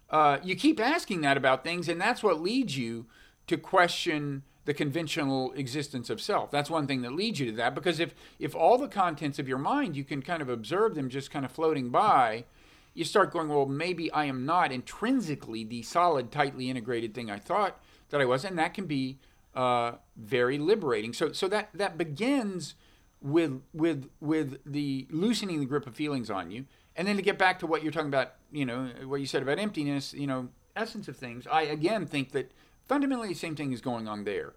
uh, 0.09 0.37
you 0.43 0.55
keep 0.55 0.79
asking 0.79 1.21
that 1.21 1.37
about 1.37 1.63
things, 1.63 1.89
and 1.89 1.99
that's 1.99 2.23
what 2.23 2.41
leads 2.41 2.77
you 2.77 3.05
to 3.47 3.57
question 3.57 4.43
the 4.65 4.73
conventional 4.73 5.53
existence 5.53 6.09
of 6.09 6.19
self. 6.19 6.51
That's 6.51 6.69
one 6.69 6.87
thing 6.87 7.01
that 7.03 7.13
leads 7.13 7.39
you 7.39 7.51
to 7.51 7.57
that, 7.57 7.73
because 7.73 7.99
if, 7.99 8.13
if 8.37 8.53
all 8.53 8.77
the 8.77 8.87
contents 8.89 9.39
of 9.39 9.47
your 9.47 9.57
mind, 9.57 9.95
you 9.95 10.03
can 10.03 10.21
kind 10.21 10.41
of 10.41 10.49
observe 10.49 10.95
them 10.95 11.09
just 11.09 11.31
kind 11.31 11.45
of 11.45 11.51
floating 11.51 11.89
by, 11.89 12.43
you 12.93 13.05
start 13.05 13.31
going, 13.31 13.47
well, 13.47 13.65
maybe 13.65 14.11
I 14.11 14.25
am 14.25 14.45
not 14.45 14.71
intrinsically 14.71 15.63
the 15.63 15.83
solid, 15.83 16.31
tightly 16.31 16.69
integrated 16.69 17.13
thing 17.13 17.31
I 17.31 17.37
thought 17.37 17.79
that 18.09 18.19
I 18.19 18.25
was, 18.25 18.43
and 18.43 18.57
that 18.57 18.73
can 18.73 18.87
be 18.87 19.19
uh, 19.55 19.93
very 20.15 20.57
liberating. 20.57 21.13
So, 21.13 21.31
so 21.31 21.47
that 21.47 21.69
that 21.73 21.97
begins 21.97 22.75
with 23.21 23.61
with 23.73 24.09
with 24.19 24.59
the 24.65 25.07
loosening 25.09 25.59
the 25.59 25.65
grip 25.65 25.87
of 25.87 25.95
feelings 25.95 26.29
on 26.29 26.51
you, 26.51 26.65
and 26.95 27.07
then 27.07 27.15
to 27.15 27.21
get 27.21 27.37
back 27.37 27.59
to 27.59 27.67
what 27.67 27.83
you're 27.83 27.91
talking 27.91 28.07
about, 28.09 28.33
you 28.51 28.65
know, 28.65 28.89
what 29.05 29.19
you 29.19 29.25
said 29.25 29.41
about 29.41 29.59
emptiness, 29.59 30.13
you 30.13 30.27
know, 30.27 30.49
essence 30.75 31.07
of 31.07 31.17
things. 31.17 31.47
I 31.47 31.63
again 31.63 32.05
think 32.05 32.31
that 32.31 32.51
fundamentally 32.87 33.29
the 33.29 33.35
same 33.35 33.55
thing 33.55 33.73
is 33.73 33.81
going 33.81 34.07
on 34.07 34.23
there. 34.23 34.53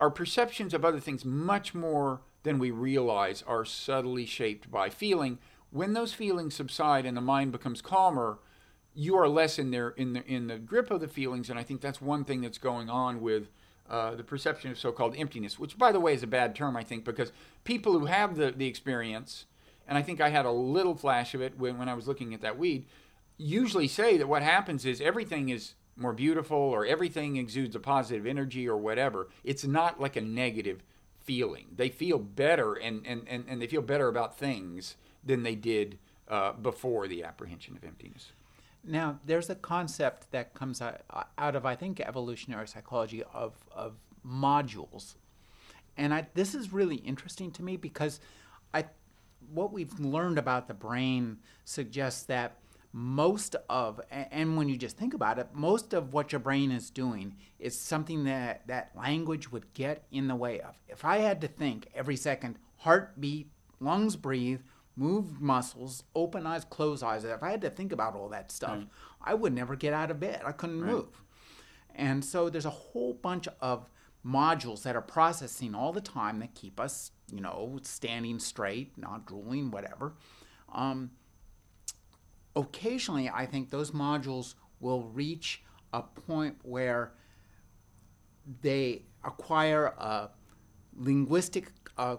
Our 0.00 0.10
perceptions 0.10 0.74
of 0.74 0.84
other 0.84 1.00
things, 1.00 1.24
much 1.24 1.74
more 1.74 2.20
than 2.42 2.58
we 2.58 2.70
realize, 2.70 3.42
are 3.46 3.64
subtly 3.64 4.26
shaped 4.26 4.70
by 4.70 4.90
feeling 4.90 5.38
when 5.74 5.92
those 5.92 6.14
feelings 6.14 6.54
subside 6.54 7.04
and 7.04 7.16
the 7.16 7.20
mind 7.20 7.50
becomes 7.50 7.82
calmer, 7.82 8.38
you 8.94 9.16
are 9.16 9.28
less 9.28 9.58
in 9.58 9.72
there 9.72 9.88
in 9.90 10.12
the 10.12 10.24
in 10.24 10.46
the 10.46 10.56
grip 10.56 10.88
of 10.92 11.00
the 11.00 11.08
feelings, 11.08 11.50
and 11.50 11.58
I 11.58 11.64
think 11.64 11.80
that's 11.80 12.00
one 12.00 12.24
thing 12.24 12.42
that's 12.42 12.58
going 12.58 12.88
on 12.88 13.20
with 13.20 13.48
uh, 13.88 14.14
the 14.14 14.24
perception 14.24 14.70
of 14.70 14.78
so-called 14.78 15.14
emptiness, 15.16 15.58
which, 15.58 15.76
by 15.76 15.92
the 15.92 16.00
way, 16.00 16.14
is 16.14 16.22
a 16.22 16.26
bad 16.26 16.54
term, 16.54 16.76
I 16.76 16.84
think, 16.84 17.04
because 17.04 17.32
people 17.64 17.98
who 17.98 18.06
have 18.06 18.36
the 18.36 18.50
the 18.50 18.66
experience, 18.66 19.46
and 19.86 19.98
I 19.98 20.02
think 20.02 20.20
I 20.20 20.30
had 20.30 20.46
a 20.46 20.50
little 20.50 20.94
flash 20.94 21.34
of 21.34 21.42
it 21.42 21.58
when 21.58 21.78
when 21.78 21.88
I 21.88 21.94
was 21.94 22.08
looking 22.08 22.34
at 22.34 22.40
that 22.40 22.58
weed, 22.58 22.86
usually 23.36 23.88
say 23.88 24.16
that 24.16 24.28
what 24.28 24.42
happens 24.42 24.86
is 24.86 25.00
everything 25.00 25.48
is 25.48 25.74
more 25.96 26.12
beautiful 26.12 26.58
or 26.58 26.84
everything 26.84 27.36
exudes 27.36 27.76
a 27.76 27.80
positive 27.80 28.26
energy 28.26 28.68
or 28.68 28.76
whatever. 28.76 29.28
It's 29.44 29.64
not 29.64 30.00
like 30.00 30.16
a 30.16 30.20
negative 30.20 30.82
feeling. 31.22 31.66
They 31.76 31.88
feel 31.88 32.18
better 32.18 32.74
and, 32.74 33.06
and, 33.06 33.22
and, 33.28 33.44
and 33.48 33.62
they 33.62 33.66
feel 33.66 33.82
better 33.82 34.08
about 34.08 34.36
things 34.36 34.96
than 35.24 35.42
they 35.42 35.54
did 35.54 35.98
uh, 36.28 36.52
before 36.52 37.08
the 37.08 37.24
apprehension 37.24 37.76
of 37.76 37.84
emptiness. 37.84 38.32
Now, 38.86 39.18
there's 39.24 39.48
a 39.48 39.54
concept 39.54 40.30
that 40.32 40.54
comes 40.54 40.82
out, 40.82 41.00
of, 41.38 41.64
I 41.64 41.74
think, 41.74 42.00
evolutionary 42.00 42.68
psychology 42.68 43.22
of, 43.32 43.54
of 43.72 43.94
modules. 44.26 45.14
And 45.96 46.12
I, 46.12 46.26
this 46.34 46.54
is 46.54 46.72
really 46.72 46.96
interesting 46.96 47.50
to 47.52 47.62
me 47.62 47.76
because 47.76 48.20
I, 48.74 48.84
what 49.52 49.72
we've 49.72 49.98
learned 49.98 50.38
about 50.38 50.68
the 50.68 50.74
brain 50.74 51.38
suggests 51.64 52.24
that 52.24 52.58
most 52.92 53.56
of, 53.68 54.00
and 54.10 54.56
when 54.56 54.68
you 54.68 54.76
just 54.76 54.96
think 54.96 55.14
about 55.14 55.38
it, 55.38 55.48
most 55.52 55.94
of 55.94 56.12
what 56.12 56.30
your 56.30 56.38
brain 56.38 56.70
is 56.70 56.90
doing 56.90 57.36
is 57.58 57.78
something 57.78 58.24
that, 58.24 58.66
that 58.68 58.92
language 58.94 59.50
would 59.50 59.72
get 59.74 60.04
in 60.12 60.28
the 60.28 60.36
way 60.36 60.60
of. 60.60 60.76
If 60.88 61.04
I 61.04 61.18
had 61.18 61.40
to 61.40 61.48
think 61.48 61.88
every 61.94 62.16
second, 62.16 62.56
heartbeat, 62.78 63.50
lungs 63.80 64.14
breathe, 64.14 64.60
move 64.96 65.40
muscles, 65.40 66.04
open 66.14 66.46
eyes, 66.46 66.64
close 66.64 67.02
eyes. 67.02 67.24
If 67.24 67.42
I 67.42 67.50
had 67.50 67.60
to 67.62 67.70
think 67.70 67.92
about 67.92 68.14
all 68.14 68.28
that 68.30 68.52
stuff, 68.52 68.70
Right. 68.78 68.88
I 69.20 69.34
would 69.34 69.52
never 69.52 69.74
get 69.76 69.92
out 69.92 70.10
of 70.10 70.20
bed. 70.20 70.42
I 70.44 70.52
couldn't 70.52 70.82
Right. 70.82 70.92
move. 70.92 71.20
And 71.94 72.24
so 72.24 72.48
there's 72.48 72.64
a 72.64 72.70
whole 72.70 73.14
bunch 73.14 73.48
of 73.60 73.88
modules 74.24 74.82
that 74.82 74.96
are 74.96 75.02
processing 75.02 75.74
all 75.74 75.92
the 75.92 76.00
time 76.00 76.38
that 76.40 76.54
keep 76.54 76.80
us, 76.80 77.10
you 77.30 77.40
know, 77.40 77.78
standing 77.82 78.38
straight, 78.38 78.96
not 78.96 79.26
drooling, 79.26 79.70
whatever. 79.70 80.14
Um, 80.72 81.10
occasionally, 82.56 83.28
I 83.28 83.46
think 83.46 83.70
those 83.70 83.90
modules 83.90 84.54
will 84.80 85.02
reach 85.02 85.62
a 85.92 86.02
point 86.02 86.58
where 86.62 87.14
they 88.60 89.02
acquire 89.24 89.86
a 89.86 90.30
linguistic 90.96 91.70
uh, 91.96 92.16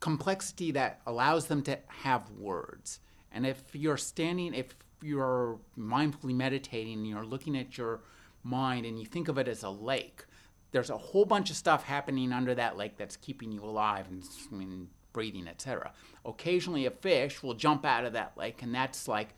complexity 0.00 0.70
that 0.72 1.00
allows 1.06 1.46
them 1.46 1.62
to 1.62 1.78
have 1.88 2.30
words. 2.30 3.00
And 3.32 3.46
if 3.46 3.62
you're 3.72 3.96
standing, 3.96 4.54
if 4.54 4.74
you're 5.02 5.58
mindfully 5.78 6.34
meditating 6.34 6.94
and 6.94 7.06
you're 7.06 7.24
looking 7.24 7.56
at 7.56 7.76
your 7.76 8.00
mind 8.42 8.86
and 8.86 8.98
you 8.98 9.06
think 9.06 9.28
of 9.28 9.38
it 9.38 9.48
as 9.48 9.62
a 9.62 9.70
lake, 9.70 10.24
there's 10.70 10.90
a 10.90 10.96
whole 10.96 11.24
bunch 11.24 11.50
of 11.50 11.56
stuff 11.56 11.84
happening 11.84 12.32
under 12.32 12.54
that 12.54 12.76
lake 12.76 12.96
that's 12.96 13.16
keeping 13.16 13.52
you 13.52 13.64
alive 13.64 14.06
and 14.08 14.24
swimming, 14.24 14.88
breathing, 15.12 15.48
etc. 15.48 15.92
Occasionally, 16.24 16.86
a 16.86 16.90
fish 16.90 17.42
will 17.42 17.54
jump 17.54 17.84
out 17.84 18.04
of 18.04 18.12
that 18.12 18.36
lake, 18.36 18.62
and 18.62 18.74
that's 18.74 19.08
like, 19.08 19.34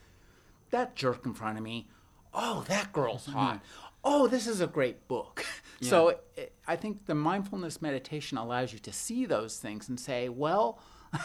that 0.70 0.96
jerk 0.96 1.26
in 1.26 1.34
front 1.34 1.58
of 1.58 1.64
me. 1.64 1.88
Oh, 2.32 2.64
that 2.68 2.92
girl's 2.92 3.26
mm-hmm. 3.26 3.38
hot. 3.38 3.60
Oh, 4.02 4.26
this 4.26 4.46
is 4.46 4.60
a 4.60 4.66
great 4.66 5.06
book. 5.08 5.44
So 5.82 6.08
it, 6.36 6.52
I 6.68 6.76
think 6.76 7.06
the 7.06 7.14
mindfulness 7.14 7.80
meditation 7.80 8.36
allows 8.36 8.70
you 8.70 8.78
to 8.80 8.92
see 8.92 9.24
those 9.24 9.56
things 9.58 9.88
and 9.88 9.98
say, 9.98 10.28
well, 10.28 10.78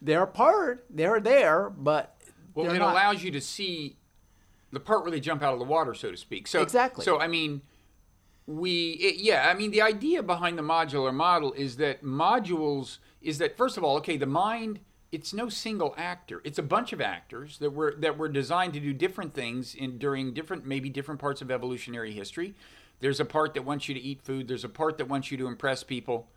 they're 0.00 0.26
part, 0.26 0.84
they're 0.88 1.18
there, 1.18 1.70
but 1.70 2.16
Well, 2.54 2.70
it 2.70 2.78
not. 2.78 2.92
allows 2.92 3.24
you 3.24 3.32
to 3.32 3.40
see 3.40 3.96
the 4.70 4.78
part 4.78 5.02
where 5.02 5.10
they 5.10 5.18
jump 5.18 5.42
out 5.42 5.54
of 5.54 5.58
the 5.58 5.64
water, 5.64 5.92
so 5.92 6.12
to 6.12 6.16
speak. 6.16 6.46
So 6.46 6.62
Exactly. 6.62 7.04
So 7.04 7.18
I 7.18 7.26
mean, 7.26 7.62
we 8.46 8.90
it, 8.92 9.16
yeah. 9.16 9.48
I 9.50 9.54
mean, 9.54 9.72
the 9.72 9.82
idea 9.82 10.22
behind 10.22 10.56
the 10.56 10.62
modular 10.62 11.12
model 11.12 11.52
is 11.54 11.76
that 11.78 12.04
modules 12.04 12.98
is 13.20 13.38
that 13.38 13.56
first 13.56 13.76
of 13.76 13.82
all, 13.82 13.96
okay, 13.96 14.16
the 14.16 14.26
mind. 14.26 14.78
It's 15.12 15.32
no 15.32 15.48
single 15.48 15.94
actor. 15.96 16.40
It's 16.44 16.58
a 16.58 16.62
bunch 16.62 16.92
of 16.92 17.00
actors 17.00 17.58
that 17.58 17.70
were 17.70 17.94
that 17.98 18.16
were 18.16 18.28
designed 18.28 18.74
to 18.74 18.80
do 18.80 18.92
different 18.92 19.34
things 19.34 19.74
in 19.74 19.98
during 19.98 20.32
different 20.32 20.64
maybe 20.64 20.88
different 20.88 21.20
parts 21.20 21.42
of 21.42 21.50
evolutionary 21.50 22.12
history. 22.12 22.54
There's 23.00 23.18
a 23.18 23.24
part 23.24 23.54
that 23.54 23.64
wants 23.64 23.88
you 23.88 23.94
to 23.94 24.00
eat 24.00 24.22
food. 24.22 24.46
There's 24.46 24.64
a 24.64 24.68
part 24.68 24.98
that 24.98 25.08
wants 25.08 25.30
you 25.30 25.38
to 25.38 25.46
impress 25.46 25.82
people. 25.82 26.28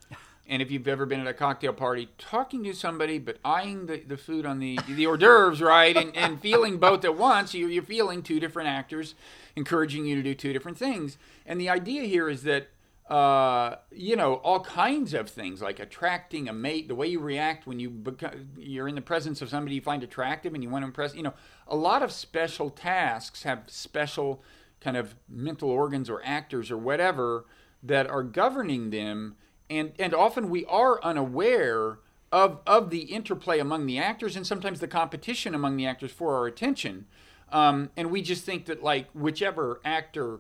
And 0.48 0.62
if 0.62 0.72
you've 0.72 0.88
ever 0.88 1.06
been 1.06 1.22
at 1.22 1.28
a 1.28 1.34
cocktail 1.34 1.72
party, 1.72 2.10
talking 2.18 2.64
to 2.66 2.74
somebody 2.74 3.18
but 3.18 3.38
eyeing 3.46 3.86
the, 3.86 4.00
the 4.00 4.18
food 4.18 4.46
on 4.46 4.60
the, 4.60 4.78
the 4.90 5.06
hors 5.06 5.18
d'oeuvres, 5.18 5.62
right, 5.62 5.96
and, 5.96 6.16
and 6.18 6.42
feeling 6.42 6.80
both 6.80 7.06
at 7.06 7.16
once, 7.16 7.54
you're, 7.54 7.70
you're 7.70 7.82
feeling 7.84 8.22
two 8.22 8.42
different 8.42 8.68
actors 8.68 9.16
encouraging 9.56 10.06
you 10.06 10.16
to 10.16 10.22
do 10.22 10.34
two 10.34 10.52
different 10.52 10.78
things. 10.78 11.18
And 11.46 11.62
the 11.62 11.70
idea 11.70 12.04
here 12.04 12.28
is 12.28 12.44
that, 12.44 12.68
uh, 13.10 13.76
you 13.92 14.16
know, 14.16 14.36
all 14.36 14.62
kinds 14.62 15.14
of 15.14 15.30
things 15.30 15.62
like 15.62 15.80
attracting 15.80 16.48
a 16.48 16.54
mate, 16.54 16.88
the 16.88 16.96
way 16.96 17.08
you 17.08 17.20
react 17.20 17.68
when 17.68 17.80
you 17.80 17.90
beco- 17.90 18.46
you're 18.58 18.88
in 18.88 18.96
the 18.96 19.02
presence 19.02 19.42
of 19.42 19.50
somebody 19.50 19.76
you 19.76 19.82
find 19.82 20.04
attractive 20.04 20.54
and 20.54 20.64
you 20.64 20.70
want 20.70 20.84
to 20.84 20.88
impress, 20.88 21.14
you 21.14 21.24
know, 21.24 21.34
a 21.68 21.76
lot 21.76 22.02
of 22.02 22.12
special 22.12 22.70
tasks 22.70 23.44
have 23.44 23.66
special 23.68 24.42
kind 24.80 24.96
of 24.96 25.16
mental 25.28 25.70
organs 25.70 26.10
or 26.10 26.22
actors 26.24 26.72
or 26.72 26.78
whatever 26.78 27.46
that 27.82 28.10
are 28.10 28.24
governing 28.24 28.90
them. 28.90 29.36
And 29.70 29.92
and 30.00 30.14
often 30.14 30.50
we 30.50 30.66
are 30.66 31.04
unaware 31.04 32.00
of 32.32 32.62
of 32.66 32.90
the 32.90 33.04
interplay 33.04 33.60
among 33.60 33.86
the 33.86 34.00
actors 34.00 34.38
and 34.38 34.48
sometimes 34.48 34.80
the 34.80 34.88
competition 34.88 35.54
among 35.54 35.76
the 35.76 35.86
actors 35.86 36.12
for 36.12 36.36
our 36.36 36.48
attention. 36.48 37.06
Um, 37.52 37.92
and 37.98 38.10
we 38.12 38.22
just 38.22 38.46
think 38.46 38.66
that 38.66 38.82
like 38.82 39.10
whichever 39.12 39.82
actor 39.84 40.40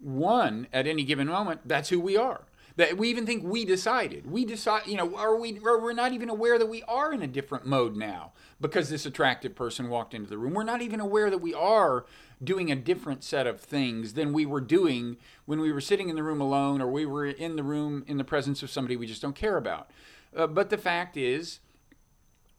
won 0.00 0.66
at 0.72 0.86
any 0.86 1.04
given 1.04 1.26
moment 1.26 1.60
that's 1.64 1.88
who 1.88 2.00
we 2.00 2.16
are 2.16 2.42
that 2.76 2.98
we 2.98 3.08
even 3.08 3.24
think 3.24 3.42
we 3.44 3.64
decided 3.64 4.30
we 4.30 4.44
decide 4.44 4.86
you 4.86 4.96
know 4.96 5.16
are 5.16 5.36
we 5.36 5.58
or 5.64 5.80
we're 5.80 5.92
not 5.92 6.12
even 6.12 6.28
aware 6.28 6.58
that 6.58 6.66
we 6.66 6.82
are 6.84 7.12
in 7.12 7.22
a 7.22 7.26
different 7.26 7.66
mode 7.66 7.96
now 7.96 8.32
because 8.60 8.88
this 8.88 9.06
attractive 9.06 9.54
person 9.54 9.88
walked 9.88 10.14
into 10.14 10.28
the 10.28 10.38
room 10.38 10.54
we're 10.54 10.62
not 10.62 10.82
even 10.82 11.00
aware 11.00 11.30
that 11.30 11.38
we 11.38 11.54
are 11.54 12.04
doing 12.42 12.70
a 12.70 12.76
different 12.76 13.24
set 13.24 13.46
of 13.46 13.60
things 13.60 14.12
than 14.12 14.32
we 14.32 14.44
were 14.44 14.60
doing 14.60 15.16
when 15.46 15.60
we 15.60 15.72
were 15.72 15.80
sitting 15.80 16.08
in 16.08 16.16
the 16.16 16.22
room 16.22 16.40
alone 16.40 16.82
or 16.82 16.90
we 16.90 17.06
were 17.06 17.26
in 17.26 17.56
the 17.56 17.62
room 17.62 18.04
in 18.06 18.18
the 18.18 18.24
presence 18.24 18.62
of 18.62 18.70
somebody 18.70 18.96
we 18.96 19.06
just 19.06 19.22
don't 19.22 19.36
care 19.36 19.56
about 19.56 19.90
uh, 20.36 20.46
but 20.46 20.68
the 20.68 20.78
fact 20.78 21.16
is 21.16 21.60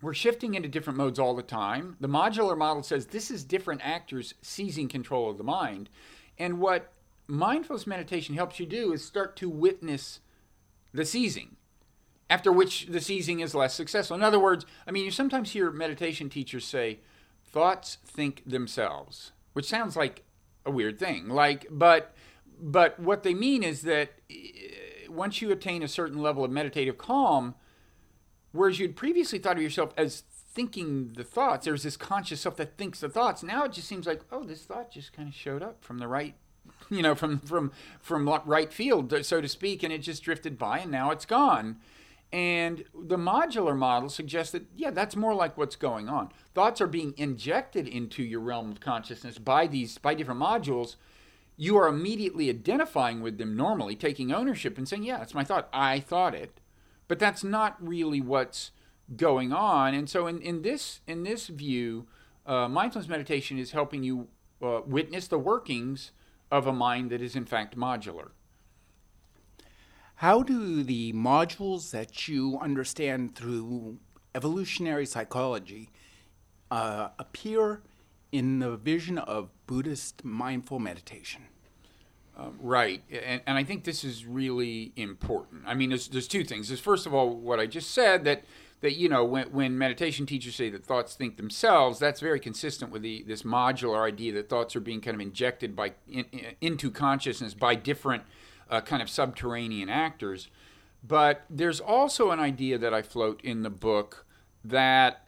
we're 0.01 0.13
shifting 0.13 0.53
into 0.53 0.69
different 0.69 0.97
modes 0.97 1.17
all 1.17 1.35
the 1.35 1.41
time. 1.41 1.97
The 1.99 2.07
modular 2.07 2.57
model 2.57 2.83
says 2.83 3.07
this 3.07 3.31
is 3.31 3.43
different 3.43 3.81
actors 3.83 4.35
seizing 4.41 4.87
control 4.87 5.29
of 5.29 5.37
the 5.37 5.43
mind. 5.43 5.89
And 6.37 6.59
what 6.59 6.91
mindfulness 7.27 7.85
meditation 7.85 8.35
helps 8.35 8.59
you 8.59 8.65
do 8.65 8.93
is 8.93 9.03
start 9.03 9.35
to 9.37 9.49
witness 9.49 10.19
the 10.93 11.05
seizing, 11.05 11.57
after 12.29 12.51
which 12.51 12.87
the 12.87 13.01
seizing 13.01 13.41
is 13.41 13.53
less 13.53 13.73
successful. 13.73 14.15
In 14.15 14.23
other 14.23 14.39
words, 14.39 14.65
I 14.87 14.91
mean, 14.91 15.05
you 15.05 15.11
sometimes 15.11 15.51
hear 15.51 15.69
meditation 15.71 16.29
teachers 16.29 16.65
say, 16.65 16.99
thoughts 17.45 17.97
think 18.05 18.43
themselves, 18.45 19.31
which 19.53 19.67
sounds 19.67 19.95
like 19.95 20.23
a 20.65 20.71
weird 20.71 20.99
thing. 20.99 21.29
Like, 21.29 21.67
but, 21.69 22.13
but 22.59 22.99
what 22.99 23.23
they 23.23 23.33
mean 23.33 23.63
is 23.63 23.81
that 23.83 24.11
eh, 24.29 25.07
once 25.09 25.41
you 25.41 25.51
attain 25.51 25.83
a 25.83 25.87
certain 25.87 26.21
level 26.21 26.43
of 26.43 26.51
meditative 26.51 26.97
calm, 26.97 27.55
whereas 28.51 28.79
you'd 28.79 28.95
previously 28.95 29.39
thought 29.39 29.57
of 29.57 29.63
yourself 29.63 29.93
as 29.97 30.23
thinking 30.57 31.13
the 31.15 31.23
thoughts 31.23 31.65
there's 31.65 31.83
this 31.83 31.95
conscious 31.95 32.41
self 32.41 32.55
that 32.55 32.79
thinks 32.79 33.01
the 33.01 33.07
thoughts 33.09 33.43
now 33.43 33.65
it 33.65 33.71
just 33.71 33.87
seems 33.87 34.07
like 34.07 34.21
oh 34.31 34.43
this 34.43 34.63
thought 34.63 34.89
just 34.89 35.13
kind 35.13 35.29
of 35.29 35.35
showed 35.35 35.61
up 35.61 35.83
from 35.83 35.99
the 35.99 36.07
right 36.07 36.33
you 36.89 37.01
know 37.01 37.15
from 37.15 37.39
from 37.39 37.71
from 38.01 38.27
right 38.45 38.71
field 38.71 39.13
so 39.25 39.41
to 39.41 39.47
speak 39.47 39.83
and 39.83 39.91
it 39.93 39.99
just 39.99 40.23
drifted 40.23 40.57
by 40.57 40.79
and 40.79 40.91
now 40.91 41.11
it's 41.11 41.25
gone. 41.25 41.77
And 42.33 42.83
the 42.93 43.15
modular 43.15 43.77
model 43.77 44.09
suggests 44.09 44.51
that 44.51 44.65
yeah 44.75 44.91
that's 44.91 45.15
more 45.15 45.33
like 45.33 45.57
what's 45.57 45.75
going 45.75 46.09
on. 46.09 46.29
Thoughts 46.53 46.81
are 46.81 46.87
being 46.87 47.13
injected 47.17 47.87
into 47.87 48.23
your 48.23 48.41
realm 48.41 48.71
of 48.71 48.79
consciousness 48.79 49.37
by 49.37 49.67
these 49.67 49.97
by 49.97 50.13
different 50.13 50.41
modules. 50.41 50.95
You 51.55 51.77
are 51.77 51.87
immediately 51.87 52.49
identifying 52.49 53.21
with 53.21 53.37
them 53.37 53.55
normally 53.55 53.95
taking 53.95 54.31
ownership 54.31 54.77
and 54.77 54.87
saying 54.87 55.03
yeah 55.03 55.21
it's 55.21 55.33
my 55.33 55.43
thought. 55.43 55.69
I 55.71 55.99
thought 55.99 56.35
it. 56.35 56.59
But 57.07 57.19
that's 57.19 57.43
not 57.43 57.77
really 57.79 58.19
what's 58.19 58.71
going 59.15 59.53
on. 59.53 59.93
And 59.93 60.09
so, 60.09 60.27
in, 60.27 60.41
in 60.41 60.61
this 60.61 61.01
in 61.07 61.23
this 61.23 61.47
view, 61.47 62.07
uh, 62.45 62.67
mindfulness 62.67 63.07
meditation 63.07 63.57
is 63.57 63.71
helping 63.71 64.03
you 64.03 64.27
uh, 64.61 64.81
witness 64.85 65.27
the 65.27 65.39
workings 65.39 66.11
of 66.51 66.67
a 66.67 66.73
mind 66.73 67.09
that 67.11 67.21
is 67.21 67.35
in 67.35 67.45
fact 67.45 67.77
modular. 67.77 68.29
How 70.15 70.41
do 70.41 70.83
the 70.83 71.13
modules 71.13 71.91
that 71.91 72.27
you 72.27 72.57
understand 72.59 73.35
through 73.35 73.99
evolutionary 74.33 75.05
psychology 75.05 75.89
uh, 76.71 77.09
appear 77.19 77.83
in 78.31 78.59
the 78.59 78.77
vision 78.77 79.17
of 79.19 79.49
Buddhist 79.67 80.25
mindful 80.25 80.79
meditation? 80.79 81.43
Um, 82.35 82.57
right, 82.61 83.01
and, 83.11 83.41
and 83.47 83.57
I 83.57 83.63
think 83.63 83.83
this 83.83 84.03
is 84.03 84.25
really 84.25 84.91
important. 84.95 85.63
I 85.65 85.73
mean, 85.73 85.89
there's, 85.89 86.07
there's 86.07 86.27
two 86.27 86.43
things. 86.43 86.67
There's 86.67 86.79
first 86.79 87.05
of 87.05 87.13
all 87.13 87.35
what 87.35 87.59
I 87.59 87.65
just 87.65 87.91
said 87.91 88.23
that 88.25 88.43
that 88.81 88.95
you 88.95 89.09
know 89.09 89.23
when, 89.23 89.47
when 89.47 89.77
meditation 89.77 90.25
teachers 90.25 90.55
say 90.55 90.69
that 90.69 90.85
thoughts 90.85 91.15
think 91.15 91.37
themselves, 91.37 91.99
that's 91.99 92.19
very 92.19 92.39
consistent 92.39 92.91
with 92.91 93.01
the 93.01 93.23
this 93.27 93.43
modular 93.43 94.05
idea 94.05 94.33
that 94.33 94.49
thoughts 94.49 94.75
are 94.75 94.79
being 94.79 95.01
kind 95.01 95.15
of 95.15 95.21
injected 95.21 95.75
by 95.75 95.93
in, 96.07 96.25
in- 96.31 96.55
into 96.61 96.91
consciousness 96.91 97.53
by 97.53 97.75
different 97.75 98.23
uh, 98.69 98.81
kind 98.81 99.01
of 99.01 99.09
subterranean 99.09 99.89
actors. 99.89 100.47
But 101.07 101.43
there's 101.49 101.79
also 101.79 102.31
an 102.31 102.39
idea 102.39 102.77
that 102.77 102.93
I 102.93 103.01
float 103.01 103.41
in 103.41 103.63
the 103.63 103.69
book 103.69 104.25
that 104.63 105.27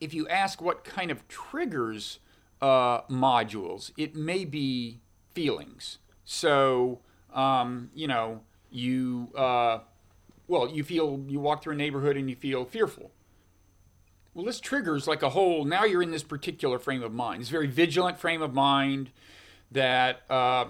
if 0.00 0.12
you 0.12 0.28
ask 0.28 0.60
what 0.60 0.84
kind 0.84 1.10
of 1.10 1.26
triggers 1.28 2.18
uh, 2.60 3.02
modules, 3.02 3.92
it 3.96 4.14
may 4.14 4.44
be 4.44 5.00
feelings. 5.32 5.98
So, 6.24 7.00
um, 7.32 7.90
you 7.94 8.08
know, 8.08 8.40
you, 8.70 9.28
uh, 9.36 9.78
well, 10.48 10.68
you 10.68 10.84
feel, 10.84 11.24
you 11.26 11.40
walk 11.40 11.62
through 11.62 11.74
a 11.74 11.76
neighborhood 11.76 12.16
and 12.16 12.28
you 12.28 12.36
feel 12.36 12.64
fearful. 12.64 13.10
Well, 14.34 14.44
this 14.44 14.60
triggers 14.60 15.06
like 15.06 15.22
a 15.22 15.30
whole, 15.30 15.64
now 15.64 15.84
you're 15.84 16.02
in 16.02 16.10
this 16.10 16.22
particular 16.22 16.78
frame 16.78 17.02
of 17.02 17.12
mind, 17.12 17.42
this 17.42 17.48
very 17.48 17.66
vigilant 17.66 18.18
frame 18.18 18.40
of 18.40 18.54
mind 18.54 19.10
that 19.70 20.22
uh, 20.30 20.66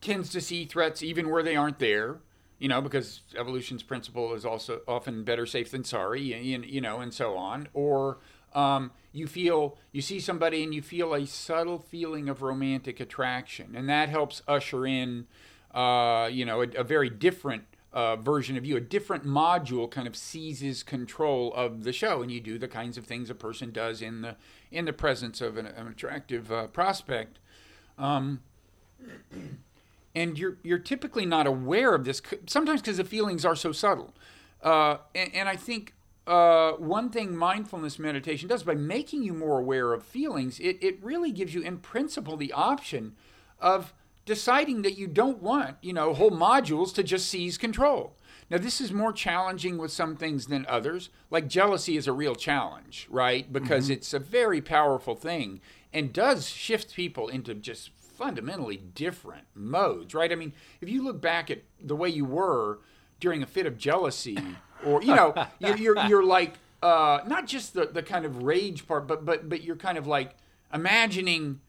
tends 0.00 0.30
to 0.30 0.40
see 0.40 0.64
threats 0.64 1.02
even 1.02 1.30
where 1.30 1.42
they 1.42 1.56
aren't 1.56 1.78
there 1.78 2.18
you 2.58 2.68
know, 2.68 2.80
because 2.80 3.20
evolution's 3.36 3.82
principle 3.82 4.34
is 4.34 4.44
also 4.44 4.80
often 4.88 5.22
better 5.22 5.46
safe 5.46 5.70
than 5.70 5.84
sorry, 5.84 6.32
and 6.32 6.64
you 6.64 6.80
know, 6.80 6.98
and 7.00 7.14
so 7.14 7.36
on. 7.36 7.68
Or 7.72 8.18
um, 8.52 8.90
you 9.12 9.26
feel 9.26 9.78
you 9.92 10.02
see 10.02 10.18
somebody 10.18 10.64
and 10.64 10.74
you 10.74 10.82
feel 10.82 11.14
a 11.14 11.26
subtle 11.26 11.78
feeling 11.78 12.28
of 12.28 12.42
romantic 12.42 12.98
attraction, 13.00 13.74
and 13.76 13.88
that 13.88 14.08
helps 14.08 14.42
usher 14.48 14.86
in, 14.86 15.26
uh, 15.72 16.28
you 16.30 16.44
know, 16.44 16.62
a, 16.62 16.68
a 16.78 16.84
very 16.84 17.08
different 17.08 17.64
uh, 17.98 18.14
version 18.14 18.56
of 18.56 18.64
you, 18.64 18.76
a 18.76 18.80
different 18.80 19.26
module 19.26 19.90
kind 19.90 20.06
of 20.06 20.14
seizes 20.14 20.84
control 20.84 21.52
of 21.54 21.82
the 21.82 21.92
show, 21.92 22.22
and 22.22 22.30
you 22.30 22.38
do 22.38 22.56
the 22.56 22.68
kinds 22.68 22.96
of 22.96 23.04
things 23.04 23.28
a 23.28 23.34
person 23.34 23.72
does 23.72 24.00
in 24.00 24.22
the 24.22 24.36
in 24.70 24.84
the 24.84 24.92
presence 24.92 25.40
of 25.40 25.56
an, 25.56 25.66
an 25.66 25.88
attractive 25.88 26.52
uh, 26.52 26.68
prospect. 26.68 27.40
Um, 27.98 28.38
and 30.14 30.38
you're 30.38 30.58
you're 30.62 30.78
typically 30.78 31.26
not 31.26 31.48
aware 31.48 31.92
of 31.92 32.04
this 32.04 32.22
sometimes 32.46 32.80
because 32.80 32.98
the 32.98 33.04
feelings 33.04 33.44
are 33.44 33.56
so 33.56 33.72
subtle. 33.72 34.14
Uh, 34.62 34.98
and, 35.16 35.34
and, 35.34 35.48
I 35.48 35.56
think 35.56 35.94
uh, 36.28 36.72
one 36.74 37.10
thing 37.10 37.36
mindfulness 37.36 37.98
meditation 37.98 38.48
does 38.48 38.62
by 38.62 38.74
making 38.76 39.24
you 39.24 39.32
more 39.32 39.58
aware 39.58 39.92
of 39.92 40.04
feelings, 40.04 40.60
it, 40.60 40.78
it 40.80 41.02
really 41.02 41.32
gives 41.32 41.52
you, 41.52 41.62
in 41.62 41.78
principle, 41.78 42.36
the 42.36 42.52
option 42.52 43.16
of 43.58 43.92
deciding 44.28 44.82
that 44.82 44.98
you 44.98 45.06
don't 45.06 45.42
want, 45.42 45.78
you 45.80 45.94
know, 45.94 46.12
whole 46.12 46.30
modules 46.30 46.94
to 46.94 47.02
just 47.02 47.28
seize 47.28 47.56
control. 47.56 48.14
Now, 48.50 48.58
this 48.58 48.78
is 48.78 48.92
more 48.92 49.12
challenging 49.12 49.78
with 49.78 49.90
some 49.90 50.16
things 50.16 50.46
than 50.46 50.66
others. 50.68 51.08
Like 51.30 51.48
jealousy 51.48 51.96
is 51.96 52.06
a 52.06 52.12
real 52.12 52.34
challenge, 52.34 53.08
right? 53.10 53.50
Because 53.50 53.84
mm-hmm. 53.84 53.94
it's 53.94 54.12
a 54.12 54.18
very 54.18 54.60
powerful 54.60 55.14
thing 55.16 55.60
and 55.94 56.12
does 56.12 56.46
shift 56.46 56.94
people 56.94 57.28
into 57.28 57.54
just 57.54 57.90
fundamentally 57.90 58.76
different 58.76 59.46
modes, 59.54 60.14
right? 60.14 60.30
I 60.30 60.34
mean, 60.34 60.52
if 60.82 60.90
you 60.90 61.02
look 61.02 61.22
back 61.22 61.50
at 61.50 61.62
the 61.80 61.96
way 61.96 62.10
you 62.10 62.26
were 62.26 62.80
during 63.20 63.42
a 63.42 63.46
fit 63.46 63.64
of 63.64 63.78
jealousy, 63.78 64.38
or 64.84 65.02
you 65.02 65.14
know, 65.14 65.34
you're, 65.58 65.76
you're, 65.76 66.06
you're 66.06 66.24
like 66.24 66.54
uh, 66.82 67.20
not 67.26 67.46
just 67.46 67.72
the, 67.72 67.86
the 67.86 68.02
kind 68.02 68.26
of 68.26 68.42
rage 68.42 68.86
part, 68.86 69.06
but 69.06 69.24
but 69.24 69.48
but 69.48 69.62
you're 69.62 69.76
kind 69.76 69.96
of 69.96 70.06
like 70.06 70.36
imagining. 70.72 71.60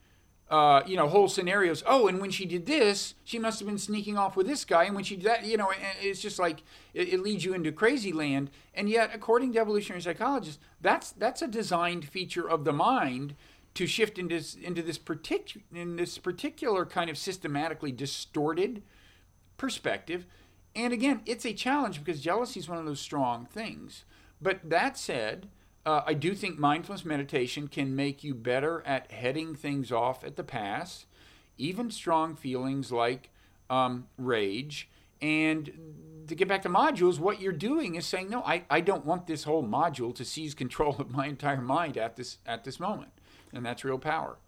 Uh, 0.50 0.82
you 0.84 0.96
know, 0.96 1.06
whole 1.06 1.28
scenarios. 1.28 1.84
Oh, 1.86 2.08
and 2.08 2.20
when 2.20 2.32
she 2.32 2.44
did 2.44 2.66
this, 2.66 3.14
she 3.22 3.38
must 3.38 3.60
have 3.60 3.68
been 3.68 3.78
sneaking 3.78 4.18
off 4.18 4.36
with 4.36 4.48
this 4.48 4.64
guy. 4.64 4.82
And 4.82 4.96
when 4.96 5.04
she 5.04 5.14
did 5.14 5.26
that, 5.26 5.44
you 5.44 5.56
know, 5.56 5.72
it's 6.02 6.20
just 6.20 6.40
like 6.40 6.64
it, 6.92 7.08
it 7.08 7.20
leads 7.20 7.44
you 7.44 7.54
into 7.54 7.70
crazy 7.70 8.12
land. 8.12 8.50
And 8.74 8.88
yet, 8.88 9.12
according 9.14 9.52
to 9.52 9.60
evolutionary 9.60 10.02
psychologists, 10.02 10.58
that's 10.80 11.12
that's 11.12 11.40
a 11.40 11.46
designed 11.46 12.08
feature 12.08 12.50
of 12.50 12.64
the 12.64 12.72
mind 12.72 13.36
to 13.74 13.86
shift 13.86 14.18
into 14.18 14.42
into 14.60 14.82
this 14.82 14.98
particular 14.98 15.64
in 15.72 15.94
this 15.94 16.18
particular 16.18 16.84
kind 16.84 17.10
of 17.10 17.16
systematically 17.16 17.92
distorted 17.92 18.82
perspective. 19.56 20.26
And 20.74 20.92
again, 20.92 21.20
it's 21.26 21.44
a 21.44 21.52
challenge 21.52 22.02
because 22.02 22.20
jealousy 22.20 22.58
is 22.58 22.68
one 22.68 22.78
of 22.78 22.86
those 22.86 23.00
strong 23.00 23.46
things. 23.46 24.04
But 24.42 24.68
that 24.68 24.96
said, 24.96 25.48
uh, 25.86 26.02
I 26.06 26.14
do 26.14 26.34
think 26.34 26.58
mindfulness 26.58 27.04
meditation 27.04 27.68
can 27.68 27.96
make 27.96 28.22
you 28.22 28.34
better 28.34 28.82
at 28.86 29.10
heading 29.10 29.54
things 29.54 29.90
off 29.90 30.24
at 30.24 30.36
the 30.36 30.44
pass, 30.44 31.06
even 31.56 31.90
strong 31.90 32.36
feelings 32.36 32.92
like 32.92 33.30
um, 33.68 34.06
rage. 34.18 34.88
And 35.22 36.24
to 36.28 36.34
get 36.34 36.48
back 36.48 36.62
to 36.62 36.68
modules, 36.68 37.18
what 37.18 37.40
you're 37.40 37.52
doing 37.52 37.94
is 37.94 38.06
saying, 38.06 38.30
no, 38.30 38.42
I, 38.42 38.64
I 38.70 38.80
don't 38.80 39.04
want 39.04 39.26
this 39.26 39.44
whole 39.44 39.64
module 39.64 40.14
to 40.14 40.24
seize 40.24 40.54
control 40.54 40.96
of 40.98 41.10
my 41.10 41.26
entire 41.26 41.60
mind 41.60 41.96
at 41.96 42.16
this 42.16 42.38
at 42.46 42.64
this 42.64 42.80
moment 42.80 43.12
and 43.52 43.64
that's 43.64 43.84
real 43.84 43.98
power. 43.98 44.38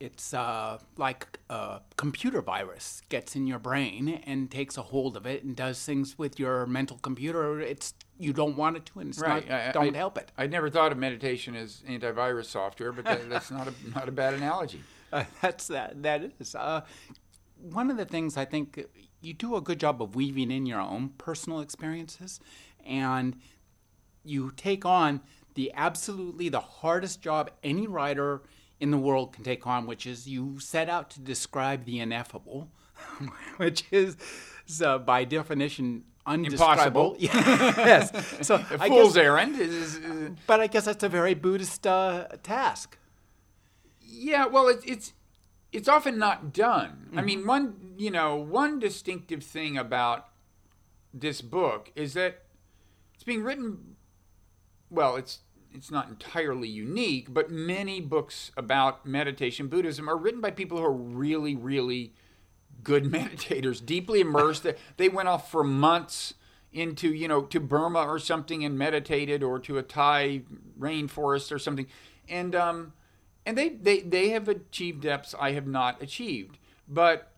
It's 0.00 0.34
uh, 0.34 0.78
like 0.96 1.38
a 1.48 1.80
computer 1.96 2.42
virus 2.42 3.02
gets 3.08 3.36
in 3.36 3.46
your 3.46 3.60
brain 3.60 4.20
and 4.26 4.50
takes 4.50 4.76
a 4.76 4.82
hold 4.82 5.16
of 5.16 5.26
it 5.26 5.44
and 5.44 5.54
does 5.54 5.84
things 5.84 6.18
with 6.18 6.40
your 6.40 6.66
mental 6.66 6.98
computer. 6.98 7.60
It's 7.60 7.94
you 8.18 8.32
don't 8.32 8.56
want 8.56 8.76
it 8.76 8.86
to, 8.86 9.00
and 9.00 9.10
it's 9.10 9.18
right. 9.18 9.48
not. 9.48 9.60
I, 9.60 9.72
don't 9.72 9.94
I, 9.94 9.98
help 9.98 10.18
it. 10.18 10.30
I 10.36 10.46
never 10.46 10.70
thought 10.70 10.92
of 10.92 10.98
meditation 10.98 11.56
as 11.56 11.82
antivirus 11.88 12.46
software, 12.46 12.92
but 12.92 13.04
that, 13.04 13.28
that's 13.28 13.50
not 13.50 13.68
a 13.68 13.72
not 13.94 14.08
a 14.08 14.12
bad 14.12 14.34
analogy. 14.34 14.82
Uh, 15.12 15.24
that's 15.42 15.66
that. 15.66 16.02
That 16.02 16.32
is 16.40 16.54
uh, 16.54 16.80
one 17.60 17.90
of 17.90 17.98
the 17.98 18.06
things 18.06 18.38
I 18.38 18.46
think 18.46 18.82
you 19.20 19.34
do 19.34 19.56
a 19.56 19.60
good 19.60 19.78
job 19.78 20.00
of 20.00 20.14
weaving 20.14 20.50
in 20.50 20.64
your 20.64 20.80
own 20.80 21.10
personal 21.18 21.60
experiences, 21.60 22.40
and 22.82 23.36
you 24.24 24.52
take 24.56 24.86
on 24.86 25.20
the 25.54 25.70
absolutely 25.74 26.48
the 26.48 26.60
hardest 26.60 27.20
job 27.20 27.50
any 27.62 27.86
writer 27.86 28.40
in 28.80 28.90
the 28.90 28.98
world 28.98 29.32
can 29.32 29.44
take 29.44 29.66
on, 29.66 29.86
which 29.86 30.06
is 30.06 30.26
you 30.26 30.58
set 30.58 30.88
out 30.88 31.10
to 31.10 31.20
describe 31.20 31.84
the 31.84 32.00
ineffable, 32.00 32.70
which 33.58 33.84
is 33.90 34.16
uh, 34.82 34.98
by 34.98 35.24
definition 35.24 36.04
undescribable. 36.26 37.16
Impossible. 37.18 37.84
yes. 37.84 38.46
So 38.46 38.54
a 38.70 38.78
fool's 38.78 39.14
guess, 39.14 39.24
errand 39.24 39.56
is, 39.58 39.96
is, 39.96 40.30
But 40.46 40.60
I 40.60 40.66
guess 40.66 40.84
that's 40.84 41.02
a 41.02 41.08
very 41.08 41.34
Buddhist 41.34 41.86
uh, 41.86 42.28
task. 42.42 42.98
Yeah. 44.00 44.46
Well, 44.46 44.68
it, 44.68 44.80
it's 44.84 45.12
it's 45.72 45.88
often 45.88 46.18
not 46.18 46.52
done. 46.52 47.06
Mm-hmm. 47.08 47.18
I 47.18 47.22
mean, 47.22 47.46
one 47.46 47.94
you 47.96 48.10
know 48.10 48.36
one 48.36 48.78
distinctive 48.78 49.42
thing 49.42 49.76
about 49.76 50.28
this 51.12 51.40
book 51.40 51.90
is 51.94 52.14
that 52.14 52.42
it's 53.14 53.24
being 53.24 53.42
written 53.42 53.96
well, 54.92 55.16
it's 55.16 55.40
it's 55.74 55.90
not 55.90 56.08
entirely 56.08 56.68
unique, 56.68 57.32
but 57.32 57.50
many 57.50 58.00
books 58.00 58.52
about 58.56 59.06
meditation 59.06 59.68
Buddhism 59.68 60.08
are 60.08 60.16
written 60.16 60.40
by 60.40 60.50
people 60.50 60.76
who 60.78 60.84
are 60.84 60.92
really, 60.92 61.56
really 61.56 62.12
good 62.82 63.04
meditators, 63.12 63.84
deeply 63.84 64.20
immersed. 64.20 64.66
they 64.96 65.08
went 65.08 65.28
off 65.28 65.50
for 65.50 65.64
months 65.64 66.34
into, 66.72 67.12
you 67.12 67.28
know, 67.28 67.42
to 67.42 67.60
Burma 67.60 68.00
or 68.00 68.18
something 68.18 68.64
and 68.64 68.78
meditated 68.78 69.42
or 69.42 69.58
to 69.60 69.78
a 69.78 69.82
Thai 69.82 70.42
rainforest 70.78 71.52
or 71.52 71.58
something. 71.58 71.86
And 72.28 72.54
um 72.54 72.92
and 73.44 73.58
they, 73.58 73.70
they, 73.70 74.00
they 74.00 74.28
have 74.30 74.48
achieved 74.48 75.02
depths 75.02 75.34
I 75.38 75.52
have 75.52 75.66
not 75.66 76.00
achieved. 76.00 76.58
But 76.88 77.32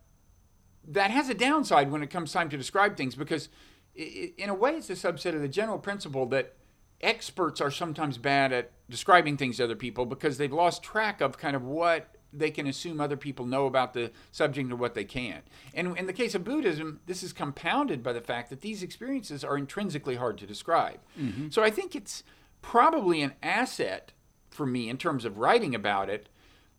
that 0.87 1.11
has 1.11 1.29
a 1.29 1.33
downside 1.33 1.91
when 1.91 2.03
it 2.03 2.11
comes 2.11 2.31
time 2.31 2.49
to 2.49 2.57
describe 2.57 2.95
things 2.95 3.15
because 3.15 3.49
in 3.95 4.49
a 4.49 4.53
way 4.53 4.75
it's 4.75 4.89
a 4.89 4.93
subset 4.93 5.33
of 5.33 5.41
the 5.41 5.47
general 5.47 5.79
principle 5.79 6.25
that 6.27 6.53
experts 7.01 7.59
are 7.59 7.71
sometimes 7.71 8.17
bad 8.17 8.53
at 8.53 8.71
describing 8.89 9.35
things 9.37 9.57
to 9.57 9.63
other 9.63 9.75
people 9.75 10.05
because 10.05 10.37
they've 10.37 10.53
lost 10.53 10.83
track 10.83 11.21
of 11.21 11.37
kind 11.37 11.55
of 11.55 11.63
what 11.63 12.14
they 12.37 12.51
can 12.51 12.67
assume 12.67 12.99
other 12.99 13.17
people 13.17 13.45
know 13.45 13.65
about 13.65 13.93
the 13.93 14.11
subject 14.31 14.69
and 14.69 14.79
what 14.79 14.93
they 14.93 15.03
can't. 15.03 15.45
And 15.73 15.97
in 15.97 16.05
the 16.05 16.13
case 16.13 16.35
of 16.35 16.43
Buddhism, 16.43 16.99
this 17.05 17.23
is 17.23 17.33
compounded 17.33 18.03
by 18.03 18.13
the 18.13 18.21
fact 18.21 18.49
that 18.49 18.61
these 18.61 18.83
experiences 18.83 19.43
are 19.43 19.57
intrinsically 19.57 20.15
hard 20.15 20.37
to 20.39 20.47
describe. 20.47 20.99
Mm-hmm. 21.19 21.49
So 21.49 21.63
I 21.63 21.69
think 21.69 21.95
it's 21.95 22.23
probably 22.61 23.21
an 23.21 23.33
asset 23.43 24.11
for 24.49 24.65
me 24.65 24.89
in 24.89 24.97
terms 24.97 25.25
of 25.25 25.37
writing 25.37 25.75
about 25.75 26.09
it 26.09 26.29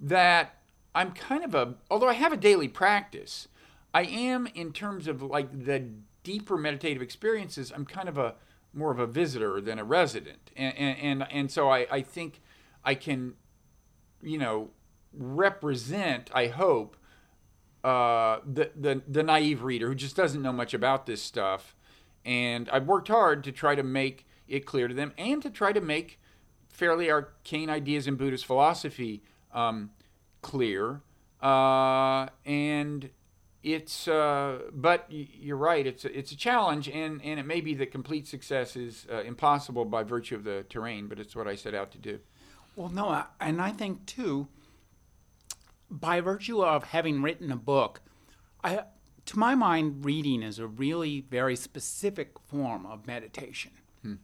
that 0.00 0.58
I'm 0.94 1.12
kind 1.12 1.44
of 1.44 1.54
a, 1.54 1.74
although 1.90 2.08
I 2.08 2.14
have 2.14 2.32
a 2.32 2.36
daily 2.36 2.68
practice, 2.68 3.48
I 3.92 4.02
am 4.02 4.46
in 4.54 4.72
terms 4.72 5.08
of 5.08 5.22
like 5.22 5.64
the 5.64 5.84
deeper 6.22 6.56
meditative 6.56 7.02
experiences, 7.02 7.72
I'm 7.74 7.86
kind 7.86 8.08
of 8.08 8.18
a 8.18 8.34
more 8.74 8.90
of 8.90 8.98
a 8.98 9.06
visitor 9.06 9.60
than 9.60 9.78
a 9.78 9.84
resident, 9.84 10.50
and 10.54 10.76
and 10.76 10.98
and, 10.98 11.32
and 11.32 11.50
so 11.50 11.70
I, 11.70 11.86
I 11.90 12.02
think 12.02 12.40
I 12.84 12.94
can, 12.94 13.34
you 14.22 14.38
know, 14.38 14.70
represent. 15.12 16.30
I 16.34 16.48
hope 16.48 16.96
uh, 17.84 18.40
the 18.44 18.70
the 18.74 19.02
the 19.06 19.22
naive 19.22 19.62
reader 19.62 19.88
who 19.88 19.94
just 19.94 20.16
doesn't 20.16 20.42
know 20.42 20.52
much 20.52 20.74
about 20.74 21.06
this 21.06 21.22
stuff, 21.22 21.76
and 22.24 22.68
I've 22.70 22.86
worked 22.86 23.08
hard 23.08 23.44
to 23.44 23.52
try 23.52 23.74
to 23.74 23.82
make 23.82 24.26
it 24.48 24.66
clear 24.66 24.88
to 24.88 24.94
them 24.94 25.12
and 25.18 25.42
to 25.42 25.50
try 25.50 25.72
to 25.72 25.80
make 25.80 26.20
fairly 26.68 27.10
arcane 27.10 27.70
ideas 27.70 28.06
in 28.06 28.16
Buddhist 28.16 28.44
philosophy 28.44 29.22
um, 29.52 29.90
clear. 30.42 31.00
Uh, 31.40 32.28
and 32.44 33.10
it's 33.62 34.06
uh, 34.06 34.60
but 34.72 35.06
you're 35.08 35.56
right. 35.56 35.86
It's 35.86 36.04
a, 36.04 36.18
it's 36.18 36.32
a 36.32 36.36
challenge, 36.36 36.88
and 36.88 37.20
and 37.22 37.40
it 37.40 37.46
may 37.46 37.60
be 37.60 37.74
that 37.74 37.90
complete 37.90 38.26
success 38.26 38.76
is 38.76 39.06
uh, 39.12 39.22
impossible 39.22 39.84
by 39.84 40.02
virtue 40.02 40.34
of 40.36 40.44
the 40.44 40.64
terrain. 40.68 41.08
But 41.08 41.18
it's 41.18 41.34
what 41.34 41.48
I 41.48 41.56
set 41.56 41.74
out 41.74 41.90
to 41.92 41.98
do. 41.98 42.20
Well, 42.76 42.90
no, 42.90 43.24
and 43.40 43.60
I 43.60 43.72
think 43.72 44.06
too, 44.06 44.48
by 45.90 46.20
virtue 46.20 46.62
of 46.62 46.84
having 46.84 47.22
written 47.22 47.50
a 47.52 47.56
book, 47.56 48.00
I 48.62 48.84
to 49.26 49.38
my 49.38 49.54
mind, 49.54 50.04
reading 50.04 50.42
is 50.42 50.58
a 50.58 50.66
really 50.66 51.20
very 51.20 51.56
specific 51.56 52.38
form 52.38 52.86
of 52.86 53.06
meditation. 53.06 53.72
Hmm. 54.02 54.14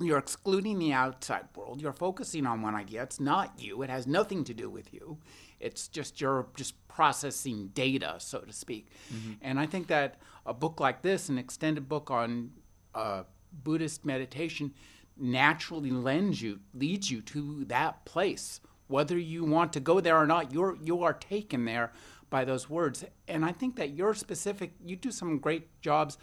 You're 0.00 0.18
excluding 0.18 0.78
the 0.78 0.92
outside 0.92 1.44
world. 1.54 1.80
You're 1.80 1.92
focusing 1.92 2.46
on 2.46 2.62
one 2.62 2.74
idea. 2.74 3.02
It's 3.02 3.20
not 3.20 3.52
you. 3.58 3.82
It 3.82 3.90
has 3.90 4.06
nothing 4.06 4.42
to 4.44 4.54
do 4.54 4.70
with 4.70 4.92
you. 4.92 5.18
It's 5.60 5.88
just 5.88 6.20
you're 6.20 6.46
just 6.56 6.74
processing 6.88 7.68
data, 7.74 8.16
so 8.18 8.40
to 8.40 8.52
speak. 8.52 8.88
Mm-hmm. 9.12 9.32
And 9.42 9.60
I 9.60 9.66
think 9.66 9.86
that 9.88 10.16
a 10.46 10.54
book 10.54 10.80
like 10.80 11.02
this, 11.02 11.28
an 11.28 11.38
extended 11.38 11.88
book 11.88 12.10
on 12.10 12.50
uh, 12.94 13.24
Buddhist 13.52 14.04
meditation, 14.04 14.72
naturally 15.16 15.90
lends 15.90 16.42
you, 16.42 16.60
leads 16.72 17.10
you 17.10 17.20
to 17.22 17.64
that 17.66 18.04
place. 18.04 18.60
Whether 18.86 19.18
you 19.18 19.44
want 19.44 19.72
to 19.74 19.80
go 19.80 20.00
there 20.00 20.16
or 20.16 20.26
not, 20.26 20.52
you're 20.52 20.76
you 20.82 21.02
are 21.02 21.14
taken 21.14 21.64
there 21.64 21.92
by 22.30 22.44
those 22.44 22.68
words. 22.68 23.04
And 23.28 23.44
I 23.44 23.52
think 23.52 23.76
that 23.76 23.90
you're 23.90 24.14
specific. 24.14 24.72
You 24.84 24.96
do 24.96 25.10
some 25.10 25.38
great 25.38 25.80
jobs 25.80 26.18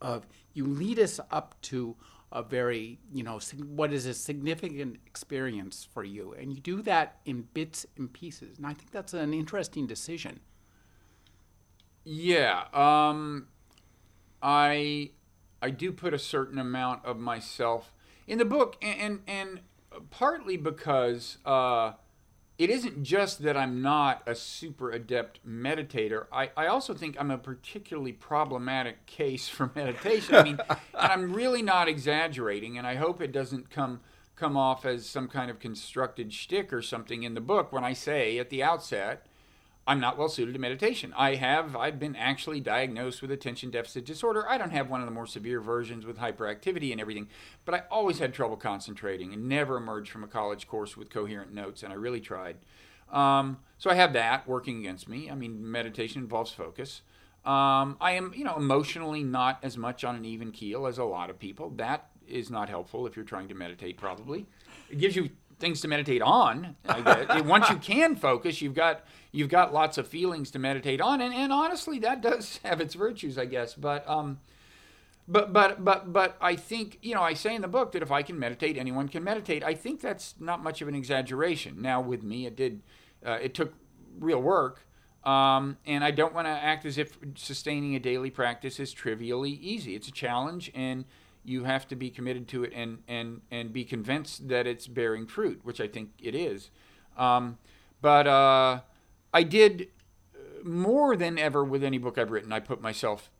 of 0.00 0.26
you 0.52 0.66
lead 0.66 0.98
us 0.98 1.20
up 1.30 1.54
to 1.62 1.96
a 2.32 2.42
very, 2.42 2.98
you 3.12 3.22
know, 3.22 3.38
what 3.66 3.92
is 3.92 4.06
a 4.06 4.14
significant 4.14 4.96
experience 5.06 5.86
for 5.92 6.02
you. 6.02 6.34
And 6.34 6.52
you 6.52 6.60
do 6.60 6.82
that 6.82 7.20
in 7.24 7.46
bits 7.54 7.86
and 7.96 8.12
pieces. 8.12 8.58
And 8.58 8.66
I 8.66 8.74
think 8.74 8.90
that's 8.90 9.14
an 9.14 9.32
interesting 9.32 9.86
decision. 9.86 10.40
Yeah. 12.02 12.64
Um, 12.72 13.46
I 14.42 15.12
I 15.62 15.70
do 15.70 15.92
put 15.92 16.12
a 16.12 16.18
certain 16.18 16.58
amount 16.58 17.04
of 17.04 17.18
myself 17.18 17.94
in 18.26 18.38
the 18.38 18.44
book, 18.44 18.76
and 18.82 19.00
and, 19.00 19.20
and 19.26 19.60
partly 20.10 20.56
because 20.56 21.38
uh, 21.44 21.92
it 22.58 22.70
isn't 22.70 23.02
just 23.02 23.42
that 23.42 23.56
I'm 23.56 23.82
not 23.82 24.22
a 24.26 24.34
super 24.34 24.90
adept 24.90 25.46
meditator. 25.46 26.26
I, 26.32 26.50
I 26.56 26.66
also 26.66 26.94
think 26.94 27.16
I'm 27.18 27.30
a 27.30 27.38
particularly 27.38 28.12
problematic 28.12 29.06
case 29.06 29.48
for 29.48 29.70
meditation. 29.74 30.34
I 30.34 30.42
mean, 30.42 30.58
and 30.68 30.78
I'm 31.12 31.32
really 31.32 31.62
not 31.62 31.88
exaggerating, 31.88 32.78
and 32.78 32.86
I 32.86 32.94
hope 32.94 33.20
it 33.20 33.32
doesn't 33.32 33.70
come 33.70 34.00
come 34.36 34.56
off 34.56 34.84
as 34.84 35.06
some 35.06 35.28
kind 35.28 35.48
of 35.48 35.60
constructed 35.60 36.32
shtick 36.32 36.72
or 36.72 36.82
something 36.82 37.22
in 37.22 37.34
the 37.34 37.40
book 37.40 37.72
when 37.72 37.84
I 37.84 37.92
say 37.92 38.36
at 38.38 38.50
the 38.50 38.64
outset 38.64 39.26
I'm 39.86 40.00
not 40.00 40.16
well 40.16 40.28
suited 40.28 40.52
to 40.52 40.58
meditation. 40.58 41.12
I 41.16 41.34
have 41.34 41.76
I've 41.76 41.98
been 41.98 42.16
actually 42.16 42.60
diagnosed 42.60 43.20
with 43.20 43.30
attention 43.30 43.70
deficit 43.70 44.04
disorder. 44.06 44.48
I 44.48 44.56
don't 44.56 44.70
have 44.70 44.88
one 44.88 45.00
of 45.00 45.06
the 45.06 45.12
more 45.12 45.26
severe 45.26 45.60
versions 45.60 46.06
with 46.06 46.18
hyperactivity 46.18 46.90
and 46.90 47.00
everything, 47.00 47.28
but 47.64 47.74
I 47.74 47.82
always 47.90 48.18
had 48.18 48.32
trouble 48.32 48.56
concentrating 48.56 49.32
and 49.34 49.48
never 49.48 49.76
emerged 49.76 50.10
from 50.10 50.24
a 50.24 50.28
college 50.28 50.66
course 50.66 50.96
with 50.96 51.10
coherent 51.10 51.52
notes, 51.52 51.82
and 51.82 51.92
I 51.92 51.96
really 51.96 52.20
tried. 52.20 52.56
Um, 53.12 53.58
so 53.78 53.90
I 53.90 53.94
have 53.94 54.14
that 54.14 54.48
working 54.48 54.78
against 54.78 55.08
me. 55.08 55.30
I 55.30 55.34
mean, 55.34 55.70
meditation 55.70 56.22
involves 56.22 56.50
focus. 56.50 57.02
Um, 57.44 57.98
I 58.00 58.12
am, 58.12 58.32
you 58.34 58.44
know, 58.44 58.56
emotionally 58.56 59.22
not 59.22 59.58
as 59.62 59.76
much 59.76 60.02
on 60.02 60.16
an 60.16 60.24
even 60.24 60.50
keel 60.50 60.86
as 60.86 60.96
a 60.96 61.04
lot 61.04 61.28
of 61.28 61.38
people. 61.38 61.70
That 61.76 62.08
is 62.26 62.48
not 62.48 62.70
helpful 62.70 63.06
if 63.06 63.16
you're 63.16 63.24
trying 63.24 63.48
to 63.48 63.54
meditate. 63.54 63.98
Probably, 63.98 64.46
it 64.88 64.96
gives 64.96 65.14
you 65.14 65.28
things 65.58 65.82
to 65.82 65.88
meditate 65.88 66.22
on. 66.22 66.76
Once 67.44 67.68
you 67.68 67.76
can 67.76 68.16
focus, 68.16 68.62
you've 68.62 68.74
got 68.74 69.04
you've 69.34 69.48
got 69.48 69.74
lots 69.74 69.98
of 69.98 70.06
feelings 70.06 70.50
to 70.52 70.58
meditate 70.58 71.00
on, 71.00 71.20
and, 71.20 71.34
and 71.34 71.52
honestly, 71.52 71.98
that 71.98 72.20
does 72.20 72.60
have 72.64 72.80
its 72.80 72.94
virtues, 72.94 73.36
I 73.36 73.46
guess. 73.46 73.74
But 73.74 74.08
um, 74.08 74.38
but 75.26 75.52
but 75.52 75.84
but 75.84 76.12
but 76.12 76.36
I 76.40 76.54
think 76.54 76.98
you 77.02 77.14
know 77.14 77.22
I 77.22 77.34
say 77.34 77.54
in 77.54 77.62
the 77.62 77.68
book 77.68 77.92
that 77.92 78.02
if 78.02 78.12
I 78.12 78.22
can 78.22 78.38
meditate, 78.38 78.78
anyone 78.78 79.08
can 79.08 79.24
meditate. 79.24 79.64
I 79.64 79.74
think 79.74 80.00
that's 80.00 80.34
not 80.38 80.62
much 80.62 80.80
of 80.80 80.88
an 80.88 80.94
exaggeration. 80.94 81.82
Now 81.82 82.00
with 82.00 82.22
me, 82.22 82.46
it 82.46 82.56
did 82.56 82.82
uh, 83.26 83.38
it 83.42 83.54
took 83.54 83.74
real 84.18 84.40
work. 84.40 84.86
Um, 85.24 85.78
and 85.86 86.04
I 86.04 86.10
don't 86.10 86.34
want 86.34 86.46
to 86.46 86.50
act 86.50 86.84
as 86.84 86.98
if 86.98 87.16
sustaining 87.34 87.94
a 87.96 87.98
daily 87.98 88.28
practice 88.28 88.78
is 88.78 88.92
trivially 88.92 89.52
easy. 89.52 89.94
It's 89.94 90.06
a 90.06 90.12
challenge, 90.12 90.70
and 90.74 91.06
you 91.42 91.64
have 91.64 91.88
to 91.88 91.96
be 91.96 92.10
committed 92.10 92.46
to 92.48 92.62
it 92.62 92.72
and 92.74 92.98
and 93.08 93.40
and 93.50 93.72
be 93.72 93.84
convinced 93.84 94.48
that 94.48 94.66
it's 94.66 94.86
bearing 94.86 95.26
fruit, 95.26 95.60
which 95.64 95.80
I 95.80 95.88
think 95.88 96.10
it 96.22 96.34
is. 96.34 96.70
Um, 97.16 97.56
but 98.02 98.26
uh, 98.26 98.80
I 99.34 99.42
did 99.42 99.88
uh, 100.34 100.66
more 100.66 101.16
than 101.16 101.38
ever 101.38 101.64
with 101.64 101.84
any 101.84 101.98
book 101.98 102.16
I've 102.16 102.30
written. 102.30 102.52
I 102.52 102.60
put 102.60 102.80
myself 102.80 103.30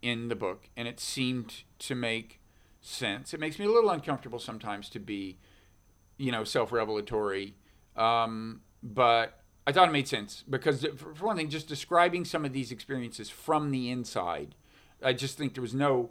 in 0.00 0.28
the 0.28 0.34
book, 0.34 0.68
and 0.76 0.88
it 0.88 0.98
seemed 0.98 1.62
to 1.80 1.94
make 1.94 2.40
sense. 2.80 3.32
It 3.32 3.38
makes 3.38 3.58
me 3.58 3.66
a 3.66 3.70
little 3.70 3.90
uncomfortable 3.90 4.40
sometimes 4.40 4.88
to 4.88 4.98
be, 4.98 5.38
you 6.16 6.32
know, 6.32 6.42
self-revelatory, 6.42 7.54
um, 7.96 8.62
but 8.82 9.40
I 9.66 9.70
thought 9.70 9.88
it 9.88 9.92
made 9.92 10.08
sense 10.08 10.42
because, 10.48 10.84
for 10.96 11.26
one 11.26 11.36
thing, 11.36 11.50
just 11.50 11.68
describing 11.68 12.24
some 12.24 12.44
of 12.44 12.52
these 12.52 12.72
experiences 12.72 13.30
from 13.30 13.70
the 13.70 13.90
inside, 13.90 14.56
I 15.00 15.12
just 15.12 15.38
think 15.38 15.54
there 15.54 15.62
was 15.62 15.74
no 15.74 16.10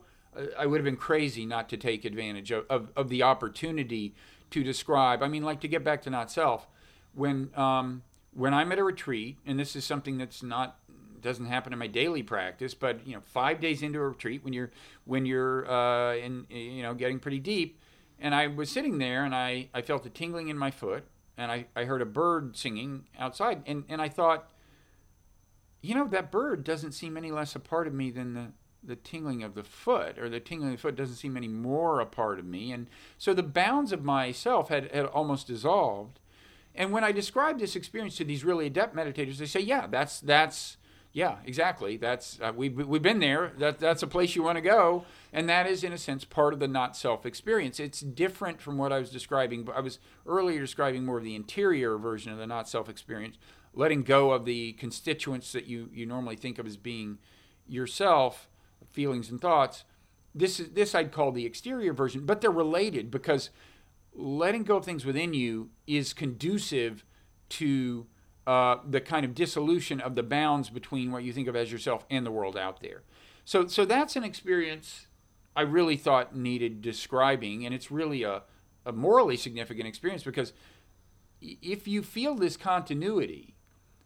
I 0.57 0.65
would 0.65 0.77
have 0.77 0.85
been 0.85 0.97
crazy 0.97 1.45
not 1.45 1.67
to 1.69 1.77
take 1.77 2.05
advantage 2.05 2.51
of, 2.51 2.65
of, 2.69 2.91
of, 2.95 3.09
the 3.09 3.21
opportunity 3.21 4.15
to 4.51 4.63
describe. 4.63 5.21
I 5.21 5.27
mean, 5.27 5.43
like 5.43 5.59
to 5.61 5.67
get 5.67 5.83
back 5.83 6.01
to 6.03 6.09
not 6.09 6.31
self, 6.31 6.67
when 7.13 7.49
um, 7.55 8.03
when 8.33 8.53
I'm 8.53 8.71
at 8.71 8.79
a 8.79 8.83
retreat, 8.83 9.37
and 9.45 9.59
this 9.59 9.75
is 9.75 9.83
something 9.83 10.17
that's 10.17 10.41
not 10.41 10.77
doesn't 11.21 11.45
happen 11.45 11.71
in 11.71 11.79
my 11.79 11.87
daily 11.87 12.23
practice, 12.23 12.73
but 12.73 13.05
you 13.05 13.13
know, 13.13 13.21
five 13.21 13.59
days 13.59 13.83
into 13.83 13.99
a 13.99 14.07
retreat, 14.07 14.43
when 14.43 14.53
you're 14.53 14.71
when 15.05 15.25
you're 15.25 15.69
uh, 15.69 16.15
in 16.15 16.45
you 16.49 16.83
know 16.83 16.93
getting 16.93 17.19
pretty 17.19 17.39
deep, 17.39 17.79
and 18.19 18.33
I 18.33 18.47
was 18.47 18.69
sitting 18.69 18.97
there, 18.97 19.23
and 19.23 19.35
I 19.35 19.69
I 19.73 19.81
felt 19.81 20.05
a 20.05 20.09
tingling 20.09 20.49
in 20.49 20.57
my 20.57 20.71
foot, 20.71 21.05
and 21.37 21.51
I 21.51 21.67
I 21.75 21.85
heard 21.85 22.01
a 22.01 22.05
bird 22.05 22.57
singing 22.57 23.05
outside, 23.17 23.63
and 23.65 23.83
and 23.89 24.01
I 24.01 24.09
thought, 24.09 24.49
you 25.81 25.95
know, 25.95 26.07
that 26.07 26.31
bird 26.31 26.63
doesn't 26.63 26.93
seem 26.93 27.17
any 27.17 27.31
less 27.31 27.55
a 27.55 27.59
part 27.59 27.87
of 27.87 27.93
me 27.93 28.11
than 28.11 28.33
the 28.33 28.47
the 28.83 28.95
tingling 28.95 29.43
of 29.43 29.53
the 29.53 29.63
foot 29.63 30.17
or 30.17 30.27
the 30.27 30.39
tingling 30.39 30.71
of 30.71 30.77
the 30.77 30.81
foot 30.81 30.95
doesn't 30.95 31.17
seem 31.17 31.37
any 31.37 31.47
more 31.47 31.99
a 31.99 32.05
part 32.05 32.39
of 32.39 32.45
me 32.45 32.71
and 32.71 32.87
so 33.15 33.31
the 33.31 33.43
bounds 33.43 33.91
of 33.91 34.03
myself 34.03 34.69
had, 34.69 34.91
had 34.91 35.05
almost 35.05 35.45
dissolved 35.45 36.19
and 36.75 36.91
when 36.91 37.03
i 37.03 37.11
describe 37.11 37.59
this 37.59 37.75
experience 37.75 38.15
to 38.15 38.23
these 38.23 38.43
really 38.43 38.67
adept 38.67 38.95
meditators 38.95 39.37
they 39.37 39.45
say 39.45 39.59
yeah 39.59 39.87
that's 39.87 40.19
that's 40.19 40.77
yeah 41.13 41.39
exactly. 41.43 41.97
That's 41.97 42.39
uh, 42.41 42.53
we, 42.55 42.69
we've 42.69 43.01
been 43.01 43.19
there. 43.19 43.51
That, 43.57 43.79
that's 43.79 44.01
a 44.01 44.07
place 44.07 44.33
you 44.33 44.43
want 44.43 44.55
to 44.55 44.61
go. 44.61 45.03
And 45.33 45.49
that 45.49 45.67
is 45.67 45.83
in 45.83 45.91
a 45.91 45.97
sense 45.97 46.23
part 46.23 46.53
of 46.53 46.61
the 46.61 46.69
not 46.69 46.95
self 46.95 47.25
experience. 47.25 47.81
It's 47.81 47.99
different 47.99 48.61
from 48.61 48.77
what 48.77 48.93
i 48.93 48.99
was 48.99 49.09
describing 49.09 49.63
but 49.63 49.75
i 49.75 49.81
was 49.81 49.99
earlier 50.25 50.61
describing 50.61 51.03
more 51.03 51.17
of 51.17 51.25
the 51.25 51.35
interior 51.35 51.97
version 51.97 52.31
of 52.31 52.37
the 52.37 52.47
not 52.47 52.69
self 52.69 52.87
experience 52.87 53.37
letting 53.73 54.03
go 54.03 54.31
of 54.31 54.45
the 54.45 54.73
constituents 54.73 55.51
that 55.53 55.65
you, 55.65 55.89
you 55.93 56.05
normally 56.05 56.35
think 56.35 56.59
of 56.59 56.65
as 56.65 56.77
being 56.77 57.17
yourself 57.67 58.49
feelings 58.89 59.29
and 59.29 59.39
thoughts. 59.39 59.83
This 60.33 60.59
is 60.59 60.69
this 60.69 60.95
I'd 60.95 61.11
call 61.11 61.31
the 61.31 61.45
exterior 61.45 61.93
version, 61.93 62.25
but 62.25 62.41
they're 62.41 62.51
related 62.51 63.11
because 63.11 63.49
letting 64.13 64.63
go 64.63 64.77
of 64.77 64.85
things 64.85 65.05
within 65.05 65.33
you 65.33 65.69
is 65.87 66.13
conducive 66.13 67.05
to 67.49 68.07
uh, 68.47 68.77
the 68.87 69.01
kind 69.01 69.25
of 69.25 69.35
dissolution 69.35 70.01
of 70.01 70.15
the 70.15 70.23
bounds 70.23 70.69
between 70.69 71.11
what 71.11 71.23
you 71.23 71.31
think 71.31 71.47
of 71.47 71.55
as 71.55 71.71
yourself 71.71 72.05
and 72.09 72.25
the 72.25 72.31
world 72.31 72.57
out 72.57 72.81
there. 72.81 73.03
So, 73.45 73.67
so 73.67 73.85
that's 73.85 74.15
an 74.15 74.23
experience 74.23 75.07
I 75.55 75.61
really 75.61 75.97
thought 75.97 76.35
needed 76.35 76.81
describing, 76.81 77.65
and 77.65 77.75
it's 77.75 77.91
really 77.91 78.23
a, 78.23 78.43
a 78.85 78.91
morally 78.91 79.37
significant 79.37 79.87
experience 79.87 80.23
because 80.23 80.53
if 81.41 81.87
you 81.87 82.01
feel 82.03 82.35
this 82.35 82.55
continuity, 82.55 83.55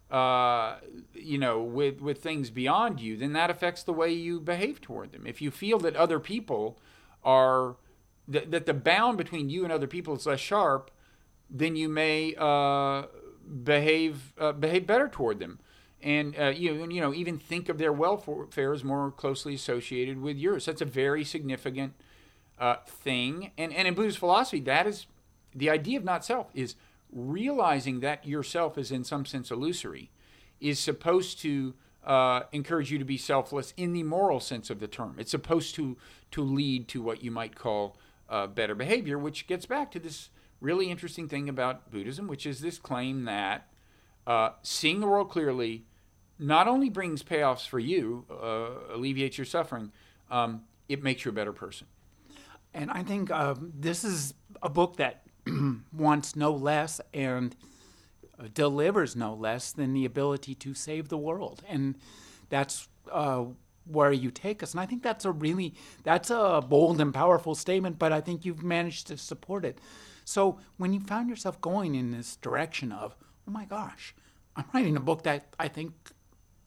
uh, 0.09 0.77
you 1.13 1.37
know, 1.37 1.61
with 1.61 2.01
with 2.01 2.21
things 2.21 2.49
beyond 2.49 2.99
you, 2.99 3.17
then 3.17 3.33
that 3.33 3.49
affects 3.49 3.83
the 3.83 3.93
way 3.93 4.11
you 4.11 4.39
behave 4.39 4.81
toward 4.81 5.11
them. 5.11 5.27
If 5.27 5.41
you 5.41 5.51
feel 5.51 5.79
that 5.79 5.95
other 5.95 6.19
people 6.19 6.79
are 7.23 7.75
that, 8.27 8.51
that 8.51 8.65
the 8.65 8.73
bound 8.73 9.17
between 9.17 9.49
you 9.49 9.63
and 9.63 9.71
other 9.71 9.87
people 9.87 10.15
is 10.15 10.25
less 10.25 10.39
sharp, 10.39 10.91
then 11.49 11.75
you 11.75 11.89
may 11.89 12.35
uh, 12.37 13.03
behave 13.63 14.33
uh, 14.39 14.51
behave 14.51 14.87
better 14.87 15.07
toward 15.07 15.39
them, 15.39 15.59
and 16.01 16.37
uh, 16.39 16.47
you 16.47 16.89
you 16.89 17.01
know 17.01 17.13
even 17.13 17.37
think 17.37 17.69
of 17.69 17.77
their 17.77 17.93
welfare 17.93 18.73
as 18.73 18.83
more 18.83 19.11
closely 19.11 19.53
associated 19.53 20.21
with 20.21 20.37
yours. 20.37 20.65
That's 20.65 20.81
a 20.81 20.85
very 20.85 21.23
significant 21.23 21.93
uh, 22.59 22.77
thing, 22.87 23.51
and 23.57 23.73
and 23.73 23.87
in 23.87 23.93
Buddhist 23.93 24.17
philosophy, 24.17 24.59
that 24.61 24.87
is 24.87 25.05
the 25.53 25.69
idea 25.69 25.97
of 25.97 26.03
not 26.03 26.25
self 26.25 26.47
is 26.53 26.75
realizing 27.11 28.01
that 28.01 28.25
yourself 28.25 28.77
is 28.77 28.91
in 28.91 29.03
some 29.03 29.25
sense 29.25 29.51
illusory 29.51 30.09
is 30.59 30.79
supposed 30.79 31.39
to 31.39 31.73
uh, 32.03 32.41
encourage 32.51 32.91
you 32.91 32.97
to 32.97 33.05
be 33.05 33.17
selfless 33.17 33.73
in 33.77 33.93
the 33.93 34.03
moral 34.03 34.39
sense 34.39 34.69
of 34.69 34.79
the 34.79 34.87
term. 34.87 35.15
It's 35.17 35.31
supposed 35.31 35.75
to 35.75 35.97
to 36.31 36.43
lead 36.43 36.87
to 36.89 37.01
what 37.01 37.23
you 37.23 37.31
might 37.31 37.55
call 37.55 37.97
uh, 38.29 38.47
better 38.47 38.75
behavior, 38.75 39.17
which 39.17 39.47
gets 39.47 39.65
back 39.65 39.91
to 39.91 39.99
this 39.99 40.29
really 40.61 40.89
interesting 40.89 41.27
thing 41.27 41.49
about 41.49 41.91
Buddhism, 41.91 42.27
which 42.27 42.45
is 42.45 42.61
this 42.61 42.77
claim 42.77 43.25
that 43.25 43.67
uh, 44.25 44.51
seeing 44.61 44.99
the 44.99 45.07
world 45.07 45.29
clearly 45.29 45.85
not 46.37 46.67
only 46.67 46.89
brings 46.89 47.23
payoffs 47.23 47.67
for 47.67 47.79
you, 47.79 48.25
uh, 48.29 48.93
alleviates 48.93 49.37
your 49.37 49.45
suffering, 49.45 49.91
um, 50.29 50.63
it 50.89 51.01
makes 51.01 51.23
you 51.23 51.29
a 51.29 51.33
better 51.33 51.53
person. 51.53 51.87
And 52.73 52.91
I 52.91 53.03
think 53.03 53.31
um, 53.31 53.71
this 53.73 54.03
is 54.03 54.33
a 54.61 54.69
book 54.69 54.97
that 54.97 55.23
wants 55.93 56.35
no 56.35 56.51
less 56.51 56.99
and 57.13 57.55
uh, 58.37 58.47
delivers 58.53 59.15
no 59.15 59.33
less 59.33 59.71
than 59.71 59.93
the 59.93 60.03
ability 60.03 60.55
to 60.55 60.73
save 60.73 61.07
the 61.07 61.17
world. 61.17 61.63
And 61.69 61.95
that's 62.49 62.89
uh, 63.11 63.45
where 63.85 64.11
you 64.11 64.31
take 64.31 64.63
us. 64.63 64.71
And 64.71 64.79
I 64.79 64.85
think 64.85 65.03
that's 65.03 65.25
a 65.25 65.31
really 65.31 65.73
that's 66.03 66.29
a 66.29 66.63
bold 66.67 66.99
and 66.99 67.13
powerful 67.13 67.55
statement, 67.55 67.99
but 67.99 68.11
I 68.11 68.21
think 68.21 68.45
you've 68.45 68.63
managed 68.63 69.07
to 69.07 69.17
support 69.17 69.65
it. 69.65 69.79
So 70.23 70.59
when 70.77 70.93
you 70.93 70.99
found 70.99 71.29
yourself 71.29 71.61
going 71.61 71.95
in 71.95 72.11
this 72.11 72.35
direction 72.37 72.91
of, 72.91 73.15
oh 73.47 73.51
my 73.51 73.65
gosh, 73.65 74.15
I'm 74.55 74.65
writing 74.73 74.97
a 74.97 75.01
book 75.01 75.23
that 75.23 75.53
I 75.59 75.67
think 75.67 75.93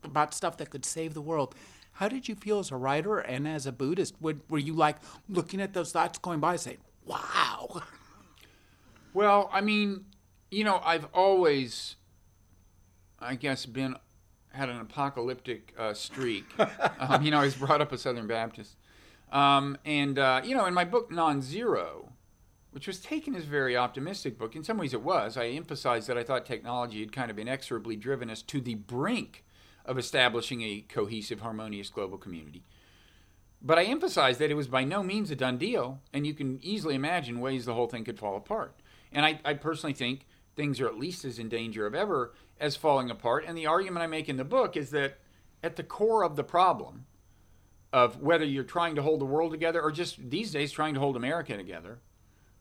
about 0.03 0.33
stuff 0.33 0.57
that 0.57 0.69
could 0.69 0.85
save 0.85 1.13
the 1.13 1.21
world. 1.21 1.55
How 1.93 2.07
did 2.07 2.29
you 2.29 2.35
feel 2.35 2.59
as 2.59 2.71
a 2.71 2.77
writer 2.77 3.19
and 3.19 3.47
as 3.47 3.65
a 3.65 3.73
Buddhist? 3.73 4.15
Would, 4.21 4.41
were 4.49 4.59
you 4.59 4.73
like 4.73 4.95
looking 5.27 5.59
at 5.59 5.73
those 5.73 5.91
thoughts 5.91 6.17
going 6.17 6.39
by, 6.39 6.55
saying, 6.55 6.77
"Wow"? 7.05 7.81
Well, 9.13 9.49
I 9.51 9.59
mean, 9.59 10.05
you 10.49 10.63
know, 10.63 10.79
I've 10.83 11.07
always, 11.13 11.95
I 13.19 13.35
guess, 13.35 13.65
been 13.65 13.95
had 14.51 14.69
an 14.69 14.79
apocalyptic 14.79 15.73
uh, 15.77 15.93
streak. 15.93 16.45
um, 16.99 17.23
you 17.23 17.31
know, 17.31 17.39
I 17.39 17.45
was 17.45 17.55
brought 17.55 17.81
up 17.81 17.91
a 17.91 17.97
Southern 17.97 18.27
Baptist, 18.27 18.75
um, 19.31 19.77
and 19.85 20.17
uh, 20.17 20.41
you 20.43 20.55
know, 20.55 20.65
in 20.65 20.73
my 20.73 20.85
book 20.85 21.11
Nonzero, 21.11 22.09
which 22.71 22.87
was 22.87 22.99
taken 22.99 23.35
as 23.35 23.43
a 23.43 23.47
very 23.47 23.75
optimistic 23.75 24.37
book, 24.37 24.55
in 24.55 24.63
some 24.63 24.77
ways 24.77 24.93
it 24.93 25.01
was. 25.01 25.37
I 25.37 25.47
emphasized 25.47 26.07
that 26.07 26.17
I 26.17 26.23
thought 26.23 26.45
technology 26.45 26.99
had 26.99 27.11
kind 27.11 27.31
of 27.31 27.39
inexorably 27.39 27.95
driven 27.95 28.29
us 28.29 28.41
to 28.43 28.61
the 28.61 28.75
brink 28.75 29.43
of 29.85 29.97
establishing 29.97 30.61
a 30.61 30.85
cohesive, 30.87 31.41
harmonious 31.41 31.89
global 31.89 32.17
community. 32.17 32.63
But 33.61 33.77
I 33.77 33.83
emphasized 33.85 34.39
that 34.39 34.51
it 34.51 34.55
was 34.55 34.67
by 34.67 34.83
no 34.83 35.03
means 35.03 35.31
a 35.31 35.35
done 35.35 35.57
deal, 35.57 35.99
and 36.13 36.25
you 36.25 36.33
can 36.33 36.59
easily 36.61 36.95
imagine 36.95 37.41
ways 37.41 37.65
the 37.65 37.73
whole 37.73 37.87
thing 37.87 38.05
could 38.05 38.19
fall 38.19 38.37
apart. 38.37 38.79
And 39.11 39.25
I, 39.25 39.39
I 39.43 39.55
personally 39.55 39.93
think 39.93 40.25
things 40.55 40.79
are 40.79 40.87
at 40.87 40.97
least 40.97 41.25
as 41.25 41.39
in 41.39 41.49
danger 41.49 41.85
of 41.85 41.95
ever 41.95 42.33
as 42.59 42.75
falling 42.75 43.09
apart. 43.09 43.45
And 43.47 43.57
the 43.57 43.65
argument 43.65 44.03
I 44.03 44.07
make 44.07 44.29
in 44.29 44.37
the 44.37 44.43
book 44.43 44.75
is 44.75 44.91
that 44.91 45.19
at 45.63 45.75
the 45.75 45.83
core 45.83 46.23
of 46.23 46.35
the 46.35 46.43
problem 46.43 47.05
of 47.91 48.21
whether 48.21 48.45
you're 48.45 48.63
trying 48.63 48.95
to 48.95 49.01
hold 49.01 49.21
the 49.21 49.25
world 49.25 49.51
together 49.51 49.81
or 49.81 49.91
just 49.91 50.29
these 50.29 50.51
days 50.51 50.71
trying 50.71 50.93
to 50.93 50.99
hold 50.99 51.15
America 51.15 51.57
together, 51.57 51.99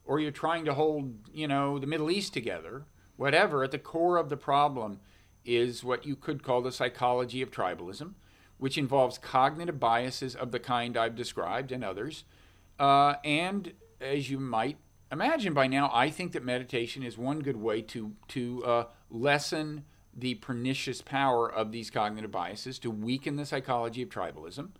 or 0.04 0.18
you're 0.20 0.30
trying 0.30 0.64
to 0.64 0.74
hold, 0.74 1.14
you 1.32 1.46
know, 1.46 1.78
the 1.78 1.86
Middle 1.86 2.10
East 2.10 2.32
together, 2.32 2.84
whatever, 3.16 3.62
at 3.62 3.70
the 3.70 3.78
core 3.78 4.16
of 4.16 4.30
the 4.30 4.36
problem 4.36 5.00
is 5.44 5.84
what 5.84 6.06
you 6.06 6.16
could 6.16 6.42
call 6.42 6.62
the 6.62 6.72
psychology 6.72 7.42
of 7.42 7.50
tribalism, 7.50 8.14
which 8.56 8.78
involves 8.78 9.18
cognitive 9.18 9.78
biases 9.78 10.34
of 10.34 10.50
the 10.50 10.58
kind 10.58 10.96
I've 10.96 11.14
described 11.14 11.72
and 11.72 11.84
others. 11.84 12.24
Uh, 12.78 13.14
and 13.24 13.72
as 14.00 14.30
you 14.30 14.38
might 14.38 14.78
imagine 15.10 15.54
by 15.54 15.66
now, 15.66 15.90
I 15.92 16.10
think 16.10 16.32
that 16.32 16.44
meditation 16.44 17.02
is 17.02 17.16
one 17.16 17.40
good 17.40 17.56
way 17.56 17.82
to 17.82 18.14
to 18.28 18.64
uh, 18.64 18.84
lessen 19.10 19.84
the 20.14 20.34
pernicious 20.34 21.00
power 21.00 21.50
of 21.50 21.70
these 21.70 21.90
cognitive 21.90 22.30
biases, 22.30 22.78
to 22.80 22.90
weaken 22.90 23.36
the 23.36 23.46
psychology 23.46 24.02
of 24.02 24.08
tribalism. 24.08 24.70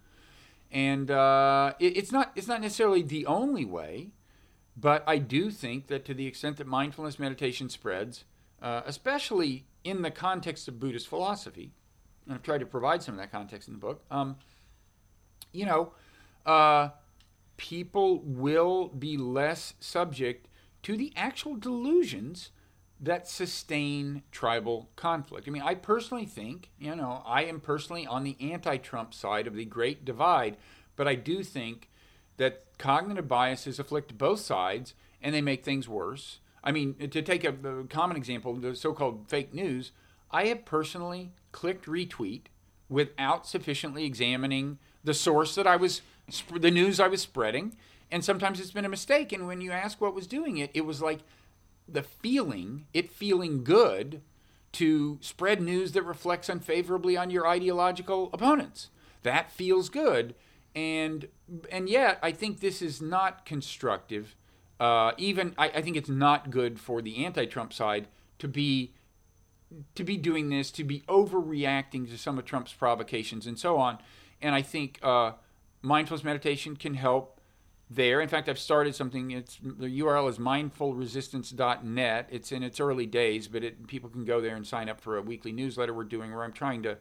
And 0.70 1.11
uh, 1.11 1.74
it, 1.79 1.97
it's 1.97 2.12
not 2.12 2.33
it's 2.35 2.49
not 2.49 2.61
necessarily 2.61 3.03
the 3.03 3.26
only 3.26 3.64
way, 3.64 4.11
but 4.76 5.03
I 5.07 5.18
do 5.18 5.51
think 5.51 5.87
that 5.87 6.05
to 6.07 6.14
the 6.14 6.26
extent 6.26 6.57
that 6.59 6.66
mindfulness 6.66 7.18
meditation 7.18 7.68
spreads, 7.68 8.24
uh, 8.61 8.83
especially 8.85 9.66
in 9.85 10.03
the 10.03 10.11
context 10.11 10.68
of 10.68 10.79
Buddhist 10.79 11.09
philosophy, 11.09 11.72
and 12.26 12.35
I've 12.35 12.43
tried 12.43 12.59
to 12.59 12.66
provide 12.66 13.03
some 13.03 13.14
of 13.14 13.20
that 13.20 13.33
context 13.33 13.68
in 13.68 13.74
the 13.74 13.81
book. 13.81 14.05
Um, 14.11 14.37
you 15.53 15.64
know, 15.64 15.93
uh, 16.45 16.91
people 17.59 18.21
will 18.25 18.89
be 18.89 19.19
less 19.19 19.75
subject 19.81 20.49
to 20.83 20.97
the 20.97 21.13
actual 21.15 21.57
delusions 21.57 22.51
that 23.01 23.29
sustain 23.29 24.23
tribal 24.33 24.89
conflict. 24.97 25.47
I 25.47 25.51
mean, 25.51 25.63
I 25.63 25.75
personally 25.75 26.25
think, 26.25 26.71
you 26.79 26.97
know, 26.97 27.23
I 27.27 27.45
am 27.45 27.61
personally 27.61 28.07
on 28.07 28.25
the 28.25 28.37
anti 28.41 28.79
Trump 28.79 29.13
side 29.13 29.47
of 29.47 29.55
the 29.55 29.67
great 29.67 30.05
divide, 30.05 30.57
but 30.97 31.07
I 31.07 31.15
do 31.15 31.43
think 31.43 31.91
that 32.39 32.65
cognitive 32.79 33.29
biases 33.29 33.79
afflict 33.79 34.17
both 34.17 34.41
sides 34.41 34.95
and 35.21 35.35
they 35.35 35.43
make 35.43 35.65
things 35.65 35.89
worse. 35.89 36.39
I 36.65 36.73
mean, 36.73 36.95
to 36.95 37.23
take 37.23 37.45
a, 37.45 37.51
a 37.51 37.85
common 37.85 38.17
example, 38.17 38.55
the 38.55 38.75
so 38.75 38.93
called 38.93 39.29
fake 39.29 39.53
news, 39.53 39.93
I 40.31 40.47
have 40.47 40.65
personally 40.65 41.33
clicked 41.53 41.87
retweet 41.87 42.43
without 42.89 43.47
sufficiently 43.47 44.05
examining 44.05 44.79
the 45.05 45.15
source 45.15 45.55
that 45.55 45.67
I 45.67 45.77
was, 45.77 46.03
the 46.55 46.70
news 46.70 47.01
I 47.01 47.09
was 47.09 47.22
spreading. 47.22 47.76
And 48.11 48.24
sometimes 48.24 48.59
it's 48.59 48.70
been 48.70 48.85
a 48.85 48.89
mistake. 48.89 49.33
And 49.33 49.47
when 49.47 49.61
you 49.61 49.70
ask 49.70 50.01
what 50.01 50.14
was 50.14 50.26
doing 50.26 50.57
it, 50.57 50.70
it 50.72 50.87
was 50.87 51.03
like 51.03 51.20
the 51.87 52.03
feeling, 52.03 52.87
it 52.95 53.11
feeling 53.11 53.64
good 53.64 54.22
to 54.72 55.18
spread 55.20 55.61
news 55.61 55.93
that 55.93 56.03
reflects 56.03 56.49
unfavorably 56.49 57.16
on 57.16 57.31
your 57.31 57.47
ideological 57.47 58.31
opponents. 58.33 58.91
That 59.22 59.51
feels 59.51 59.89
good. 59.89 60.35
And 60.74 61.29
and 61.70 61.89
yet 61.89 62.18
I 62.22 62.33
think 62.33 62.61
this 62.61 62.83
is 62.83 63.01
not 63.01 63.45
constructive. 63.45 64.37
Uh, 64.79 65.12
even 65.16 65.55
I, 65.59 65.68
I 65.70 65.83
think 65.83 65.97
it's 65.97 66.09
not 66.09 66.51
good 66.51 66.79
for 66.79 67.03
the 67.03 67.24
anti-Trump 67.24 67.72
side 67.72 68.09
to 68.39 68.47
be 68.47 68.93
to 69.95 70.05
be 70.05 70.16
doing 70.16 70.49
this, 70.49 70.70
to 70.72 70.85
be 70.85 71.01
overreacting 71.09 72.09
to 72.11 72.16
some 72.16 72.39
of 72.39 72.45
Trump's 72.45 72.72
provocations 72.72 73.47
and 73.47 73.59
so 73.59 73.76
on. 73.76 73.99
And 74.41 74.55
I 74.55 74.62
think 74.62 74.99
uh, 75.03 75.33
mindfulness 75.83 76.24
meditation 76.24 76.76
can 76.76 76.95
help 76.95 77.41
there. 77.91 78.20
In 78.20 78.29
fact, 78.29 78.49
I've 78.49 78.59
started 78.59 78.95
something. 78.95 79.31
It's 79.31 79.59
the 79.62 80.01
URL 80.01 80.29
is 80.29 80.39
mindfulresistance.net. 80.39 82.29
It's 82.31 82.53
in 82.53 82.62
its 82.62 82.81
early 82.81 83.07
days, 83.07 83.49
but 83.49 83.64
it, 83.64 83.87
people 83.87 84.11
can 84.11 84.24
go 84.24 84.41
there 84.41 84.57
and 84.57 84.66
sign 84.66 84.89
up 84.89 85.01
for 85.01 85.16
a 85.16 85.22
weekly 85.22 85.53
newsletter 85.53 85.95
we're 85.95 86.05
doing, 86.05 86.35
where 86.35 86.45
I'm 86.45 86.53
trying 86.53 86.83
to 86.83 86.99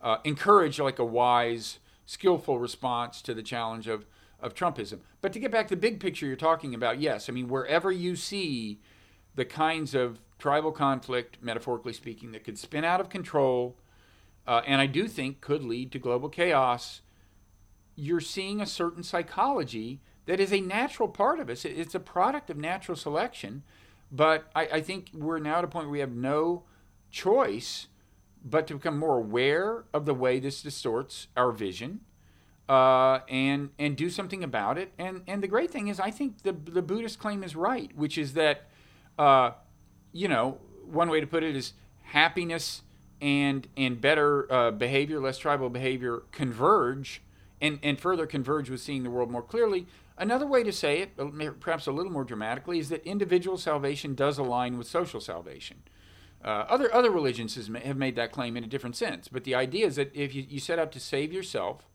uh, 0.00 0.18
encourage 0.24 0.78
like 0.78 0.98
a 0.98 1.04
wise, 1.04 1.78
skillful 2.04 2.58
response 2.58 3.22
to 3.22 3.34
the 3.34 3.42
challenge 3.42 3.86
of 3.88 4.06
of 4.38 4.54
Trumpism. 4.54 5.00
But 5.22 5.32
to 5.32 5.38
get 5.38 5.50
back 5.50 5.68
to 5.68 5.74
the 5.74 5.80
big 5.80 5.98
picture 5.98 6.26
you're 6.26 6.36
talking 6.36 6.74
about, 6.74 7.00
yes, 7.00 7.28
I 7.28 7.32
mean 7.32 7.48
wherever 7.48 7.90
you 7.90 8.16
see 8.16 8.80
the 9.34 9.44
kinds 9.44 9.94
of 9.94 10.20
tribal 10.38 10.72
conflict, 10.72 11.38
metaphorically 11.40 11.92
speaking, 11.92 12.32
that 12.32 12.44
could 12.44 12.58
spin 12.58 12.84
out 12.84 13.00
of 13.00 13.08
control, 13.08 13.76
uh, 14.46 14.62
and 14.66 14.80
I 14.80 14.86
do 14.86 15.08
think 15.08 15.40
could 15.40 15.62
lead 15.62 15.92
to 15.92 15.98
global 15.98 16.28
chaos. 16.28 17.00
You're 17.96 18.20
seeing 18.20 18.60
a 18.60 18.66
certain 18.66 19.02
psychology 19.02 20.00
that 20.26 20.38
is 20.38 20.52
a 20.52 20.60
natural 20.60 21.08
part 21.08 21.40
of 21.40 21.50
us. 21.50 21.64
It's 21.64 21.94
a 21.94 22.00
product 22.00 22.50
of 22.50 22.56
natural 22.56 22.96
selection. 22.96 23.62
But 24.12 24.50
I, 24.54 24.68
I 24.74 24.80
think 24.80 25.10
we're 25.12 25.38
now 25.38 25.58
at 25.58 25.64
a 25.64 25.68
point 25.68 25.86
where 25.86 25.92
we 25.92 26.00
have 26.00 26.12
no 26.12 26.64
choice 27.10 27.88
but 28.44 28.66
to 28.68 28.74
become 28.74 28.98
more 28.98 29.18
aware 29.18 29.84
of 29.92 30.06
the 30.06 30.14
way 30.14 30.38
this 30.38 30.62
distorts 30.62 31.26
our 31.36 31.50
vision 31.50 32.00
uh, 32.68 33.20
and 33.28 33.70
and 33.78 33.96
do 33.96 34.10
something 34.10 34.44
about 34.44 34.78
it. 34.78 34.92
And 34.98 35.22
and 35.26 35.42
the 35.42 35.48
great 35.48 35.70
thing 35.70 35.88
is, 35.88 35.98
I 35.98 36.10
think 36.10 36.42
the 36.42 36.52
the 36.52 36.82
Buddhist 36.82 37.18
claim 37.18 37.42
is 37.42 37.56
right, 37.56 37.90
which 37.96 38.18
is 38.18 38.34
that, 38.34 38.66
uh, 39.18 39.52
you 40.12 40.28
know, 40.28 40.58
one 40.84 41.08
way 41.08 41.20
to 41.20 41.26
put 41.26 41.42
it 41.42 41.56
is 41.56 41.72
happiness 42.02 42.82
and 43.20 43.66
and 43.76 44.00
better 44.00 44.52
uh, 44.52 44.70
behavior, 44.70 45.20
less 45.20 45.38
tribal 45.38 45.68
behavior, 45.68 46.22
converge 46.32 47.22
and 47.60 47.78
and 47.82 48.00
further 48.00 48.26
converge 48.26 48.70
with 48.70 48.80
seeing 48.80 49.02
the 49.02 49.10
world 49.10 49.30
more 49.30 49.42
clearly. 49.42 49.86
Another 50.18 50.46
way 50.46 50.62
to 50.62 50.72
say 50.72 51.00
it, 51.00 51.60
perhaps 51.60 51.86
a 51.86 51.92
little 51.92 52.10
more 52.10 52.24
dramatically, 52.24 52.78
is 52.78 52.88
that 52.88 53.04
individual 53.04 53.58
salvation 53.58 54.14
does 54.14 54.38
align 54.38 54.78
with 54.78 54.86
social 54.86 55.20
salvation. 55.20 55.82
Uh, 56.44 56.64
other 56.68 56.92
other 56.94 57.10
religions 57.10 57.54
have 57.56 57.96
made 57.96 58.16
that 58.16 58.32
claim 58.32 58.56
in 58.56 58.64
a 58.64 58.66
different 58.66 58.96
sense, 58.96 59.28
but 59.28 59.44
the 59.44 59.54
idea 59.54 59.86
is 59.86 59.96
that 59.96 60.14
if 60.14 60.34
you, 60.34 60.44
you 60.48 60.60
set 60.60 60.78
out 60.78 60.92
to 60.92 61.00
save 61.00 61.32
yourself, 61.32 61.88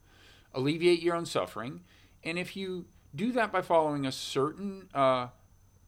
alleviate 0.54 1.02
your 1.02 1.16
own 1.16 1.26
suffering, 1.26 1.82
and 2.24 2.38
if 2.38 2.56
you 2.56 2.86
do 3.16 3.32
that 3.32 3.52
by 3.52 3.62
following 3.62 4.06
a 4.06 4.12
certain 4.12 4.90
uh, 4.94 5.28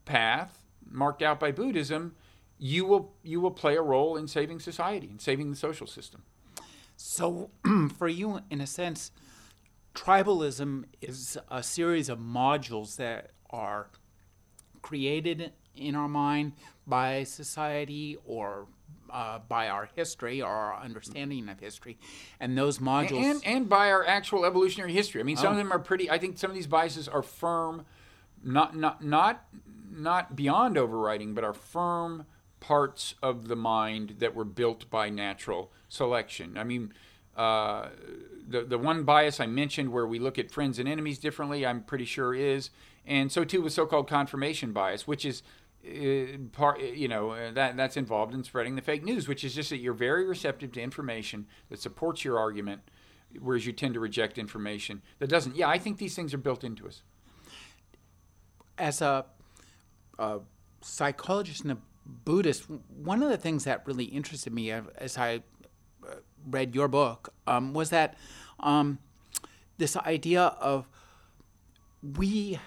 path 0.04 0.64
marked 0.90 1.22
out 1.22 1.40
by 1.40 1.50
Buddhism, 1.50 2.14
you 2.58 2.84
will 2.84 3.12
you 3.22 3.40
will 3.40 3.50
play 3.50 3.76
a 3.76 3.82
role 3.82 4.16
in 4.16 4.28
saving 4.28 4.60
society 4.60 5.08
and 5.08 5.20
saving 5.20 5.50
the 5.50 5.56
social 5.56 5.86
system. 5.86 6.22
So, 6.96 7.50
for 7.98 8.08
you, 8.08 8.40
in 8.50 8.60
a 8.60 8.66
sense, 8.66 9.10
tribalism 9.94 10.84
is 11.00 11.38
a 11.50 11.62
series 11.62 12.08
of 12.08 12.18
modules 12.18 12.96
that 12.96 13.30
are 13.50 13.88
created 14.82 15.52
in 15.76 15.94
our 15.94 16.08
mind 16.08 16.52
by 16.86 17.24
society 17.24 18.16
or 18.24 18.66
uh, 19.10 19.38
by 19.48 19.68
our 19.68 19.88
history 19.94 20.42
or 20.42 20.48
our 20.48 20.82
understanding 20.82 21.48
of 21.48 21.60
history, 21.60 21.96
and 22.40 22.58
those 22.58 22.78
modules 22.78 23.22
and 23.22 23.40
and 23.44 23.68
by 23.68 23.90
our 23.90 24.04
actual 24.04 24.44
evolutionary 24.44 24.92
history. 24.92 25.20
I 25.20 25.24
mean, 25.24 25.36
some 25.36 25.48
oh. 25.48 25.50
of 25.52 25.56
them 25.56 25.72
are 25.72 25.78
pretty. 25.78 26.10
I 26.10 26.18
think 26.18 26.38
some 26.38 26.50
of 26.50 26.56
these 26.56 26.66
biases 26.66 27.08
are 27.08 27.22
firm, 27.22 27.86
not 28.42 28.76
not 28.76 29.02
not 29.04 29.44
not 29.90 30.34
beyond 30.34 30.76
overriding, 30.76 31.34
but 31.34 31.44
are 31.44 31.54
firm 31.54 32.26
parts 32.60 33.14
of 33.22 33.48
the 33.48 33.56
mind 33.56 34.16
that 34.18 34.34
were 34.34 34.44
built 34.44 34.88
by 34.90 35.10
natural 35.10 35.70
selection. 35.88 36.56
I 36.56 36.64
mean, 36.64 36.92
uh, 37.36 37.88
the 38.48 38.62
the 38.62 38.78
one 38.78 39.04
bias 39.04 39.40
I 39.40 39.46
mentioned, 39.46 39.92
where 39.92 40.06
we 40.06 40.18
look 40.18 40.38
at 40.38 40.50
friends 40.50 40.78
and 40.78 40.88
enemies 40.88 41.18
differently, 41.18 41.66
I'm 41.66 41.82
pretty 41.82 42.04
sure 42.04 42.34
is, 42.34 42.70
and 43.06 43.30
so 43.30 43.44
too 43.44 43.62
with 43.62 43.72
so-called 43.72 44.08
confirmation 44.08 44.72
bias, 44.72 45.06
which 45.06 45.24
is 45.24 45.42
uh, 45.86 46.38
part 46.52 46.80
you 46.80 47.08
know 47.08 47.30
uh, 47.30 47.52
that 47.52 47.76
that's 47.76 47.96
involved 47.96 48.34
in 48.34 48.44
spreading 48.44 48.76
the 48.76 48.82
fake 48.82 49.04
news, 49.04 49.26
which 49.28 49.44
is 49.44 49.54
just 49.54 49.70
that 49.70 49.78
you're 49.78 49.94
very 49.94 50.24
receptive 50.24 50.72
to 50.72 50.80
information 50.80 51.46
that 51.70 51.80
supports 51.80 52.24
your 52.24 52.38
argument, 52.38 52.82
whereas 53.40 53.66
you 53.66 53.72
tend 53.72 53.94
to 53.94 54.00
reject 54.00 54.38
information 54.38 55.02
that 55.18 55.28
doesn't. 55.28 55.56
Yeah, 55.56 55.68
I 55.68 55.78
think 55.78 55.98
these 55.98 56.14
things 56.14 56.32
are 56.32 56.38
built 56.38 56.64
into 56.64 56.86
us. 56.86 57.02
As 58.76 59.00
a, 59.00 59.24
a 60.18 60.40
psychologist 60.80 61.62
and 61.62 61.72
a 61.72 61.78
Buddhist, 62.06 62.68
one 62.68 63.22
of 63.22 63.30
the 63.30 63.36
things 63.36 63.64
that 63.64 63.86
really 63.86 64.04
interested 64.04 64.52
me 64.52 64.70
as 64.70 65.16
I 65.16 65.42
read 66.48 66.74
your 66.74 66.88
book 66.88 67.32
um, 67.46 67.72
was 67.72 67.90
that 67.90 68.16
um, 68.60 68.98
this 69.78 69.96
idea 69.96 70.42
of 70.42 70.88
we 72.16 72.58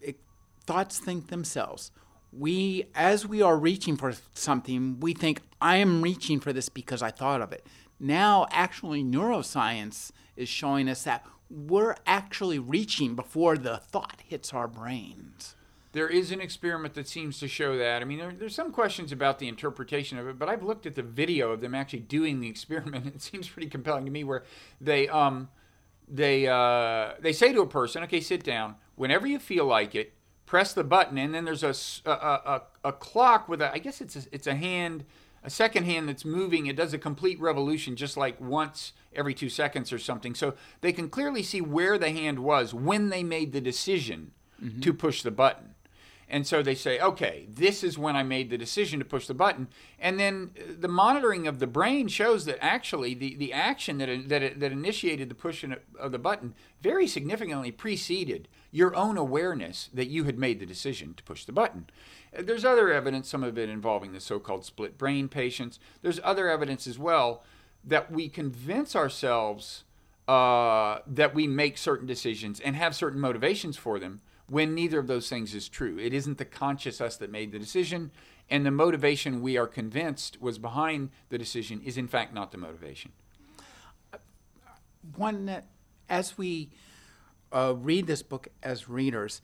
it, 0.00 0.18
thoughts 0.64 0.98
think 0.98 1.28
themselves. 1.28 1.90
We, 2.32 2.86
as 2.94 3.26
we 3.26 3.42
are 3.42 3.56
reaching 3.56 3.96
for 3.96 4.14
something, 4.34 5.00
we 5.00 5.14
think 5.14 5.40
I 5.60 5.76
am 5.76 6.00
reaching 6.00 6.38
for 6.38 6.52
this 6.52 6.68
because 6.68 7.02
I 7.02 7.10
thought 7.10 7.40
of 7.40 7.52
it. 7.52 7.66
Now, 7.98 8.46
actually, 8.52 9.02
neuroscience 9.02 10.12
is 10.36 10.48
showing 10.48 10.88
us 10.88 11.02
that 11.02 11.26
we're 11.50 11.96
actually 12.06 12.60
reaching 12.60 13.16
before 13.16 13.58
the 13.58 13.78
thought 13.78 14.22
hits 14.24 14.54
our 14.54 14.68
brains 14.68 15.56
there 15.92 16.08
is 16.08 16.30
an 16.30 16.40
experiment 16.40 16.94
that 16.94 17.08
seems 17.08 17.40
to 17.40 17.48
show 17.48 17.76
that. 17.76 18.00
I 18.00 18.04
mean, 18.04 18.18
there, 18.18 18.32
there's 18.32 18.54
some 18.54 18.70
questions 18.70 19.10
about 19.10 19.38
the 19.38 19.48
interpretation 19.48 20.18
of 20.18 20.28
it, 20.28 20.38
but 20.38 20.48
I've 20.48 20.62
looked 20.62 20.86
at 20.86 20.94
the 20.94 21.02
video 21.02 21.50
of 21.50 21.60
them 21.60 21.74
actually 21.74 22.00
doing 22.00 22.40
the 22.40 22.48
experiment. 22.48 23.06
And 23.06 23.14
it 23.14 23.22
seems 23.22 23.48
pretty 23.48 23.68
compelling 23.68 24.04
to 24.04 24.10
me, 24.10 24.22
where 24.22 24.44
they 24.80 25.08
um, 25.08 25.48
they 26.08 26.46
uh, 26.46 27.12
they 27.20 27.32
say 27.32 27.52
to 27.52 27.60
a 27.60 27.66
person, 27.66 28.02
"Okay, 28.04 28.20
sit 28.20 28.44
down. 28.44 28.76
Whenever 28.94 29.26
you 29.26 29.38
feel 29.38 29.64
like 29.64 29.94
it, 29.94 30.12
press 30.46 30.72
the 30.72 30.84
button." 30.84 31.18
And 31.18 31.34
then 31.34 31.44
there's 31.44 31.64
a 31.64 31.74
a 32.84 32.92
clock 32.92 33.48
with 33.48 33.60
a 33.60 33.72
I 33.72 33.78
guess 33.78 34.00
it's 34.00 34.14
a, 34.14 34.22
it's 34.30 34.46
a 34.46 34.54
hand, 34.54 35.04
a 35.42 35.50
second 35.50 35.84
hand 35.84 36.08
that's 36.08 36.24
moving. 36.24 36.66
It 36.66 36.76
does 36.76 36.94
a 36.94 36.98
complete 36.98 37.40
revolution, 37.40 37.96
just 37.96 38.16
like 38.16 38.40
once 38.40 38.92
every 39.12 39.34
two 39.34 39.48
seconds 39.48 39.92
or 39.92 39.98
something. 39.98 40.36
So 40.36 40.54
they 40.82 40.92
can 40.92 41.08
clearly 41.08 41.42
see 41.42 41.60
where 41.60 41.98
the 41.98 42.12
hand 42.12 42.38
was 42.38 42.72
when 42.72 43.08
they 43.08 43.24
made 43.24 43.52
the 43.52 43.60
decision 43.60 44.30
to 44.82 44.92
push 44.92 45.22
the 45.22 45.30
button. 45.30 45.69
And 46.30 46.46
so 46.46 46.62
they 46.62 46.76
say, 46.76 47.00
okay, 47.00 47.46
this 47.48 47.82
is 47.82 47.98
when 47.98 48.14
I 48.14 48.22
made 48.22 48.50
the 48.50 48.56
decision 48.56 49.00
to 49.00 49.04
push 49.04 49.26
the 49.26 49.34
button. 49.34 49.66
And 49.98 50.18
then 50.18 50.52
uh, 50.56 50.74
the 50.78 50.88
monitoring 50.88 51.48
of 51.48 51.58
the 51.58 51.66
brain 51.66 52.06
shows 52.06 52.44
that 52.44 52.64
actually 52.64 53.14
the, 53.14 53.34
the 53.34 53.52
action 53.52 53.98
that, 53.98 54.28
that, 54.28 54.60
that 54.60 54.72
initiated 54.72 55.28
the 55.28 55.34
pushing 55.34 55.74
of 55.98 56.12
the 56.12 56.18
button 56.18 56.54
very 56.80 57.08
significantly 57.08 57.72
preceded 57.72 58.46
your 58.70 58.94
own 58.94 59.18
awareness 59.18 59.90
that 59.92 60.08
you 60.08 60.24
had 60.24 60.38
made 60.38 60.60
the 60.60 60.66
decision 60.66 61.14
to 61.14 61.24
push 61.24 61.44
the 61.44 61.52
button. 61.52 61.90
Uh, 62.36 62.42
There's 62.42 62.64
other 62.64 62.92
evidence, 62.92 63.28
some 63.28 63.42
of 63.42 63.58
it 63.58 63.68
involving 63.68 64.12
the 64.12 64.20
so 64.20 64.38
called 64.38 64.64
split 64.64 64.96
brain 64.96 65.28
patients. 65.28 65.80
There's 66.00 66.20
other 66.22 66.48
evidence 66.48 66.86
as 66.86 66.98
well 66.98 67.42
that 67.84 68.12
we 68.12 68.28
convince 68.28 68.94
ourselves 68.94 69.82
uh, 70.28 71.00
that 71.08 71.34
we 71.34 71.48
make 71.48 71.76
certain 71.76 72.06
decisions 72.06 72.60
and 72.60 72.76
have 72.76 72.94
certain 72.94 73.18
motivations 73.18 73.76
for 73.76 73.98
them 73.98 74.20
when 74.50 74.74
neither 74.74 74.98
of 74.98 75.06
those 75.06 75.28
things 75.28 75.54
is 75.54 75.68
true. 75.68 75.96
It 75.96 76.12
isn't 76.12 76.38
the 76.38 76.44
conscious 76.44 77.00
us 77.00 77.16
that 77.18 77.30
made 77.30 77.52
the 77.52 77.58
decision, 77.58 78.10
and 78.50 78.66
the 78.66 78.72
motivation 78.72 79.40
we 79.40 79.56
are 79.56 79.68
convinced 79.68 80.42
was 80.42 80.58
behind 80.58 81.10
the 81.28 81.38
decision 81.38 81.80
is 81.84 81.96
in 81.96 82.08
fact 82.08 82.34
not 82.34 82.50
the 82.50 82.58
motivation. 82.58 83.12
One 85.14 85.62
as 86.08 86.36
we 86.36 86.70
uh, 87.52 87.74
read 87.76 88.08
this 88.08 88.22
book 88.22 88.48
as 88.60 88.88
readers, 88.88 89.40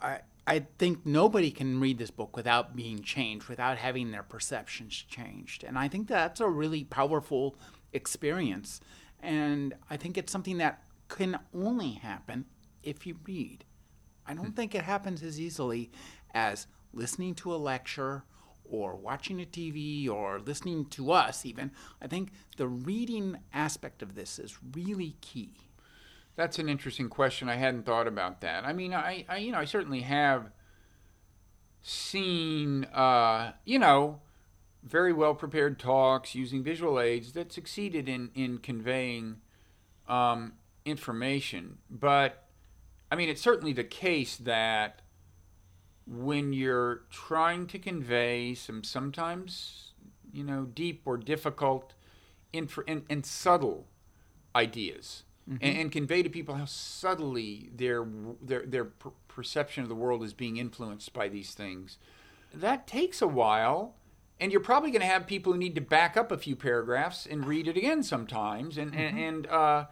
I, 0.00 0.20
I 0.46 0.66
think 0.78 1.04
nobody 1.04 1.50
can 1.50 1.78
read 1.78 1.98
this 1.98 2.10
book 2.10 2.34
without 2.34 2.74
being 2.74 3.02
changed, 3.02 3.48
without 3.48 3.76
having 3.76 4.12
their 4.12 4.22
perceptions 4.22 4.94
changed. 4.94 5.62
And 5.62 5.78
I 5.78 5.88
think 5.88 6.08
that's 6.08 6.40
a 6.40 6.48
really 6.48 6.84
powerful 6.84 7.56
experience. 7.92 8.80
And 9.20 9.74
I 9.90 9.98
think 9.98 10.16
it's 10.16 10.32
something 10.32 10.56
that 10.56 10.82
can 11.08 11.38
only 11.54 11.92
happen 11.92 12.46
if 12.82 13.06
you 13.06 13.18
read. 13.26 13.65
I 14.28 14.34
don't 14.34 14.54
think 14.56 14.74
it 14.74 14.82
happens 14.82 15.22
as 15.22 15.40
easily 15.40 15.90
as 16.34 16.66
listening 16.92 17.34
to 17.36 17.54
a 17.54 17.56
lecture 17.56 18.24
or 18.64 18.96
watching 18.96 19.40
a 19.40 19.44
TV 19.44 20.08
or 20.08 20.40
listening 20.40 20.86
to 20.86 21.12
us, 21.12 21.46
even. 21.46 21.70
I 22.02 22.06
think 22.06 22.32
the 22.56 22.66
reading 22.66 23.38
aspect 23.52 24.02
of 24.02 24.14
this 24.14 24.38
is 24.38 24.56
really 24.74 25.16
key. 25.20 25.54
That's 26.34 26.58
an 26.58 26.68
interesting 26.68 27.08
question. 27.08 27.48
I 27.48 27.56
hadn't 27.56 27.86
thought 27.86 28.06
about 28.06 28.40
that. 28.42 28.64
I 28.64 28.72
mean, 28.72 28.92
I, 28.92 29.24
I 29.28 29.38
you 29.38 29.52
know, 29.52 29.58
I 29.58 29.64
certainly 29.64 30.02
have 30.02 30.50
seen, 31.82 32.84
uh, 32.86 33.52
you 33.64 33.78
know, 33.78 34.20
very 34.82 35.12
well 35.12 35.34
prepared 35.34 35.78
talks 35.78 36.34
using 36.34 36.62
visual 36.62 37.00
aids 37.00 37.32
that 37.32 37.52
succeeded 37.52 38.08
in 38.08 38.30
in 38.34 38.58
conveying 38.58 39.36
um, 40.08 40.52
information. 40.84 41.78
But 41.88 42.45
I 43.10 43.16
mean, 43.16 43.28
it's 43.28 43.42
certainly 43.42 43.72
the 43.72 43.84
case 43.84 44.36
that 44.36 45.02
when 46.06 46.52
you're 46.52 47.02
trying 47.10 47.66
to 47.68 47.78
convey 47.78 48.54
some 48.54 48.84
sometimes, 48.84 49.92
you 50.32 50.44
know, 50.44 50.64
deep 50.64 51.02
or 51.04 51.16
difficult 51.16 51.94
inf- 52.52 52.78
and, 52.86 53.04
and 53.08 53.24
subtle 53.24 53.86
ideas, 54.54 55.24
and, 55.48 55.78
and 55.78 55.92
convey 55.92 56.22
to 56.22 56.28
people 56.28 56.56
how 56.56 56.64
subtly 56.64 57.70
their 57.74 58.04
their 58.42 58.66
their 58.66 58.84
per- 58.84 59.10
perception 59.28 59.82
of 59.82 59.88
the 59.88 59.94
world 59.94 60.24
is 60.24 60.32
being 60.32 60.56
influenced 60.56 61.12
by 61.12 61.28
these 61.28 61.54
things, 61.54 61.98
that 62.52 62.86
takes 62.86 63.22
a 63.22 63.28
while. 63.28 63.94
And 64.38 64.52
you're 64.52 64.60
probably 64.60 64.90
going 64.90 65.00
to 65.00 65.06
have 65.06 65.26
people 65.26 65.52
who 65.52 65.58
need 65.58 65.74
to 65.76 65.80
back 65.80 66.14
up 66.16 66.30
a 66.30 66.36
few 66.36 66.56
paragraphs 66.56 67.26
and 67.26 67.46
read 67.46 67.68
it 67.68 67.76
again 67.76 68.02
sometimes, 68.02 68.76
and 68.76 68.94
and, 68.94 69.18
and 69.18 69.46
uh, 69.46 69.86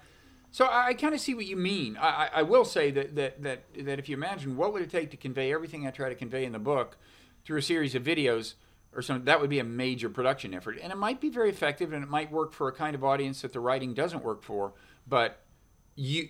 so 0.55 0.67
I, 0.67 0.87
I 0.87 0.95
kind 0.95 1.17
of 1.17 1.21
see 1.21 1.35
what 1.35 1.47
you 1.47 1.57
mean. 1.57 1.99
I, 2.01 2.31
I, 2.33 2.43
will 2.43 2.65
say 2.65 2.93
that, 2.93 3.17
that 3.17 3.43
that 3.43 3.65
that 3.77 3.99
if 3.99 4.09
you 4.09 4.17
imagine 4.17 4.57
what 4.57 4.73
would 4.73 4.83
it 4.83 4.91
take 4.91 5.11
to 5.11 5.17
convey 5.17 5.53
everything 5.53 5.85
I 5.85 5.91
try 5.91 6.09
to 6.09 6.15
convey 6.15 6.45
in 6.45 6.53
the 6.53 6.61
book 6.61 6.97
through 7.45 7.59
a 7.59 7.63
series 7.63 7.97
of 7.97 8.05
videos 8.05 8.55
or 8.95 9.03
something, 9.03 9.25
that 9.25 9.41
would 9.41 9.51
be 9.51 9.59
a 9.59 9.65
major 9.65 10.09
production 10.09 10.55
effort, 10.55 10.79
and 10.81 10.93
it 10.93 10.97
might 10.97 11.21
be 11.21 11.29
very 11.29 11.51
effective, 11.51 11.93
and 11.93 12.05
it 12.05 12.09
might 12.09 12.31
work 12.31 12.53
for 12.53 12.69
a 12.69 12.73
kind 12.73 12.95
of 12.95 13.03
audience 13.03 13.43
that 13.43 13.53
the 13.53 13.59
writing 13.59 13.95
doesn't 13.95 14.23
work 14.23 14.45
for. 14.45 14.75
But 15.09 15.41
you, 15.97 16.25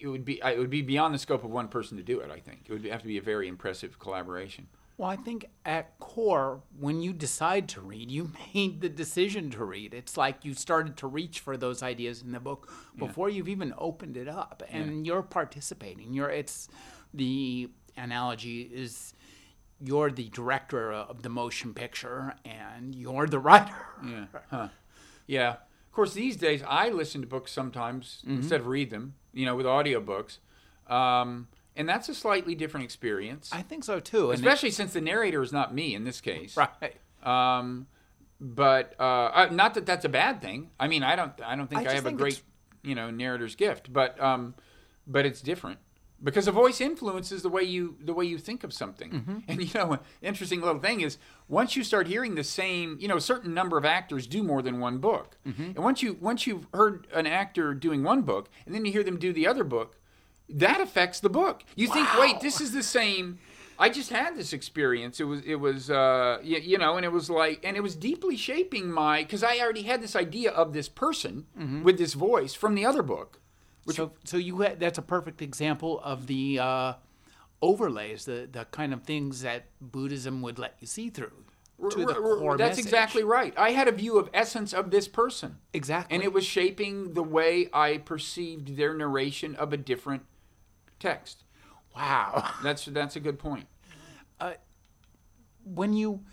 it 0.00 0.08
would 0.08 0.24
be 0.24 0.40
it 0.42 0.58
would 0.58 0.70
be 0.70 0.80
beyond 0.80 1.12
the 1.12 1.18
scope 1.18 1.44
of 1.44 1.50
one 1.50 1.68
person 1.68 1.98
to 1.98 2.02
do 2.02 2.20
it. 2.20 2.30
I 2.30 2.40
think 2.40 2.62
it 2.68 2.72
would 2.72 2.86
have 2.86 3.02
to 3.02 3.06
be 3.06 3.18
a 3.18 3.22
very 3.22 3.48
impressive 3.48 3.98
collaboration. 3.98 4.68
Well, 4.98 5.08
I 5.08 5.14
think 5.16 5.46
at 5.64 5.96
core, 6.00 6.60
when 6.78 7.00
you 7.00 7.12
decide 7.12 7.68
to 7.70 7.80
read, 7.80 8.10
you 8.10 8.32
made 8.54 8.80
the 8.80 8.88
decision 8.88 9.48
to 9.52 9.64
read. 9.64 9.94
It's 9.94 10.16
like 10.16 10.44
you 10.44 10.54
started 10.54 10.96
to 10.98 11.06
reach 11.06 11.38
for 11.38 11.56
those 11.56 11.82
ideas 11.84 12.20
in 12.20 12.32
the 12.32 12.40
book 12.40 12.70
before 12.98 13.30
you've 13.30 13.48
even 13.48 13.72
opened 13.78 14.16
it 14.16 14.28
up, 14.28 14.62
and 14.68 15.06
you're 15.06 15.22
participating. 15.22 16.12
You're 16.12 16.30
it's 16.30 16.68
the 17.14 17.70
analogy 17.96 18.62
is 18.62 19.14
you're 19.80 20.10
the 20.10 20.28
director 20.30 20.92
of 20.92 21.22
the 21.22 21.28
motion 21.28 21.72
picture 21.72 22.34
and 22.44 22.94
you're 22.94 23.26
the 23.28 23.38
writer. 23.38 23.86
Yeah. 24.04 24.26
Huh. 24.50 24.68
Yeah. 25.28 25.50
Of 25.50 25.92
course, 25.92 26.14
these 26.14 26.36
days 26.36 26.62
I 26.66 26.88
listen 26.90 27.20
to 27.20 27.26
books 27.26 27.52
sometimes 27.52 28.22
instead 28.26 28.60
of 28.60 28.66
read 28.66 28.90
them. 28.90 29.14
You 29.32 29.46
know, 29.46 29.54
with 29.54 29.66
audiobooks. 29.66 30.38
Um, 30.88 31.48
and 31.78 31.88
that's 31.88 32.08
a 32.08 32.14
slightly 32.14 32.54
different 32.54 32.84
experience, 32.84 33.50
I 33.52 33.62
think 33.62 33.84
so 33.84 34.00
too. 34.00 34.30
And 34.30 34.40
it- 34.40 34.46
especially 34.46 34.70
since 34.72 34.92
the 34.92 35.00
narrator 35.00 35.42
is 35.42 35.52
not 35.52 35.74
me 35.74 35.94
in 35.94 36.04
this 36.04 36.20
case. 36.20 36.56
right. 36.56 36.96
Um, 37.22 37.86
but 38.40 38.94
uh, 39.00 39.02
uh, 39.02 39.48
not 39.50 39.74
that 39.74 39.86
that's 39.86 40.04
a 40.04 40.08
bad 40.08 40.40
thing. 40.40 40.70
I 40.78 40.88
mean, 40.88 41.02
I 41.02 41.16
don't. 41.16 41.32
I 41.44 41.56
don't 41.56 41.68
think 41.68 41.88
I 41.88 41.92
I, 41.92 41.94
have 41.94 42.06
a 42.06 42.12
great, 42.12 42.40
you 42.82 42.94
know, 42.94 43.10
narrator's 43.10 43.56
gift. 43.56 43.92
But 43.92 44.20
um, 44.20 44.54
but 45.06 45.26
it's 45.26 45.40
different 45.40 45.78
because 46.22 46.46
the 46.46 46.52
voice 46.52 46.80
influences 46.80 47.42
the 47.42 47.48
way 47.48 47.62
you 47.62 47.96
the 48.00 48.12
way 48.12 48.24
you 48.24 48.38
think 48.38 48.64
of 48.64 48.72
something. 48.72 49.10
Mm-hmm. 49.10 49.38
And 49.48 49.62
you 49.62 49.70
know, 49.74 49.92
an 49.92 50.00
interesting 50.22 50.60
little 50.60 50.80
thing 50.80 51.00
is 51.00 51.18
once 51.48 51.76
you 51.76 51.84
start 51.84 52.06
hearing 52.06 52.34
the 52.34 52.44
same, 52.44 52.96
you 53.00 53.08
know, 53.08 53.16
a 53.16 53.20
certain 53.20 53.54
number 53.54 53.78
of 53.78 53.84
actors 53.84 54.26
do 54.26 54.42
more 54.42 54.62
than 54.62 54.80
one 54.80 54.98
book. 54.98 55.36
Mm-hmm. 55.46 55.62
And 55.62 55.78
once 55.78 56.02
you 56.02 56.16
once 56.20 56.46
you've 56.46 56.66
heard 56.74 57.06
an 57.12 57.26
actor 57.26 57.74
doing 57.74 58.02
one 58.02 58.22
book, 58.22 58.48
and 58.66 58.74
then 58.74 58.84
you 58.84 58.92
hear 58.92 59.02
them 59.04 59.18
do 59.18 59.32
the 59.32 59.46
other 59.46 59.64
book, 59.64 59.96
that 60.48 60.80
affects 60.80 61.20
the 61.20 61.28
book. 61.28 61.62
You 61.76 61.88
think, 61.88 62.08
wait, 62.18 62.40
this 62.40 62.60
is 62.60 62.72
the 62.72 62.82
same. 62.82 63.38
I 63.78 63.88
just 63.90 64.10
had 64.10 64.36
this 64.36 64.52
experience. 64.52 65.20
It 65.20 65.24
was, 65.24 65.40
it 65.44 65.56
was, 65.56 65.88
uh, 65.90 66.38
you, 66.42 66.58
you 66.58 66.78
know, 66.78 66.96
and 66.96 67.04
it 67.04 67.12
was 67.12 67.30
like, 67.30 67.60
and 67.62 67.76
it 67.76 67.80
was 67.80 67.94
deeply 67.94 68.36
shaping 68.36 68.90
my, 68.90 69.22
because 69.22 69.44
I 69.44 69.58
already 69.60 69.82
had 69.82 70.02
this 70.02 70.16
idea 70.16 70.50
of 70.50 70.72
this 70.72 70.88
person 70.88 71.46
with 71.84 71.96
this 71.98 72.14
voice 72.14 72.54
from 72.54 72.74
the 72.74 72.84
other 72.84 73.02
book. 73.02 73.40
so, 73.88 74.12
so 74.24 74.36
you 74.36 74.58
had, 74.62 74.80
that's 74.80 74.98
a 74.98 75.02
perfect 75.02 75.40
example 75.42 76.00
of 76.02 76.26
the 76.26 76.58
uh, 76.58 76.92
overlays, 77.62 78.24
the 78.24 78.48
the 78.50 78.64
kind 78.66 78.92
of 78.92 79.02
things 79.02 79.42
that 79.42 79.64
Buddhism 79.80 80.42
would 80.42 80.58
let 80.58 80.74
you 80.80 80.86
see 80.86 81.10
through 81.10 81.32
to 81.90 82.04
the 82.04 82.14
R- 82.20 82.56
That's 82.56 82.70
message. 82.70 82.84
exactly 82.86 83.22
right. 83.22 83.54
I 83.56 83.70
had 83.70 83.86
a 83.86 83.92
view 83.92 84.18
of 84.18 84.28
essence 84.34 84.72
of 84.72 84.90
this 84.90 85.06
person. 85.06 85.58
exactly. 85.72 86.14
And 86.14 86.24
it 86.24 86.32
was 86.32 86.44
shaping 86.44 87.14
the 87.14 87.22
way 87.22 87.68
I 87.72 87.98
perceived 87.98 88.76
their 88.76 88.94
narration 88.94 89.54
of 89.54 89.72
a 89.72 89.76
different 89.76 90.22
text. 90.98 91.44
wow. 91.94 92.50
That's 92.62 92.84
that's 92.86 93.16
a 93.16 93.20
good 93.20 93.38
point. 93.38 93.66
when 95.64 95.92
you 95.92 96.24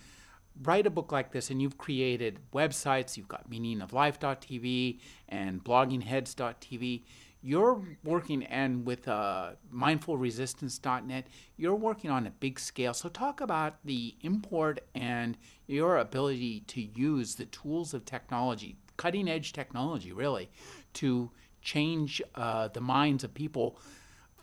write 0.64 0.88
a 0.88 0.90
book 0.90 1.12
like 1.12 1.32
this 1.32 1.50
and 1.50 1.62
you've 1.62 1.78
created 1.78 2.40
websites, 2.54 3.18
you've 3.18 3.28
got 3.28 3.50
meaningoflife.tv 3.50 5.00
and 5.30 5.64
bloggingheads.tv, 5.64 7.04
you're 7.42 7.80
working 8.04 8.44
and 8.46 8.86
with 8.86 9.08
uh, 9.08 9.52
mindfulresistance.net, 9.74 11.28
you're 11.58 11.76
working 11.76 12.10
on 12.10 12.26
a 12.26 12.32
big 12.32 12.60
scale. 12.60 12.94
So 12.94 13.10
talk 13.10 13.42
about 13.42 13.76
the 13.86 14.16
import 14.22 14.80
and 14.96 15.38
your 15.68 15.98
ability 15.98 16.62
to 16.62 16.82
use 16.82 17.36
the 17.36 17.46
tools 17.46 17.94
of 17.94 18.06
technology, 18.06 18.78
cutting 18.98 19.28
edge 19.28 19.54
technology, 19.54 20.12
really, 20.12 20.50
to 20.94 21.30
change 21.62 22.22
uh, 22.34 22.70
the 22.70 22.82
minds 22.82 23.24
of 23.24 23.34
people 23.34 23.78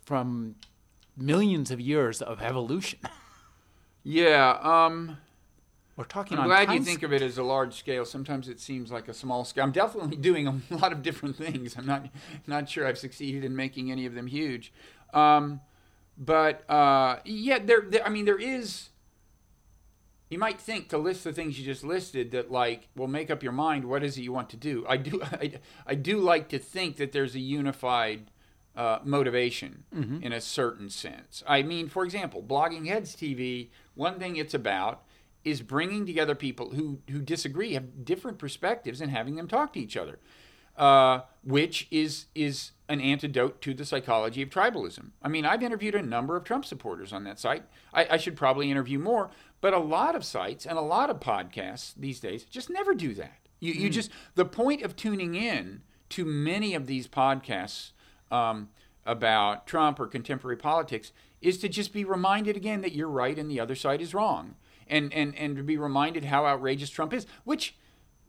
from 0.05 0.57
millions 1.17 1.71
of 1.71 1.81
years 1.81 2.23
of 2.23 2.43
evolution. 2.43 3.01
Yeah. 4.05 4.59
Um, 4.63 5.19
We're 5.97 6.05
talking 6.05 6.39
I'm 6.39 6.47
glad 6.47 6.73
you 6.73 6.81
think 6.81 7.03
of 7.03 7.13
it 7.13 7.23
as 7.23 7.39
a 7.39 7.43
large 7.43 7.75
scale. 7.75 8.05
Sometimes 8.05 8.49
it 8.49 8.59
seems 8.61 8.91
like 8.91 9.09
a 9.09 9.15
small 9.15 9.45
scale. 9.45 9.65
I'm 9.65 9.73
definitely 9.73 10.17
doing 10.29 10.47
a 10.49 10.61
lot 10.75 10.93
of 10.93 11.03
different 11.03 11.37
things. 11.37 11.77
I'm 11.77 11.87
not 11.87 12.07
not 12.47 12.69
sure 12.69 12.87
I've 12.87 12.99
succeeded 12.99 13.45
in 13.45 13.55
making 13.55 13.93
any 13.93 14.07
of 14.07 14.15
them 14.15 14.27
huge. 14.27 14.73
Um, 15.15 15.61
but 16.19 16.69
uh, 16.71 17.19
yeah, 17.25 17.59
there, 17.61 17.83
there. 17.83 18.05
I 18.07 18.11
mean, 18.11 18.25
there 18.25 18.41
is. 18.41 18.89
you 20.31 20.39
might 20.39 20.61
think 20.61 20.89
to 20.89 20.99
list 20.99 21.25
the 21.25 21.33
things 21.33 21.59
you 21.59 21.65
just 21.65 21.85
listed 21.85 22.31
that 22.31 22.51
like 22.51 22.89
well 22.97 23.09
make 23.09 23.31
up 23.31 23.43
your 23.43 23.53
mind 23.53 23.85
what 23.85 24.03
is 24.03 24.17
it 24.17 24.23
you 24.23 24.33
want 24.33 24.49
to 24.49 24.57
do 24.57 24.85
i 24.89 24.97
do 24.97 25.23
i, 25.33 25.53
I 25.87 25.95
do 25.95 26.19
like 26.19 26.49
to 26.49 26.59
think 26.59 26.97
that 26.97 27.13
there's 27.13 27.35
a 27.35 27.41
unified 27.41 28.31
uh, 28.77 28.99
motivation 29.05 29.85
Mm-hmm. 29.95 30.23
in 30.23 30.33
a 30.33 30.41
certain 30.41 30.89
sense 30.89 31.43
i 31.47 31.63
mean 31.63 31.89
for 31.89 32.05
example 32.05 32.43
blogging 32.43 32.87
heads 32.87 33.15
tv 33.15 33.69
one 33.95 34.19
thing 34.19 34.37
it's 34.37 34.55
about 34.55 35.03
is 35.45 35.61
bringing 35.61 36.07
together 36.07 36.35
people 36.35 36.71
who 36.71 37.01
who 37.11 37.21
disagree 37.21 37.75
have 37.75 38.05
different 38.05 38.39
perspectives 38.39 39.01
and 39.01 39.11
having 39.11 39.35
them 39.37 39.47
talk 39.49 39.73
to 39.75 39.81
each 39.81 39.97
other 39.97 40.19
uh, 40.77 41.21
which 41.45 41.87
is 41.91 42.27
is 42.35 42.73
an 42.89 43.01
antidote 43.01 43.61
to 43.61 43.75
the 43.75 43.85
psychology 43.85 44.41
of 44.43 44.49
tribalism. 44.51 45.11
I 45.23 45.29
mean, 45.29 45.45
I've 45.47 45.63
interviewed 45.63 45.95
a 45.95 46.03
number 46.03 46.35
of 46.37 46.45
Trump 46.45 46.65
supporters 46.65 47.11
on 47.13 47.25
that 47.25 47.39
site. 47.39 47.65
I, 47.93 48.07
I 48.13 48.17
should 48.19 48.37
probably 48.37 48.71
interview 48.71 48.99
more, 48.99 49.31
but 49.63 49.73
a 49.73 49.79
lot 49.79 50.15
of 50.15 50.25
sites 50.25 50.67
and 50.67 50.77
a 50.79 50.83
lot 50.83 51.09
of 51.11 51.21
podcasts 51.21 51.95
these 51.97 52.21
days 52.21 52.45
just 52.45 52.69
never 52.71 52.95
do 52.95 53.13
that. 53.15 53.39
You 53.61 53.73
you 53.75 53.91
just 53.91 54.11
the 54.35 54.45
point 54.47 54.83
of 54.83 54.97
tuning 54.97 55.35
in 55.35 55.83
to 56.11 56.25
many 56.25 56.75
of 56.75 56.87
these 56.87 57.07
podcasts 57.09 57.92
um, 58.33 58.71
about 59.05 59.67
Trump 59.67 60.01
or 60.01 60.07
contemporary 60.07 60.57
politics 60.57 61.13
is 61.41 61.59
to 61.59 61.69
just 61.69 61.93
be 61.93 62.05
reminded 62.05 62.57
again 62.57 62.81
that 62.81 62.93
you're 62.93 63.09
right 63.09 63.39
and 63.39 63.51
the 63.51 63.61
other 63.61 63.75
side 63.75 64.01
is 64.01 64.15
wrong, 64.15 64.57
and 64.89 65.13
and 65.13 65.37
and 65.37 65.57
to 65.57 65.63
be 65.63 65.77
reminded 65.77 66.25
how 66.25 66.47
outrageous 66.47 66.91
Trump 66.91 67.13
is, 67.13 67.27
which 67.45 67.77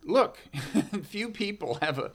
look, 0.05 0.37
few 1.03 1.29
people 1.29 1.75
have 1.81 1.97
a, 1.97 2.11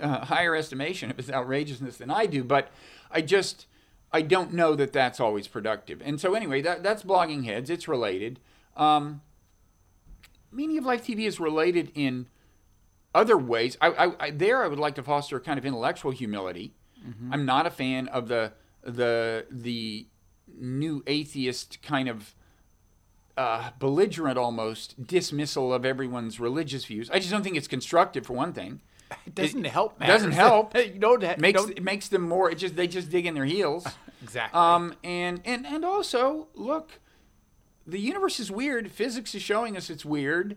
a 0.00 0.26
higher 0.26 0.54
estimation 0.54 1.10
of 1.10 1.16
his 1.16 1.30
outrageousness 1.30 1.96
than 1.96 2.10
I 2.10 2.26
do, 2.26 2.44
but 2.44 2.68
I 3.10 3.20
just 3.22 3.66
I 4.12 4.22
don't 4.22 4.52
know 4.52 4.74
that 4.74 4.92
that's 4.92 5.20
always 5.20 5.48
productive. 5.48 6.00
And 6.04 6.20
so 6.20 6.34
anyway, 6.34 6.62
that 6.62 6.82
that's 6.82 7.02
Bloggingheads. 7.02 7.70
It's 7.70 7.88
related. 7.88 8.40
Um, 8.76 9.22
Meaning 10.50 10.78
of 10.78 10.84
Life 10.84 11.06
TV 11.06 11.26
is 11.26 11.40
related 11.40 11.90
in 11.94 12.28
other 13.14 13.38
ways. 13.38 13.78
I, 13.80 13.88
I, 13.88 14.26
I 14.26 14.30
there 14.30 14.62
I 14.62 14.68
would 14.68 14.78
like 14.78 14.94
to 14.96 15.02
foster 15.02 15.36
a 15.38 15.40
kind 15.40 15.58
of 15.58 15.64
intellectual 15.64 16.10
humility. 16.10 16.74
I'm 17.30 17.44
not 17.44 17.66
a 17.66 17.70
fan 17.70 18.08
of 18.08 18.28
the 18.28 18.52
the 18.84 19.46
the 19.50 20.06
new 20.54 21.02
atheist 21.06 21.80
kind 21.82 22.08
of 22.08 22.34
uh, 23.36 23.70
belligerent 23.78 24.36
almost 24.38 25.06
dismissal 25.06 25.72
of 25.72 25.84
everyone's 25.84 26.38
religious 26.38 26.84
views. 26.84 27.10
I 27.10 27.18
just 27.18 27.30
don't 27.30 27.42
think 27.42 27.56
it's 27.56 27.68
constructive 27.68 28.26
for 28.26 28.34
one 28.34 28.52
thing. 28.52 28.80
It 29.26 29.34
doesn't 29.34 29.64
help. 29.64 30.00
Man. 30.00 30.08
It 30.08 30.12
doesn't 30.12 30.32
help. 30.32 30.74
you 30.76 30.98
ha- 31.02 31.34
you 31.36 31.36
Makes 31.38 31.62
don't- 31.62 31.76
it 31.76 31.82
makes 31.82 32.08
them 32.08 32.22
more. 32.22 32.50
It 32.50 32.56
just 32.56 32.76
they 32.76 32.86
just 32.86 33.10
dig 33.10 33.26
in 33.26 33.34
their 33.34 33.44
heels. 33.44 33.86
exactly. 34.22 34.58
Um, 34.58 34.94
and 35.04 35.42
and 35.44 35.66
and 35.66 35.84
also 35.84 36.48
look, 36.54 36.98
the 37.86 37.98
universe 37.98 38.40
is 38.40 38.50
weird. 38.50 38.90
Physics 38.90 39.34
is 39.34 39.42
showing 39.42 39.76
us 39.76 39.90
it's 39.90 40.04
weird, 40.04 40.56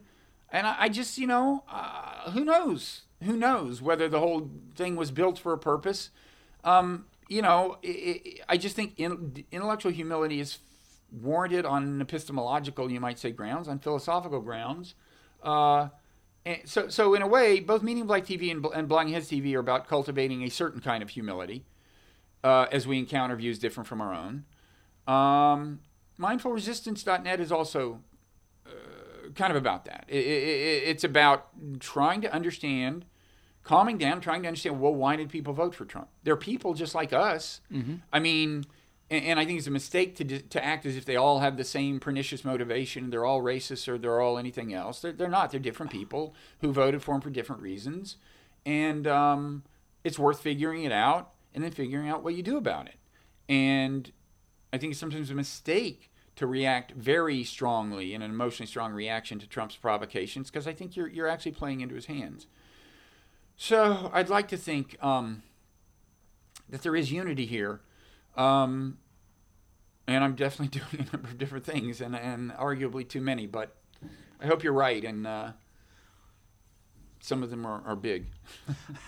and 0.50 0.66
I, 0.66 0.76
I 0.80 0.89
just 0.89 1.18
you 1.18 1.28
know 1.28 1.64
uh, 1.70 2.32
who 2.32 2.46
knows 2.46 3.02
who 3.24 3.36
knows 3.36 3.82
whether 3.82 4.08
the 4.08 4.20
whole 4.22 4.50
thing 4.76 4.96
was 4.96 5.12
built 5.12 5.38
for 5.38 5.52
a 5.52 5.58
purpose. 5.58 6.10
Um, 6.66 7.05
you 7.30 7.41
know, 7.41 7.78
i 7.84 7.88
i 7.88 8.34
I 8.49 8.57
just 8.57 8.76
think 8.76 8.93
in, 8.97 9.45
intellectual 9.51 9.91
humility 9.91 10.39
is 10.39 10.59
warranted 11.11 11.66
on 11.66 12.01
epistemological, 12.01 12.91
you 12.91 12.99
might 12.99 13.20
say, 13.20 13.32
grounds, 13.32 13.68
on 13.68 13.80
philosophical 13.80 14.41
grounds. 14.41 14.95
Uh, 15.41 15.89
so, 16.66 16.89
so 16.89 17.13
in 17.13 17.22
a 17.22 17.28
way, 17.28 17.59
both 17.59 17.82
Meaning 17.82 18.07
Life 18.07 18.28
TV 18.28 18.51
and, 18.51 18.66
and 18.66 19.09
Heads 19.09 19.30
TV 19.30 19.55
are 19.55 19.59
about 19.59 19.88
cultivating 19.88 20.43
a 20.43 20.49
certain 20.49 20.82
kind 20.82 21.01
of 21.01 21.09
humility 21.09 21.66
uh, 22.43 22.68
as 22.72 22.86
we 22.86 22.99
encounter 22.99 23.36
views 23.36 23.57
different 23.57 23.88
from 23.88 24.01
our 24.01 24.13
own. 24.13 24.45
Um, 25.07 25.80
mindfulresistance.net 26.20 27.39
is 27.39 27.51
also 27.51 28.01
uh, 28.66 29.30
kind 29.34 29.51
of 29.51 29.57
about 29.57 29.86
that. 29.86 30.05
It, 30.07 30.26
it, 30.26 30.84
it's 30.86 31.03
about 31.03 31.47
trying 31.80 32.22
to 32.22 32.34
understand, 32.34 33.05
calming 33.66 33.97
down, 33.97 34.22
trying 34.22 34.43
to 34.43 34.47
understand, 34.47 34.80
well, 34.80 34.93
why 34.93 35.18
did 35.18 35.28
people 35.28 35.51
vote 35.51 35.76
for 35.76 35.84
Trump? 35.84 36.07
They're 36.24 36.38
people 36.38 36.74
just 36.74 36.95
like 36.95 37.11
us. 37.11 37.59
I 38.13 38.20
mean, 38.20 38.66
and, 39.09 39.26
and 39.26 39.39
I 39.39 39.45
think 39.45 39.57
it's 39.57 39.68
a 39.68 39.72
mistake 39.72 40.16
to, 40.18 40.24
to 40.24 40.63
act 40.63 40.86
as 40.86 40.95
if 40.95 41.03
they 41.03 41.18
all 41.18 41.39
have 41.39 41.57
the 41.57 41.63
same 41.63 41.99
pernicious 41.99 42.45
motivation. 42.45 43.09
They're 43.09 43.26
all 43.26 43.41
racist 43.41 43.88
or 43.88 43.97
they're 43.97 44.22
all 44.22 44.38
anything 44.38 44.74
else. 44.74 45.01
They're, 45.01 45.11
they're 45.11 45.28
not. 45.28 45.51
They're 45.51 45.59
different 45.59 45.91
people 45.91 46.34
who 46.61 46.72
voted 46.72 47.01
for 47.01 47.16
him 47.16 47.22
for 47.22 47.32
different 47.32 47.61
reasons. 47.61 48.18
And 48.66 49.07
um, 49.07 49.63
it's 50.03 50.18
worth 50.18 50.39
figuring 50.39 50.84
it 50.84 50.91
out 50.91 51.34
and 51.53 51.63
then 51.63 51.72
figuring 51.72 52.07
out 52.07 52.24
what 52.24 52.36
you 52.36 52.43
do 52.43 52.57
about 52.57 52.88
it. 52.88 52.95
And 53.49 54.11
I 54.72 54.78
think 54.78 54.91
it's 54.91 54.99
sometimes 54.99 55.32
a 55.32 55.36
mistake 55.36 56.11
to 56.36 56.45
react 56.45 56.91
very 56.91 57.43
strongly 57.43 58.13
in 58.13 58.22
an 58.22 58.30
emotionally 58.30 58.68
strong 58.68 58.91
reaction 58.91 59.39
to 59.39 59.47
Trump's 59.47 59.76
provocations 59.76 60.51
because 60.51 60.68
I 60.68 60.74
think 60.74 60.95
you're 60.95 61.07
you're 61.07 61.28
actually 61.28 61.53
playing 61.53 61.82
into 61.82 61.95
his 61.95 62.07
hands. 62.07 62.47
So 63.58 64.12
I'd 64.14 64.30
like 64.30 64.47
to 64.49 64.58
think 64.58 65.01
um, 65.03 65.43
that 66.70 66.82
there 66.82 66.95
is 66.95 67.12
unity 67.12 67.45
here, 67.45 67.82
um, 68.36 68.97
and 70.08 70.24
I'm 70.24 70.36
definitely 70.36 70.80
doing 70.80 71.08
a 71.08 71.12
number 71.14 71.30
of 71.30 71.38
different 71.38 71.66
things, 71.66 72.01
and 72.01 72.16
and 72.16 72.51
arguably 72.51 73.08
too 73.08 73.22
many. 73.22 73.47
But 73.47 73.76
I 74.41 74.47
hope 74.47 74.64
you're 74.64 74.74
right, 74.74 75.03
and 75.03 75.26
uh, 75.26 75.51
some 77.20 77.43
of 77.43 77.49
them 77.49 77.66
are, 77.66 77.82
are 77.86 77.95
big. 77.95 78.28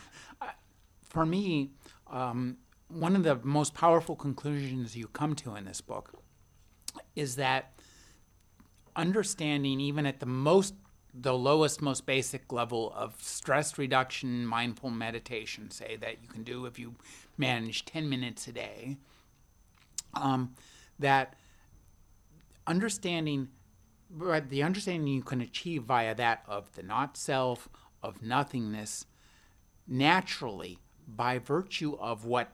for 1.04 1.26
me, 1.26 1.72
um, 2.12 2.58
one 2.90 3.16
of 3.16 3.24
the 3.24 3.36
most 3.44 3.74
powerful 3.74 4.16
conclusions 4.16 4.96
you 4.96 5.08
come 5.08 5.36
to 5.36 5.56
in 5.56 5.66
this 5.66 5.82
book 5.82 6.14
is 7.16 7.36
that 7.36 7.74
understanding, 8.96 9.80
even 9.80 10.06
at 10.06 10.20
the 10.20 10.26
most, 10.26 10.74
the 11.20 11.34
lowest, 11.34 11.82
most 11.82 12.06
basic 12.06 12.52
level 12.52 12.94
of 12.96 13.16
stress 13.22 13.78
reduction, 13.78 14.46
mindful 14.46 14.90
meditation, 14.90 15.72
say 15.72 15.98
that 16.00 16.22
you 16.22 16.28
can 16.28 16.44
do 16.44 16.66
if 16.66 16.78
you 16.78 16.96
manage 17.38 17.86
10 17.86 18.10
minutes 18.10 18.48
a 18.48 18.52
day, 18.52 18.98
um, 20.14 20.54
that 21.00 21.36
understanding 22.66 23.50
but 24.10 24.50
the 24.50 24.64
understanding 24.64 25.14
you 25.14 25.22
can 25.22 25.42
achieve 25.42 25.84
via 25.84 26.16
that 26.16 26.44
of 26.48 26.72
the 26.76 26.84
not 26.84 27.18
self, 27.18 27.68
of 28.02 28.22
nothingness, 28.22 29.06
naturally 29.88 30.80
by 31.08 31.40
virtue 31.40 31.98
of 32.00 32.26
what 32.26 32.54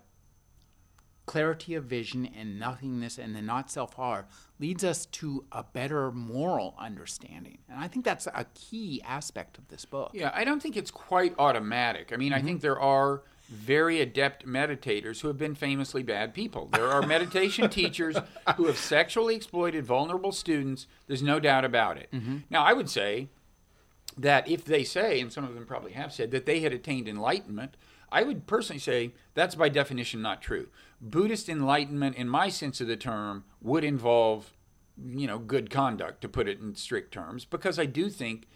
clarity 1.25 1.73
of 1.75 1.85
vision 1.85 2.25
and 2.25 2.59
nothingness 2.59 3.17
and 3.17 3.35
the 3.35 3.41
not 3.41 3.71
self 3.71 3.97
are 3.97 4.27
leads 4.63 4.85
us 4.85 5.07
to 5.07 5.43
a 5.51 5.61
better 5.61 6.09
moral 6.09 6.73
understanding. 6.79 7.57
And 7.69 7.77
I 7.77 7.89
think 7.89 8.05
that's 8.05 8.27
a 8.27 8.45
key 8.53 9.01
aspect 9.03 9.57
of 9.57 9.67
this 9.67 9.83
book. 9.83 10.11
Yeah, 10.13 10.31
I 10.33 10.45
don't 10.45 10.63
think 10.63 10.77
it's 10.77 10.89
quite 10.89 11.35
automatic. 11.37 12.13
I 12.13 12.15
mean, 12.15 12.31
I 12.31 12.37
mm-hmm. 12.37 12.47
think 12.47 12.61
there 12.61 12.79
are 12.79 13.23
very 13.49 13.99
adept 13.99 14.47
meditators 14.47 15.19
who 15.19 15.27
have 15.27 15.37
been 15.37 15.53
famously 15.53 16.01
bad 16.01 16.33
people. 16.33 16.69
There 16.71 16.87
are 16.87 17.01
meditation 17.05 17.69
teachers 17.81 18.15
who 18.55 18.67
have 18.67 18.77
sexually 18.77 19.35
exploited 19.35 19.85
vulnerable 19.85 20.31
students. 20.31 20.87
There's 21.07 21.21
no 21.21 21.41
doubt 21.41 21.65
about 21.65 21.97
it. 21.97 22.07
Mm-hmm. 22.13 22.37
Now, 22.49 22.63
I 22.63 22.71
would 22.71 22.89
say 22.89 23.27
that 24.17 24.47
if 24.47 24.63
they 24.63 24.85
say, 24.85 25.19
and 25.19 25.33
some 25.33 25.43
of 25.43 25.55
them 25.55 25.65
probably 25.65 25.91
have 25.91 26.13
said, 26.13 26.31
that 26.31 26.45
they 26.45 26.61
had 26.61 26.71
attained 26.71 27.09
enlightenment, 27.09 27.75
I 28.13 28.23
would 28.23 28.45
personally 28.47 28.79
say 28.79 29.13
that's 29.33 29.55
by 29.55 29.69
definition 29.69 30.21
not 30.21 30.41
true. 30.41 30.67
Buddhist 31.01 31.49
enlightenment, 31.49 32.15
in 32.15 32.29
my 32.29 32.49
sense 32.49 32.79
of 32.79 32.87
the 32.87 32.95
term, 32.95 33.43
would 33.59 33.83
involve, 33.83 34.53
you 35.03 35.27
know, 35.27 35.39
good 35.39 35.69
conduct, 35.69 36.21
to 36.21 36.29
put 36.29 36.47
it 36.47 36.59
in 36.59 36.75
strict 36.75 37.11
terms, 37.11 37.43
because 37.43 37.79
I 37.79 37.85
do 37.85 38.09
think 38.09 38.47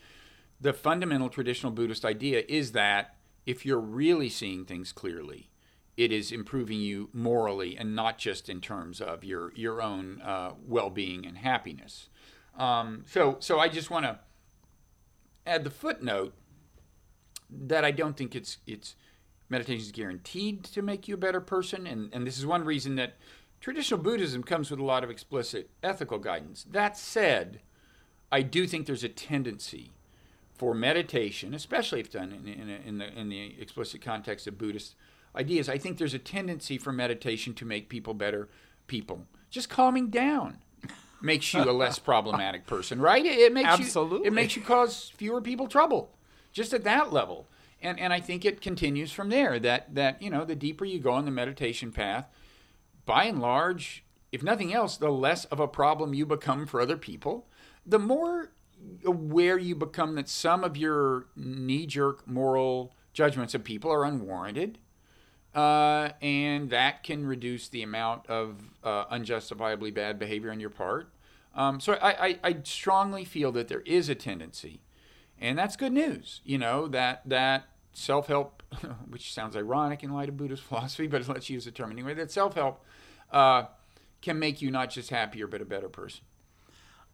the 0.62 0.74
fundamental 0.74 1.30
traditional 1.30 1.72
Buddhist 1.72 2.06
idea 2.06 2.44
is 2.48 2.72
that 2.74 3.16
if 3.46 3.66
you're 3.66 3.80
really 3.80 4.30
seeing 4.30 4.64
things 4.64 4.92
clearly, 4.92 5.50
it 5.98 6.12
is 6.12 6.32
improving 6.32 6.80
you 6.80 7.10
morally 7.12 7.76
and 7.76 7.96
not 7.96 8.20
just 8.20 8.50
in 8.50 8.62
terms 8.62 9.02
of 9.02 9.24
your 9.24 9.52
your 9.56 9.82
own 9.82 10.22
uh, 10.22 10.52
well-being 10.68 11.26
and 11.26 11.40
happiness. 11.40 12.10
Um, 12.58 13.04
so, 13.08 13.38
so 13.40 13.60
I 13.60 13.68
just 13.68 13.90
want 13.90 14.06
to 14.06 14.20
add 15.46 15.64
the 15.64 15.70
footnote 15.72 16.34
that 17.50 17.84
I 17.84 17.92
don't 17.92 18.16
think 18.16 18.36
it's 18.36 18.58
it's 18.68 18.96
meditation 19.50 19.82
is 19.82 19.92
guaranteed 19.92 20.64
to 20.66 20.82
make 20.82 21.08
you 21.08 21.16
a 21.16 21.18
better 21.18 21.42
person, 21.42 21.88
and 21.88 22.10
and 22.14 22.26
this 22.26 22.38
is 22.38 22.46
one 22.46 22.64
reason 22.64 22.96
that 22.96 23.18
traditional 23.60 24.00
Buddhism 24.00 24.44
comes 24.44 24.70
with 24.70 24.80
a 24.80 24.86
lot 24.86 25.04
of 25.04 25.10
explicit 25.10 25.70
ethical 25.84 26.20
guidance. 26.20 26.66
That 26.70 26.98
said, 26.98 27.62
I 28.32 28.42
do 28.42 28.68
think 28.68 28.86
there's 28.86 29.04
a 29.04 29.10
tendency 29.10 29.92
for 30.58 30.74
meditation, 30.74 31.54
especially 31.54 32.00
if 32.00 32.12
done 32.12 32.32
in, 32.32 32.48
in, 32.48 32.70
in, 32.70 32.98
the, 32.98 33.20
in 33.20 33.30
the 33.30 33.56
explicit 33.60 34.02
context 34.02 34.48
of 34.48 34.58
Buddhist 34.58 34.96
ideas, 35.36 35.70
I 35.70 35.78
think 35.78 35.98
there's 35.98 36.16
a 36.16 36.20
tendency 36.20 36.78
for 36.78 36.92
meditation 36.92 37.54
to 37.56 37.66
make 37.66 37.90
people 37.90 38.14
better 38.14 38.50
people. 38.88 39.28
Just 39.52 39.70
calming 39.70 40.10
down 40.10 40.58
makes 41.22 41.54
you 41.54 41.62
a 41.62 41.72
less 41.72 42.00
problematic 42.00 42.66
person, 42.66 43.00
right? 43.00 43.24
It, 43.24 43.38
it 43.38 43.54
makes 43.54 43.78
you 43.78 43.86
Absolutely. 43.86 44.28
it 44.28 44.34
makes 44.34 44.56
you 44.56 44.62
cause 44.64 45.12
fewer 45.16 45.42
people 45.42 45.68
trouble, 45.68 46.12
just 46.52 46.74
at 46.74 46.84
that 46.86 47.14
level. 47.14 47.48
And 47.82 48.00
and 48.00 48.12
I 48.12 48.20
think 48.20 48.46
it 48.46 48.62
continues 48.62 49.12
from 49.12 49.30
there. 49.30 49.60
That 49.60 49.96
that 49.96 50.22
you 50.22 50.30
know, 50.30 50.46
the 50.46 50.56
deeper 50.56 50.86
you 50.86 51.00
go 51.00 51.12
on 51.12 51.26
the 51.26 51.32
meditation 51.32 51.92
path, 51.92 52.28
by 53.06 53.26
and 53.26 53.40
large, 53.40 54.04
if 54.32 54.44
nothing 54.44 54.74
else, 54.74 54.98
the 54.98 55.12
less 55.12 55.46
of 55.46 55.60
a 55.60 55.68
problem 55.68 56.14
you 56.14 56.26
become 56.26 56.66
for 56.66 56.82
other 56.82 56.98
people, 56.98 57.48
the 57.86 58.00
more 58.00 58.52
aware 59.06 59.58
you 59.58 59.76
become 59.76 60.16
that 60.16 60.30
some 60.30 60.64
of 60.64 60.78
your 60.78 61.28
knee 61.36 61.86
jerk 61.86 62.28
moral 62.28 62.94
judgments 63.14 63.56
of 63.56 63.64
people 63.64 63.92
are 63.92 64.06
unwarranted. 64.06 64.78
Uh, 65.56 66.10
and 66.22 66.70
that 66.70 67.04
can 67.04 67.26
reduce 67.26 67.68
the 67.70 67.82
amount 67.82 68.28
of 68.28 68.62
uh, 68.84 69.06
unjustifiably 69.10 69.90
bad 69.90 70.20
behavior 70.20 70.52
on 70.52 70.60
your 70.60 70.70
part. 70.70 71.10
Um, 71.56 71.80
so 71.80 71.94
I, 71.94 72.28
I, 72.28 72.40
I, 72.44 72.58
strongly 72.64 73.26
feel 73.26 73.52
that 73.54 73.68
there 73.68 73.82
is 73.82 74.10
a 74.10 74.14
tendency, 74.14 74.82
and 75.40 75.58
that's 75.58 75.76
good 75.76 75.94
news. 75.94 76.42
You 76.44 76.58
know 76.58 76.88
that 76.90 77.22
that 77.26 77.68
self 77.94 78.28
help, 78.28 78.64
which 79.10 79.34
sounds 79.34 79.56
ironic 79.56 80.04
in 80.04 80.12
light 80.14 80.30
of 80.30 80.38
Buddhist 80.38 80.64
philosophy, 80.70 81.08
but 81.08 81.28
let's 81.28 81.50
use 81.50 81.66
the 81.66 81.72
term 81.72 81.92
anyway. 81.92 82.14
That 82.14 82.32
self 82.32 82.56
help 82.56 82.84
uh, 83.32 83.64
can 84.22 84.40
make 84.40 84.62
you 84.62 84.72
not 84.72 84.90
just 84.90 85.10
happier 85.10 85.48
but 85.48 85.62
a 85.62 85.66
better 85.66 85.90
person. 85.90 86.22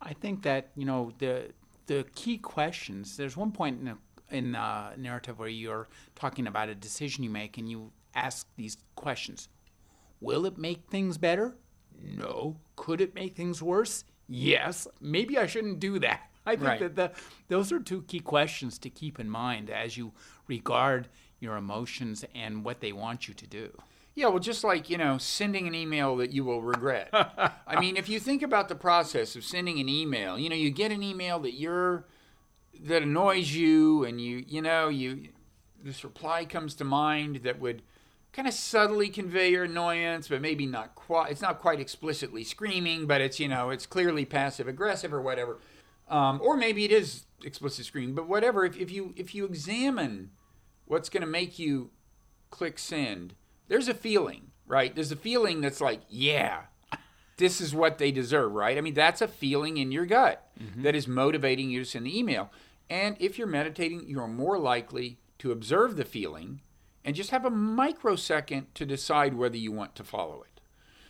I 0.02 0.14
think 0.14 0.44
that 0.44 0.72
you 0.76 0.86
know 0.86 1.12
the 1.20 1.52
the 1.88 2.06
key 2.16 2.38
questions. 2.38 3.18
There's 3.18 3.38
one 3.38 3.52
point 3.52 3.82
in 3.82 3.88
a, 3.88 3.98
in 4.30 4.56
a 4.56 4.94
narrative 4.98 5.40
where 5.40 5.50
you're 5.50 5.88
talking 6.16 6.48
about 6.48 6.70
a 6.70 6.76
decision 6.76 7.24
you 7.24 7.30
make, 7.30 7.58
and 7.58 7.70
you 7.70 7.92
ask 8.16 8.48
these 8.56 8.78
questions: 8.96 9.50
Will 10.22 10.46
it 10.46 10.58
make 10.58 10.90
things 10.90 11.18
better? 11.18 11.56
No. 12.02 12.58
Could 12.76 13.02
it 13.02 13.16
make 13.16 13.36
things 13.36 13.62
worse? 13.62 14.04
yes, 14.28 14.88
maybe 15.00 15.38
I 15.38 15.46
shouldn't 15.46 15.80
do 15.80 16.00
that. 16.00 16.30
I 16.46 16.56
think 16.56 16.68
right. 16.68 16.80
that 16.80 16.96
the, 16.96 17.12
those 17.48 17.72
are 17.72 17.80
two 17.80 18.02
key 18.04 18.20
questions 18.20 18.78
to 18.80 18.90
keep 18.90 19.20
in 19.20 19.30
mind 19.30 19.70
as 19.70 19.98
you 19.98 20.12
regard 20.48 21.08
your 21.40 21.56
emotions 21.56 22.26
and 22.36 22.64
what 22.64 22.80
they 22.80 22.92
want 22.92 23.28
you 23.28 23.34
to 23.34 23.48
do. 23.48 23.78
Yeah, 24.16 24.28
well, 24.28 24.40
just 24.40 24.64
like, 24.64 24.90
you 24.90 24.98
know, 24.98 25.18
sending 25.18 25.68
an 25.68 25.74
email 25.74 26.16
that 26.18 26.32
you 26.32 26.44
will 26.44 26.62
regret. 26.62 27.10
I 27.68 27.80
mean, 27.80 27.98
if 27.98 28.08
you 28.08 28.20
think 28.20 28.44
about 28.44 28.70
the 28.70 28.76
process 28.76 29.36
of 29.36 29.44
sending 29.44 29.80
an 29.80 29.90
email, 29.90 30.38
you 30.38 30.50
know, 30.50 30.56
you 30.56 30.70
get 30.70 30.92
an 30.92 31.02
email 31.02 31.40
that 31.40 31.54
you're, 31.54 32.06
that 32.80 33.02
annoys 33.02 33.56
you, 33.56 34.04
and 34.04 34.22
you, 34.22 34.44
you 34.48 34.62
know, 34.62 34.90
you, 34.90 35.30
this 35.84 36.04
reply 36.04 36.46
comes 36.46 36.76
to 36.76 36.84
mind 36.84 37.38
that 37.38 37.60
would 37.60 37.82
kind 38.34 38.48
of 38.48 38.54
subtly 38.54 39.10
convey 39.10 39.52
your 39.52 39.64
annoyance, 39.64 40.28
but 40.28 40.42
maybe 40.42 40.66
not 40.66 40.96
quite. 40.96 41.32
It's 41.32 41.42
not 41.42 41.60
quite 41.60 41.80
explicitly 41.80 42.44
screaming, 42.44 43.06
but 43.06 43.22
it's 43.22 43.40
you 43.40 43.48
know 43.48 43.70
it's 43.70 43.86
clearly 43.86 44.26
passive 44.26 44.68
aggressive 44.68 45.14
or 45.14 45.22
whatever, 45.22 45.60
um, 46.08 46.40
or 46.44 46.58
maybe 46.58 46.86
it 46.86 46.92
is 46.92 47.26
explicit 47.44 47.86
screen. 47.86 48.14
But 48.14 48.28
whatever, 48.28 48.66
if, 48.66 48.78
if 48.78 48.92
you 48.92 49.14
if 49.16 49.34
you 49.34 49.46
examine 49.46 50.32
what's 50.86 51.10
going 51.10 51.22
to 51.22 51.28
make 51.28 51.60
you 51.60 51.92
click 52.50 52.78
send, 52.78 53.36
there's 53.68 53.88
a 53.88 53.94
feeling, 53.94 54.52
right? 54.68 54.94
There's 54.94 55.12
a 55.12 55.18
feeling 55.18 55.62
that's 55.62 55.82
like, 55.82 56.02
yeah, 56.10 56.64
this 57.38 57.60
is 57.62 57.74
what 57.74 57.98
they 57.98 58.12
deserve, 58.12 58.52
right? 58.52 58.78
I 58.78 58.82
mean, 58.82 58.94
that's 58.94 59.22
a 59.22 59.28
feeling 59.28 59.78
in 59.78 59.92
your 59.92 60.06
gut 60.06 60.48
mm-hmm. 60.62 60.84
that 60.84 60.96
is 60.96 61.08
motivating 61.08 61.70
you 61.70 61.80
to 61.80 61.86
send 61.86 62.06
the 62.06 62.18
email. 62.18 62.52
And 62.90 63.18
if 63.20 63.38
you're 63.38 63.48
meditating, 63.48 64.08
you're 64.08 64.28
more 64.28 64.60
likely 64.60 65.18
to 65.40 65.52
observe 65.52 65.96
the 65.96 66.06
feeling 66.06 66.62
and 67.04 67.16
just 67.16 67.32
have 67.32 67.46
a 67.46 67.50
microsecond 67.50 68.74
to 68.76 68.86
decide 68.86 69.34
whether 69.34 69.58
you 69.58 69.72
want 69.72 69.96
to 69.96 70.04
follow 70.04 70.44
it. 70.44 70.53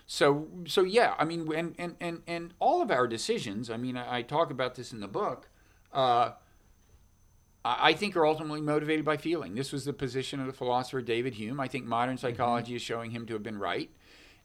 So, 0.05 0.47
so 0.65 0.83
yeah, 0.83 1.15
I 1.17 1.25
mean, 1.25 1.51
and, 1.53 1.75
and, 1.77 1.95
and, 1.99 2.21
and 2.27 2.53
all 2.59 2.81
of 2.81 2.91
our 2.91 3.07
decisions, 3.07 3.69
I 3.69 3.77
mean, 3.77 3.97
I, 3.97 4.17
I 4.17 4.21
talk 4.21 4.51
about 4.51 4.75
this 4.75 4.91
in 4.91 4.99
the 4.99 5.07
book, 5.07 5.49
uh, 5.91 6.31
I 7.65 7.93
think 7.93 8.17
are 8.17 8.25
ultimately 8.25 8.59
motivated 8.59 9.05
by 9.05 9.15
feeling. 9.15 9.55
This 9.55 9.71
was 9.71 9.85
the 9.85 9.93
position 9.93 10.41
of 10.41 10.47
the 10.47 10.53
philosopher 10.53 11.01
David 11.01 11.35
Hume. 11.35 11.61
I 11.61 11.69
think 11.69 11.85
modern 11.85 12.15
mm-hmm. 12.15 12.27
psychology 12.27 12.71
mm-hmm. 12.71 12.75
is 12.75 12.81
showing 12.81 13.11
him 13.11 13.25
to 13.27 13.33
have 13.33 13.43
been 13.43 13.57
right. 13.57 13.89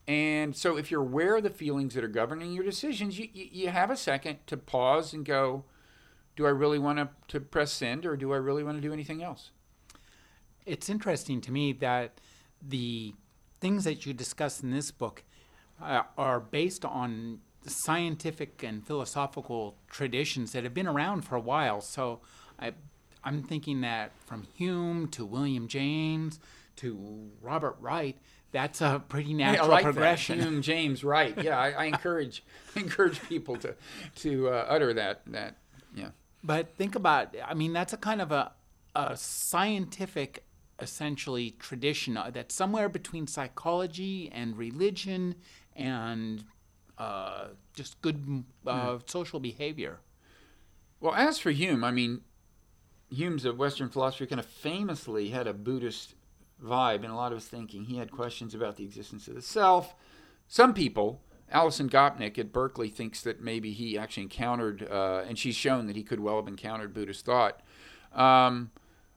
And 0.07 0.55
so, 0.57 0.77
if 0.77 0.91
you're 0.91 1.03
aware 1.03 1.37
of 1.37 1.43
the 1.43 1.51
feelings 1.51 1.95
that 1.95 2.05
are 2.05 2.09
governing 2.09 2.53
your 2.53 2.65
decisions, 2.65 3.19
you, 3.19 3.29
you, 3.35 3.49
you 3.51 3.69
have 3.69 3.91
a 3.91 3.97
second 3.97 4.39
to 4.47 4.57
pause 4.57 5.13
and 5.13 5.25
go, 5.25 5.65
do 6.37 6.47
I 6.47 6.51
really 6.51 6.79
want 6.79 6.99
to, 6.99 7.09
to 7.27 7.41
press 7.41 7.73
send 7.73 8.07
or 8.07 8.17
do 8.17 8.33
I 8.33 8.37
really 8.37 8.63
want 8.63 8.79
to 8.79 8.81
do 8.81 8.93
anything 8.93 9.23
else? 9.23 9.51
it's 10.69 10.89
interesting 10.89 11.41
to 11.41 11.51
me 11.51 11.73
that 11.73 12.21
the 12.63 13.15
things 13.61 13.85
that 13.85 14.07
you 14.07 14.13
discuss 14.13 14.63
in 14.63 14.71
this 14.71 14.91
book 14.91 15.25
uh, 15.83 16.03
are 16.17 16.41
based 16.41 16.85
on 16.85 17.41
scientific 17.67 18.63
and 18.63 18.87
philosophical 18.87 19.77
traditions 19.91 20.53
that 20.53 20.65
have 20.65 20.75
been 20.75 20.87
around 20.87 21.23
for 21.23 21.37
a 21.37 21.41
while. 21.41 21.81
So 21.81 22.21
I, 22.59 22.73
I'm 23.25 23.43
thinking 23.43 23.83
that 23.83 24.13
from 24.27 24.47
Hume 24.55 25.09
to 25.09 25.25
William 25.25 25.69
James 25.69 26.41
to 26.77 27.31
Robert 27.43 27.77
Wright, 27.81 28.17
that's 28.53 28.81
a 28.81 29.03
pretty 29.09 29.35
natural 29.35 29.69
yeah, 29.69 29.73
like 29.73 29.85
progression. 29.85 30.39
That. 30.39 30.45
Hume, 30.45 30.63
James, 30.63 31.05
Wright. 31.05 31.43
Yeah, 31.43 31.59
I, 31.59 31.71
I 31.71 31.85
encourage 31.85 32.45
encourage 32.77 33.21
people 33.29 33.57
to 33.57 33.75
to 34.17 34.49
uh, 34.49 34.67
utter 34.69 34.95
that 34.95 35.23
that. 35.27 35.57
Yeah. 35.95 36.11
But 36.43 36.75
think 36.77 36.95
about. 36.95 37.35
I 37.45 37.55
mean, 37.55 37.73
that's 37.73 37.93
a 37.93 37.97
kind 37.97 38.21
of 38.21 38.33
a 38.33 38.53
a 38.95 39.17
scientific 39.17 40.45
essentially 40.81 41.51
tradition 41.59 42.17
uh, 42.17 42.31
that's 42.33 42.55
somewhere 42.55 42.89
between 42.89 43.27
psychology 43.27 44.31
and 44.33 44.57
religion 44.57 45.35
and 45.79 46.45
uh, 46.99 47.47
just 47.75 48.01
good 48.03 48.45
uh, 48.67 48.99
social 49.07 49.41
behavior. 49.41 50.01
Well, 51.01 51.15
as 51.15 51.39
for 51.39 51.53
Hume, 51.53 51.85
I 51.85 51.93
mean, 51.93 52.23
Hume's 53.09 53.45
a 53.45 53.55
Western 53.55 53.89
philosopher 53.89 54.27
kind 54.27 54.41
of 54.41 54.47
famously 54.47 55.31
had 55.31 55.47
a 55.47 55.55
Buddhist 55.55 56.15
vibe 56.63 57.05
in 57.05 57.11
a 57.11 57.17
lot 57.17 57.33
of 57.33 57.39
his 57.39 57.47
thinking. 57.47 57.85
He 57.85 57.99
had 57.99 58.11
questions 58.11 58.55
about 58.55 58.77
the 58.77 58.85
existence 58.85 59.29
of 59.29 59.37
the 59.37 59.43
self. 59.43 59.95
Some 60.49 60.75
people, 60.75 61.23
Alison 61.51 61.89
Gopnik 61.89 62.37
at 62.37 62.53
Berkeley, 62.53 62.89
thinks 62.89 63.23
that 63.23 63.41
maybe 63.41 63.73
he 63.73 63.97
actually 63.97 64.25
encountered, 64.25 64.87
uh, 64.91 65.23
and 65.27 65.39
she's 65.39 65.55
shown 65.55 65.87
that 65.87 65.95
he 65.95 66.03
could 66.03 66.21
well 66.21 66.37
have 66.37 66.49
encountered 66.49 66.93
Buddhist 66.93 67.25
thought. 67.25 67.61
Um, 68.13 68.73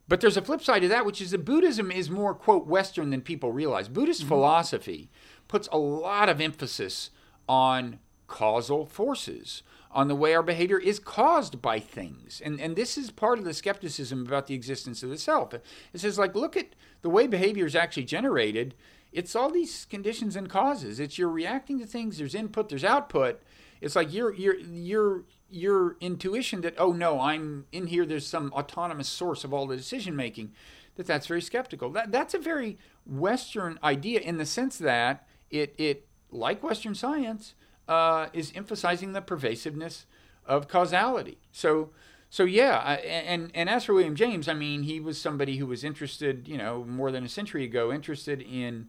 but 0.06 0.20
there's 0.20 0.36
a 0.36 0.42
flip 0.42 0.62
side 0.62 0.82
to 0.82 0.88
that, 0.88 1.06
which 1.06 1.20
is 1.20 1.30
that 1.32 1.44
Buddhism 1.44 1.90
is 1.90 2.10
more, 2.10 2.34
quote, 2.34 2.66
Western 2.66 3.10
than 3.10 3.22
people 3.22 3.50
realize. 3.50 3.88
Buddhist 3.88 4.20
mm-hmm. 4.20 4.28
philosophy 4.28 5.10
puts 5.52 5.68
a 5.70 5.76
lot 5.76 6.30
of 6.30 6.40
emphasis 6.40 7.10
on 7.46 7.98
causal 8.26 8.86
forces, 8.86 9.62
on 9.90 10.08
the 10.08 10.14
way 10.14 10.34
our 10.34 10.42
behavior 10.42 10.78
is 10.78 10.98
caused 10.98 11.60
by 11.60 11.78
things. 11.78 12.40
And, 12.42 12.58
and 12.58 12.74
this 12.74 12.96
is 12.96 13.10
part 13.10 13.38
of 13.38 13.44
the 13.44 13.52
skepticism 13.52 14.24
about 14.24 14.46
the 14.46 14.54
existence 14.54 15.02
of 15.02 15.10
the 15.10 15.18
self. 15.18 15.52
It 15.52 15.62
says, 15.96 16.18
like, 16.18 16.34
look 16.34 16.56
at 16.56 16.68
the 17.02 17.10
way 17.10 17.26
behavior 17.26 17.66
is 17.66 17.76
actually 17.76 18.04
generated. 18.04 18.74
It's 19.12 19.36
all 19.36 19.50
these 19.50 19.84
conditions 19.84 20.36
and 20.36 20.48
causes. 20.48 20.98
It's 20.98 21.18
you're 21.18 21.28
reacting 21.28 21.78
to 21.80 21.86
things, 21.86 22.16
there's 22.16 22.34
input, 22.34 22.70
there's 22.70 22.82
output. 22.82 23.42
It's 23.82 23.94
like 23.94 24.10
you're, 24.10 24.32
you're, 24.32 24.58
you're 24.58 25.24
your 25.50 25.98
intuition 26.00 26.62
that 26.62 26.74
oh 26.78 26.92
no 26.92 27.20
i'm 27.20 27.66
in 27.72 27.88
here 27.88 28.06
there's 28.06 28.26
some 28.26 28.50
autonomous 28.54 29.06
source 29.06 29.44
of 29.44 29.52
all 29.52 29.66
the 29.66 29.76
decision 29.76 30.16
making 30.16 30.50
that 30.96 31.06
that's 31.06 31.26
very 31.26 31.42
skeptical 31.42 31.90
that 31.90 32.10
that's 32.10 32.32
a 32.32 32.38
very 32.38 32.78
western 33.04 33.78
idea 33.84 34.18
in 34.18 34.38
the 34.38 34.46
sense 34.46 34.78
that 34.78 35.26
it 35.52 35.74
it 35.78 36.06
like 36.30 36.62
western 36.62 36.94
science 36.94 37.54
uh, 37.88 38.28
is 38.32 38.52
emphasizing 38.54 39.12
the 39.12 39.20
pervasiveness 39.20 40.06
of 40.46 40.66
causality 40.66 41.38
so 41.52 41.90
so 42.30 42.44
yeah 42.44 42.82
I, 42.84 42.94
and 42.96 43.50
and 43.54 43.68
as 43.68 43.84
for 43.84 43.94
william 43.94 44.16
james 44.16 44.48
i 44.48 44.54
mean 44.54 44.82
he 44.82 44.98
was 44.98 45.20
somebody 45.20 45.58
who 45.58 45.66
was 45.66 45.84
interested 45.84 46.48
you 46.48 46.58
know 46.58 46.84
more 46.84 47.12
than 47.12 47.24
a 47.24 47.28
century 47.28 47.64
ago 47.64 47.92
interested 47.92 48.42
in 48.42 48.88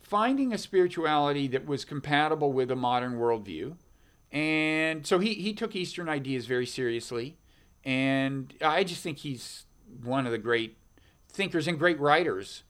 finding 0.00 0.52
a 0.52 0.58
spirituality 0.58 1.46
that 1.48 1.66
was 1.66 1.84
compatible 1.84 2.52
with 2.52 2.70
a 2.70 2.76
modern 2.76 3.14
worldview 3.14 3.76
and 4.32 5.06
so 5.06 5.18
he, 5.18 5.34
he 5.34 5.52
took 5.52 5.74
Eastern 5.74 6.08
ideas 6.08 6.46
very 6.46 6.66
seriously. 6.66 7.38
And 7.84 8.52
I 8.60 8.84
just 8.84 9.02
think 9.02 9.18
he's 9.18 9.64
one 10.02 10.26
of 10.26 10.32
the 10.32 10.38
great 10.38 10.76
thinkers 11.32 11.68
and 11.68 11.78
great 11.78 11.98
writers 12.00 12.64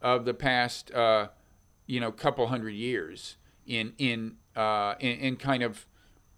of 0.00 0.24
the 0.24 0.34
past, 0.34 0.90
uh, 0.92 1.28
you 1.90 1.98
know, 1.98 2.12
couple 2.12 2.46
hundred 2.46 2.70
years 2.70 3.36
in 3.66 3.94
in 3.98 4.36
uh, 4.54 4.94
in, 5.00 5.18
in, 5.18 5.36
kind 5.36 5.64
of 5.64 5.86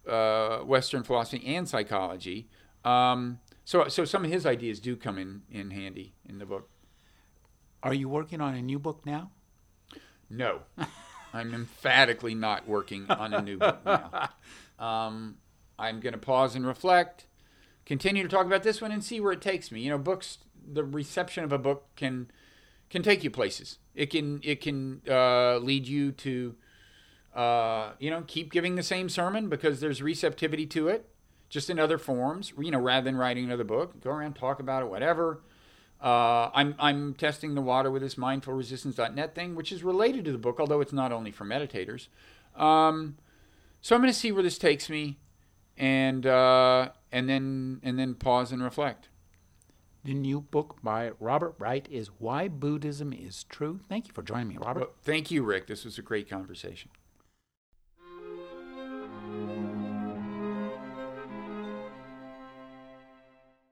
uh, 0.08 0.58
Western 0.60 1.02
philosophy 1.02 1.44
and 1.46 1.68
psychology. 1.68 2.48
Um, 2.86 3.38
so 3.64 3.86
so 3.88 4.06
some 4.06 4.24
of 4.24 4.30
his 4.30 4.46
ideas 4.46 4.80
do 4.80 4.96
come 4.96 5.18
in 5.18 5.42
in 5.50 5.70
handy 5.70 6.14
in 6.26 6.38
the 6.38 6.46
book. 6.46 6.70
Are 7.82 7.92
you 7.92 8.08
working 8.08 8.40
on 8.40 8.54
a 8.54 8.62
new 8.62 8.78
book 8.78 9.04
now? 9.04 9.30
No. 10.30 10.60
I'm 11.34 11.54
emphatically 11.54 12.34
not 12.34 12.66
working 12.66 13.10
on 13.10 13.34
a 13.34 13.42
new 13.42 13.58
book 13.58 13.84
now. 13.84 14.30
Um, 14.78 15.36
I'm 15.78 16.00
going 16.00 16.12
to 16.12 16.18
pause 16.18 16.54
and 16.56 16.66
reflect, 16.66 17.26
continue 17.86 18.22
to 18.22 18.28
talk 18.28 18.46
about 18.46 18.62
this 18.62 18.80
one, 18.80 18.90
and 18.90 19.02
see 19.02 19.20
where 19.20 19.32
it 19.32 19.40
takes 19.40 19.70
me. 19.70 19.80
You 19.80 19.90
know, 19.90 19.98
books, 19.98 20.38
the 20.66 20.84
reception 20.84 21.44
of 21.44 21.52
a 21.52 21.58
book 21.58 21.88
can 21.96 22.30
can 22.92 23.02
take 23.02 23.24
you 23.24 23.30
places. 23.30 23.78
It 23.94 24.06
can 24.10 24.40
it 24.44 24.60
can 24.60 25.00
uh, 25.08 25.56
lead 25.56 25.88
you 25.88 26.12
to, 26.12 26.54
uh, 27.34 27.92
you 27.98 28.10
know, 28.10 28.22
keep 28.26 28.52
giving 28.52 28.76
the 28.76 28.82
same 28.82 29.08
sermon 29.08 29.48
because 29.48 29.80
there's 29.80 30.02
receptivity 30.02 30.66
to 30.66 30.88
it, 30.88 31.08
just 31.48 31.70
in 31.70 31.78
other 31.78 31.96
forms. 31.98 32.52
You 32.56 32.70
know, 32.70 32.78
rather 32.78 33.04
than 33.04 33.16
writing 33.16 33.46
another 33.46 33.64
book, 33.64 34.00
go 34.00 34.10
around 34.10 34.34
talk 34.34 34.60
about 34.60 34.82
it, 34.82 34.86
whatever. 34.90 35.40
Uh, 36.02 36.50
I'm 36.52 36.74
I'm 36.78 37.14
testing 37.14 37.54
the 37.54 37.62
water 37.62 37.90
with 37.90 38.02
this 38.02 38.16
mindfulresistance.net 38.16 39.34
thing, 39.34 39.54
which 39.54 39.72
is 39.72 39.82
related 39.82 40.26
to 40.26 40.32
the 40.32 40.38
book, 40.38 40.60
although 40.60 40.82
it's 40.82 40.92
not 40.92 41.12
only 41.12 41.30
for 41.30 41.46
meditators. 41.46 42.08
Um, 42.54 43.16
so 43.80 43.96
I'm 43.96 44.02
going 44.02 44.12
to 44.12 44.18
see 44.18 44.32
where 44.32 44.42
this 44.42 44.58
takes 44.58 44.90
me, 44.90 45.18
and 45.78 46.26
uh, 46.26 46.90
and 47.10 47.26
then 47.26 47.80
and 47.82 47.98
then 47.98 48.14
pause 48.14 48.52
and 48.52 48.62
reflect. 48.62 49.08
The 50.04 50.14
new 50.14 50.40
book 50.40 50.78
by 50.82 51.12
Robert 51.20 51.54
Wright 51.60 51.86
is 51.88 52.08
Why 52.18 52.48
Buddhism 52.48 53.12
is 53.12 53.44
True. 53.44 53.78
Thank 53.88 54.08
you 54.08 54.12
for 54.12 54.22
joining 54.22 54.48
me, 54.48 54.56
Robert. 54.56 54.80
Well, 54.80 54.94
thank 55.04 55.30
you, 55.30 55.44
Rick. 55.44 55.68
This 55.68 55.84
was 55.84 55.96
a 55.96 56.02
great 56.02 56.28
conversation. 56.28 56.90